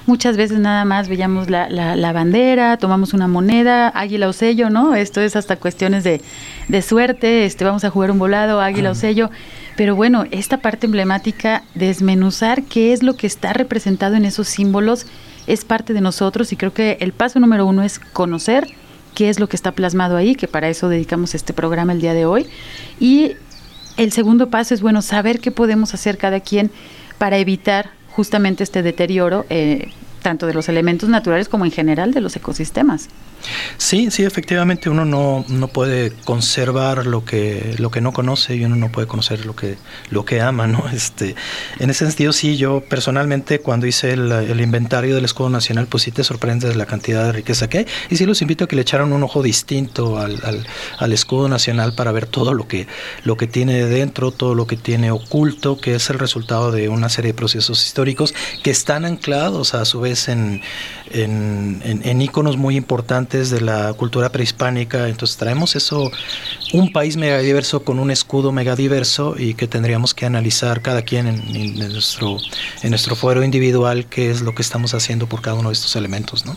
Muchas 0.08 0.36
veces 0.36 0.60
nada 0.60 0.84
más 0.84 1.08
veíamos 1.08 1.50
la, 1.50 1.70
la, 1.70 2.12
bandera, 2.12 2.78
tomamos 2.78 3.14
una 3.14 3.28
moneda, 3.28 3.90
águila 3.90 4.30
o 4.30 4.34
sello, 4.34 4.72
¿no? 4.72 4.96
Esto 4.96 5.22
es 5.22 5.36
hasta 5.36 5.58
cuestiones 5.58 6.04
de, 6.04 6.22
de 6.68 6.82
suerte, 6.82 7.46
este, 7.46 7.66
vamos 7.66 7.84
a 7.84 7.92
jugar 7.92 8.10
un 8.10 8.18
volado, 8.18 8.62
águila 8.62 8.92
o 8.92 8.96
sello. 8.96 9.30
Pero 9.78 9.96
bueno, 9.96 10.26
esta 10.32 10.58
parte 10.58 10.88
emblemática, 10.88 11.64
desmenuzar 11.76 12.64
qué 12.64 12.94
es 12.94 13.04
lo 13.04 13.16
que 13.16 13.28
está 13.28 13.54
representado 13.54 14.16
en 14.16 14.26
esos 14.26 14.48
símbolos 14.48 15.06
es 15.48 15.66
parte 15.66 15.94
de 15.94 16.02
nosotros 16.02 16.52
y 16.52 16.56
creo 16.56 16.74
que 16.74 16.98
el 17.00 17.14
paso 17.14 17.40
número 17.40 17.66
uno 17.66 17.84
es 17.84 18.00
conocer 18.00 18.68
qué 19.14 19.30
es 19.30 19.40
lo 19.40 19.48
que 19.48 19.56
está 19.56 19.72
plasmado 19.72 20.18
ahí, 20.18 20.36
que 20.36 20.48
para 20.48 20.70
eso 20.70 20.90
dedicamos 20.90 21.36
este 21.36 21.54
programa 21.54 21.94
el 21.94 22.02
día 22.02 22.14
de 22.14 22.26
hoy. 22.26 22.48
Y 23.00 23.34
el 23.98 24.12
segundo 24.12 24.50
paso 24.50 24.74
es, 24.74 24.82
bueno, 24.82 25.02
saber 25.02 25.40
qué 25.40 25.52
podemos 25.52 25.94
hacer 25.94 26.18
cada 26.18 26.40
quien 26.40 26.72
para 27.18 27.38
evitar 27.38 27.92
justamente 28.12 28.64
este 28.64 28.84
deterioro, 28.84 29.46
eh, 29.50 29.90
tanto 30.22 30.46
de 30.48 30.54
los 30.54 30.70
elementos 30.70 31.10
naturales 31.10 31.50
como 31.50 31.66
en 31.66 31.72
general 31.72 32.14
de 32.14 32.22
los 32.22 32.36
ecosistemas. 32.36 33.10
Sí, 33.78 34.12
sí, 34.12 34.24
efectivamente 34.24 34.90
uno 34.90 35.06
no, 35.06 35.46
no, 35.48 35.68
puede 35.68 36.12
conservar 36.24 37.06
lo 37.06 37.26
que, 37.26 37.76
lo 37.78 37.92
que 37.92 38.02
no 38.02 38.14
conoce 38.14 38.56
y 38.56 38.64
uno 38.66 38.76
no 38.76 38.92
puede 38.92 39.08
conocer 39.08 39.46
lo 39.46 39.56
que, 39.56 39.78
lo 40.10 40.26
que 40.26 40.42
ama, 40.42 40.68
¿no? 40.68 40.84
Este, 41.02 41.36
en 41.80 41.90
ese 41.90 42.06
sentido, 42.06 42.32
sí, 42.32 42.58
yo 42.58 42.82
personalmente 42.82 43.60
cuando 43.60 43.88
hice 43.88 44.14
el, 44.14 44.62
inventario 44.62 45.16
del 45.16 45.26
escudo 45.26 45.50
nacional, 45.50 45.88
pues 45.88 46.04
sí 46.04 46.12
te 46.12 46.24
sorprendes 46.24 46.76
la 46.76 46.86
cantidad 46.86 47.26
de 47.26 47.32
riqueza 47.32 47.70
que 47.70 47.80
hay. 47.80 47.88
Y 48.10 48.18
sí 48.18 48.26
los 48.26 48.42
invito 48.42 48.66
a 48.66 48.68
que 48.68 48.76
le 48.76 48.84
echaran 48.84 49.12
un 49.14 49.24
ojo 49.24 49.42
distinto 49.42 50.20
al, 50.20 50.40
al, 51.00 51.14
escudo 51.14 51.50
nacional 51.50 51.94
para 51.96 52.12
ver 52.12 52.28
todo 52.28 52.54
lo 52.54 52.68
que, 52.68 52.88
lo 53.24 53.38
que 53.38 53.48
tiene 53.48 53.86
dentro, 53.86 54.32
todo 54.32 54.54
lo 54.54 54.68
que 54.68 54.78
tiene 54.78 55.12
oculto, 55.12 55.80
que 55.80 55.96
es 55.96 56.10
el 56.10 56.20
resultado 56.20 56.72
de 56.72 56.90
una 56.90 57.10
serie 57.10 57.32
de 57.32 57.38
procesos 57.38 57.86
históricos 57.86 58.34
que 58.64 58.72
están 58.72 59.06
anclados 59.06 59.74
a 59.74 59.86
su 59.86 60.02
vez 60.02 60.28
en, 60.28 60.62
en, 61.14 61.82
en, 61.84 62.02
en 62.08 62.22
íconos 62.22 62.58
muy 62.58 62.76
importantes 62.76 63.50
de 63.50 63.62
la 63.62 63.94
cultura 63.94 64.32
prehispánica. 64.32 65.08
Entonces 65.08 65.38
traemos 65.38 65.76
eso, 65.76 66.12
un 66.74 66.92
país 66.92 67.18
megadiverso 67.18 67.84
con 67.84 68.00
un 68.00 68.12
escudo 68.12 68.52
megadiverso 68.52 69.36
y 69.38 69.54
que 69.54 69.68
tendríamos 69.68 70.14
que 70.14 70.26
analizar 70.26 70.82
cada 70.82 71.02
quien 71.02 71.28
en, 71.28 71.76
nuestro, 71.78 72.38
en 72.82 72.90
nuestro 72.90 73.16
fuero 73.16 73.44
individual 73.44 74.06
qué 74.06 74.32
es 74.32 74.42
lo 74.42 74.56
que 74.56 74.62
estamos 74.62 74.94
haciendo 74.94 75.28
por 75.28 75.42
cada 75.42 75.58
uno 75.58 75.70
de 75.70 75.74
estos 75.74 75.96
elementos, 75.96 76.46
¿no? 76.46 76.56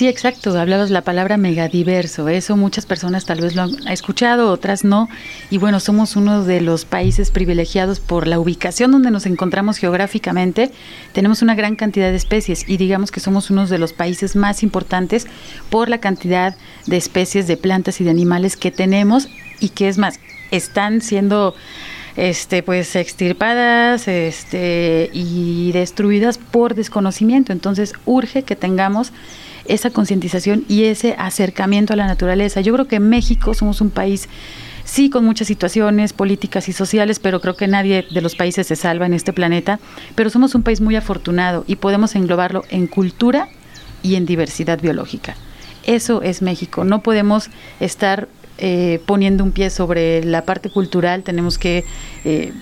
Sí, 0.00 0.08
exacto. 0.08 0.58
Hablabas 0.58 0.88
la 0.88 1.02
palabra 1.02 1.36
megadiverso. 1.36 2.30
Eso 2.30 2.56
muchas 2.56 2.86
personas 2.86 3.26
tal 3.26 3.42
vez 3.42 3.54
lo 3.54 3.64
han 3.64 3.86
escuchado, 3.88 4.50
otras 4.50 4.82
no. 4.82 5.10
Y 5.50 5.58
bueno, 5.58 5.78
somos 5.78 6.16
uno 6.16 6.42
de 6.42 6.62
los 6.62 6.86
países 6.86 7.30
privilegiados 7.30 8.00
por 8.00 8.26
la 8.26 8.40
ubicación 8.40 8.92
donde 8.92 9.10
nos 9.10 9.26
encontramos 9.26 9.76
geográficamente. 9.76 10.70
Tenemos 11.12 11.42
una 11.42 11.54
gran 11.54 11.76
cantidad 11.76 12.08
de 12.08 12.16
especies 12.16 12.66
y 12.66 12.78
digamos 12.78 13.10
que 13.10 13.20
somos 13.20 13.50
uno 13.50 13.66
de 13.66 13.76
los 13.76 13.92
países 13.92 14.36
más 14.36 14.62
importantes 14.62 15.26
por 15.68 15.90
la 15.90 15.98
cantidad 15.98 16.56
de 16.86 16.96
especies 16.96 17.46
de 17.46 17.58
plantas 17.58 18.00
y 18.00 18.04
de 18.04 18.10
animales 18.10 18.56
que 18.56 18.70
tenemos 18.70 19.28
y 19.60 19.68
que 19.68 19.88
es 19.90 19.98
más, 19.98 20.18
están 20.50 21.02
siendo 21.02 21.54
este 22.16 22.62
pues 22.62 22.96
extirpadas 22.96 24.08
este 24.08 25.10
y 25.12 25.70
destruidas 25.72 26.38
por 26.38 26.74
desconocimiento 26.74 27.52
entonces 27.52 27.92
urge 28.04 28.42
que 28.42 28.56
tengamos 28.56 29.12
esa 29.64 29.90
concientización 29.90 30.64
y 30.68 30.84
ese 30.84 31.14
acercamiento 31.18 31.92
a 31.92 31.96
la 31.96 32.06
naturaleza. 32.06 32.60
Yo 32.60 32.72
creo 32.72 32.88
que 32.88 33.00
México 33.00 33.54
somos 33.54 33.80
un 33.80 33.90
país 33.90 34.28
sí 34.84 35.08
con 35.08 35.24
muchas 35.24 35.46
situaciones 35.46 36.12
políticas 36.12 36.68
y 36.68 36.72
sociales, 36.72 37.18
pero 37.18 37.40
creo 37.40 37.56
que 37.56 37.68
nadie 37.68 38.06
de 38.10 38.20
los 38.20 38.34
países 38.34 38.66
se 38.66 38.76
salva 38.76 39.06
en 39.06 39.14
este 39.14 39.32
planeta, 39.32 39.78
pero 40.14 40.30
somos 40.30 40.54
un 40.54 40.62
país 40.62 40.80
muy 40.80 40.96
afortunado 40.96 41.64
y 41.66 41.76
podemos 41.76 42.14
englobarlo 42.16 42.64
en 42.70 42.86
cultura 42.86 43.48
y 44.02 44.16
en 44.16 44.26
diversidad 44.26 44.80
biológica. 44.80 45.36
Eso 45.84 46.22
es 46.22 46.42
México, 46.42 46.84
no 46.84 47.02
podemos 47.02 47.50
estar 47.78 48.28
eh, 48.58 49.00
poniendo 49.06 49.44
un 49.44 49.52
pie 49.52 49.70
sobre 49.70 50.24
la 50.24 50.44
parte 50.44 50.70
cultural, 50.70 51.22
tenemos 51.22 51.56
que 51.56 51.84
eh, 52.24 52.52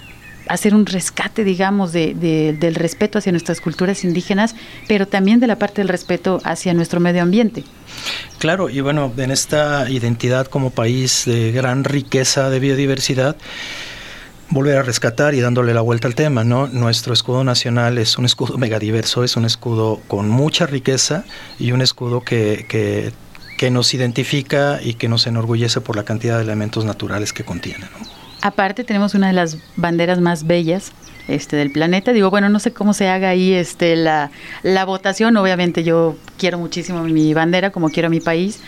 hacer 0.48 0.74
un 0.74 0.86
rescate, 0.86 1.44
digamos, 1.44 1.92
de, 1.92 2.14
del 2.58 2.74
respeto 2.74 3.18
hacia 3.18 3.32
nuestras 3.32 3.60
culturas 3.60 4.04
indígenas, 4.04 4.54
pero 4.86 5.06
también 5.06 5.40
de 5.40 5.46
la 5.46 5.58
parte 5.58 5.80
del 5.80 5.88
respeto 5.88 6.40
hacia 6.44 6.74
nuestro 6.74 7.00
medio 7.00 7.22
ambiente. 7.22 7.64
Claro, 8.38 8.70
y 8.70 8.80
bueno, 8.80 9.12
en 9.16 9.30
esta 9.30 9.88
identidad 9.90 10.46
como 10.46 10.70
país 10.70 11.24
de 11.26 11.52
gran 11.52 11.84
riqueza 11.84 12.50
de 12.50 12.60
biodiversidad, 12.60 13.36
volver 14.50 14.78
a 14.78 14.82
rescatar 14.82 15.34
y 15.34 15.40
dándole 15.40 15.74
la 15.74 15.80
vuelta 15.80 16.08
al 16.08 16.14
tema, 16.14 16.44
¿no? 16.44 16.68
Nuestro 16.68 17.12
escudo 17.12 17.44
nacional 17.44 17.98
es 17.98 18.16
un 18.18 18.24
escudo 18.24 18.56
megadiverso, 18.56 19.24
es 19.24 19.36
un 19.36 19.44
escudo 19.44 20.00
con 20.08 20.28
mucha 20.28 20.66
riqueza 20.66 21.24
y 21.58 21.72
un 21.72 21.82
escudo 21.82 22.22
que, 22.22 22.64
que, 22.68 23.12
que 23.58 23.70
nos 23.70 23.92
identifica 23.92 24.80
y 24.82 24.94
que 24.94 25.08
nos 25.08 25.26
enorgullece 25.26 25.80
por 25.80 25.96
la 25.96 26.04
cantidad 26.04 26.36
de 26.36 26.44
elementos 26.44 26.84
naturales 26.84 27.32
que 27.32 27.44
contiene. 27.44 27.86
¿no? 27.98 28.17
Aparte 28.42 28.84
tenemos 28.84 29.14
una 29.14 29.28
de 29.28 29.32
las 29.32 29.58
banderas 29.76 30.20
más 30.20 30.46
bellas 30.46 30.92
este, 31.26 31.56
del 31.56 31.72
planeta. 31.72 32.12
Digo, 32.12 32.30
bueno, 32.30 32.48
no 32.48 32.58
sé 32.58 32.72
cómo 32.72 32.94
se 32.94 33.08
haga 33.08 33.30
ahí 33.30 33.52
este, 33.52 33.96
la, 33.96 34.30
la 34.62 34.84
votación. 34.84 35.36
Obviamente 35.36 35.84
yo 35.84 36.16
quiero 36.38 36.58
muchísimo 36.58 37.02
mi 37.02 37.34
bandera, 37.34 37.70
como 37.70 37.90
quiero 37.90 38.10
mi 38.10 38.20
país. 38.20 38.60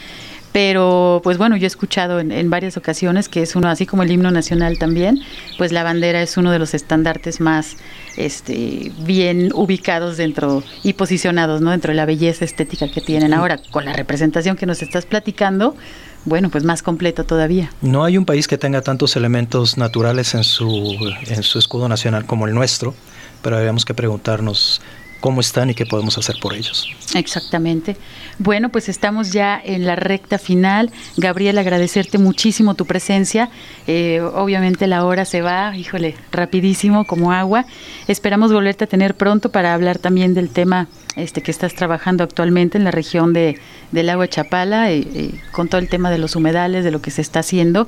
Pero, 0.52 1.20
pues 1.22 1.38
bueno, 1.38 1.56
yo 1.56 1.64
he 1.64 1.66
escuchado 1.68 2.18
en, 2.18 2.50
varias 2.50 2.76
ocasiones 2.76 3.28
que 3.28 3.42
es 3.42 3.54
uno, 3.54 3.68
así 3.68 3.86
como 3.86 4.02
el 4.02 4.10
himno 4.10 4.32
nacional 4.32 4.78
también, 4.78 5.20
pues 5.58 5.70
la 5.70 5.84
bandera 5.84 6.22
es 6.22 6.36
uno 6.36 6.50
de 6.50 6.58
los 6.58 6.74
estandartes 6.74 7.40
más 7.40 7.76
este, 8.16 8.90
bien 8.98 9.52
ubicados 9.54 10.16
dentro 10.16 10.64
y 10.82 10.94
posicionados, 10.94 11.60
¿no? 11.60 11.70
Dentro 11.70 11.92
de 11.92 11.96
la 11.96 12.04
belleza 12.04 12.44
estética 12.44 12.90
que 12.90 13.00
tienen. 13.00 13.32
Ahora, 13.32 13.60
con 13.70 13.84
la 13.84 13.92
representación 13.92 14.56
que 14.56 14.66
nos 14.66 14.82
estás 14.82 15.06
platicando, 15.06 15.76
bueno, 16.24 16.50
pues 16.50 16.64
más 16.64 16.82
completo 16.82 17.24
todavía. 17.24 17.70
No 17.80 18.04
hay 18.04 18.18
un 18.18 18.24
país 18.24 18.46
que 18.48 18.58
tenga 18.58 18.82
tantos 18.82 19.16
elementos 19.16 19.78
naturales 19.78 20.34
en 20.34 20.44
su, 20.44 20.96
en 21.26 21.42
su 21.42 21.58
escudo 21.58 21.88
nacional 21.88 22.26
como 22.26 22.46
el 22.46 22.54
nuestro, 22.54 22.94
pero 23.42 23.56
habíamos 23.56 23.84
que 23.84 23.94
preguntarnos 23.94 24.80
cómo 25.20 25.40
están 25.40 25.70
y 25.70 25.74
qué 25.74 25.86
podemos 25.86 26.18
hacer 26.18 26.36
por 26.40 26.54
ellos. 26.54 26.88
Exactamente. 27.14 27.96
Bueno, 28.38 28.70
pues 28.70 28.88
estamos 28.88 29.32
ya 29.32 29.60
en 29.62 29.86
la 29.86 29.96
recta 29.96 30.38
final. 30.38 30.90
Gabriel, 31.16 31.58
agradecerte 31.58 32.18
muchísimo 32.18 32.74
tu 32.74 32.86
presencia. 32.86 33.50
Eh, 33.86 34.20
obviamente 34.20 34.86
la 34.86 35.04
hora 35.04 35.24
se 35.24 35.42
va, 35.42 35.76
híjole, 35.76 36.16
rapidísimo 36.32 37.04
como 37.04 37.32
agua. 37.32 37.66
Esperamos 38.08 38.52
volverte 38.52 38.84
a 38.84 38.86
tener 38.86 39.14
pronto 39.14 39.50
para 39.52 39.74
hablar 39.74 39.98
también 39.98 40.34
del 40.34 40.48
tema 40.48 40.88
este 41.16 41.42
que 41.42 41.50
estás 41.50 41.74
trabajando 41.74 42.24
actualmente 42.24 42.78
en 42.78 42.84
la 42.84 42.90
región 42.90 43.32
de, 43.32 43.58
del 43.92 44.08
agua 44.08 44.28
Chapala, 44.28 44.90
eh, 44.90 45.06
eh, 45.14 45.40
con 45.52 45.68
todo 45.68 45.80
el 45.80 45.88
tema 45.88 46.10
de 46.10 46.18
los 46.18 46.36
humedales, 46.36 46.84
de 46.84 46.90
lo 46.90 47.02
que 47.02 47.10
se 47.10 47.20
está 47.20 47.40
haciendo. 47.40 47.86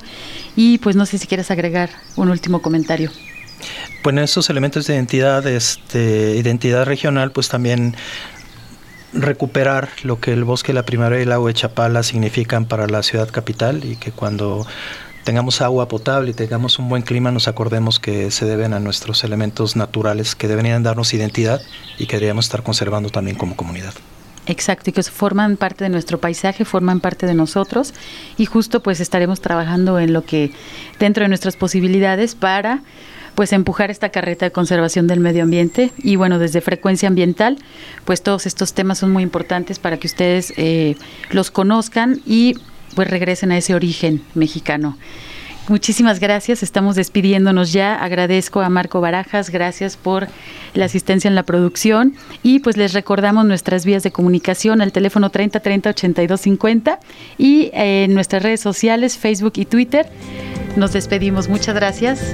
Y 0.55 0.77
pues 0.79 0.95
no 0.95 1.05
sé 1.05 1.17
si 1.17 1.27
quieres 1.27 1.49
agregar 1.51 1.89
un 2.15 2.29
último 2.29 2.61
comentario. 2.61 3.11
Bueno, 4.03 4.21
esos 4.21 4.49
elementos 4.49 4.87
de 4.87 4.95
identidad, 4.95 5.45
este, 5.47 6.35
identidad 6.35 6.85
regional, 6.85 7.31
pues 7.31 7.49
también 7.49 7.95
recuperar 9.13 9.89
lo 10.03 10.19
que 10.19 10.33
el 10.33 10.43
bosque, 10.43 10.73
la 10.73 10.83
primavera 10.83 11.19
y 11.19 11.23
el 11.23 11.31
agua 11.31 11.49
de 11.49 11.53
Chapala 11.53 12.03
significan 12.03 12.65
para 12.65 12.87
la 12.87 13.03
ciudad 13.03 13.29
capital 13.29 13.85
y 13.85 13.95
que 13.95 14.11
cuando 14.11 14.65
tengamos 15.23 15.61
agua 15.61 15.87
potable 15.87 16.31
y 16.31 16.33
tengamos 16.33 16.79
un 16.79 16.89
buen 16.89 17.01
clima 17.01 17.31
nos 17.31 17.47
acordemos 17.47 17.99
que 17.99 18.29
se 18.31 18.45
deben 18.45 18.73
a 18.73 18.79
nuestros 18.79 19.23
elementos 19.23 19.75
naturales 19.75 20.35
que 20.35 20.47
deberían 20.47 20.83
darnos 20.83 21.13
identidad 21.13 21.61
y 21.97 22.07
que 22.07 22.17
deberíamos 22.17 22.45
estar 22.45 22.63
conservando 22.63 23.09
también 23.09 23.37
como 23.37 23.55
comunidad. 23.55 23.93
Exacto, 24.45 24.89
y 24.89 24.93
que 24.93 25.03
forman 25.03 25.55
parte 25.55 25.85
de 25.85 25.89
nuestro 25.89 26.19
paisaje, 26.19 26.65
forman 26.65 26.99
parte 26.99 27.25
de 27.25 27.33
nosotros 27.33 27.93
y 28.37 28.45
justo 28.45 28.83
pues 28.83 28.99
estaremos 28.99 29.39
trabajando 29.39 29.99
en 29.99 30.11
lo 30.11 30.25
que 30.25 30.51
dentro 30.99 31.23
de 31.23 31.29
nuestras 31.29 31.55
posibilidades 31.55 32.35
para 32.35 32.81
pues 33.35 33.53
empujar 33.53 33.91
esta 33.91 34.09
carreta 34.09 34.45
de 34.45 34.51
conservación 34.51 35.07
del 35.07 35.19
medio 35.19 35.43
ambiente 35.43 35.91
y 35.97 36.15
bueno 36.15 36.39
desde 36.39 36.61
frecuencia 36.61 37.07
ambiental 37.07 37.57
pues 38.05 38.21
todos 38.21 38.45
estos 38.45 38.73
temas 38.73 38.99
son 38.99 39.11
muy 39.11 39.23
importantes 39.23 39.79
para 39.79 39.97
que 39.97 40.07
ustedes 40.07 40.53
eh, 40.57 40.95
los 41.31 41.51
conozcan 41.51 42.21
y 42.25 42.55
pues 42.95 43.09
regresen 43.09 43.51
a 43.51 43.57
ese 43.57 43.75
origen 43.75 44.21
mexicano. 44.35 44.97
Muchísimas 45.69 46.19
gracias, 46.19 46.61
estamos 46.61 46.97
despidiéndonos 46.97 47.71
ya. 47.71 47.95
Agradezco 47.95 48.59
a 48.59 48.69
Marco 48.69 48.99
Barajas, 48.99 49.49
gracias 49.49 49.95
por 49.95 50.27
la 50.73 50.85
asistencia 50.85 51.29
en 51.29 51.35
la 51.35 51.43
producción 51.43 52.15
y 52.43 52.59
pues 52.59 52.75
les 52.75 52.91
recordamos 52.91 53.45
nuestras 53.45 53.85
vías 53.85 54.03
de 54.03 54.11
comunicación 54.11 54.81
al 54.81 54.91
teléfono 54.91 55.29
30 55.29 55.61
30 55.61 55.89
82 55.91 56.41
50 56.41 56.99
y 57.37 57.69
en 57.73 58.13
nuestras 58.13 58.43
redes 58.43 58.59
sociales, 58.59 59.17
Facebook 59.17 59.53
y 59.55 59.63
Twitter. 59.63 60.07
Nos 60.75 60.91
despedimos, 60.91 61.47
muchas 61.47 61.75
gracias. 61.75 62.33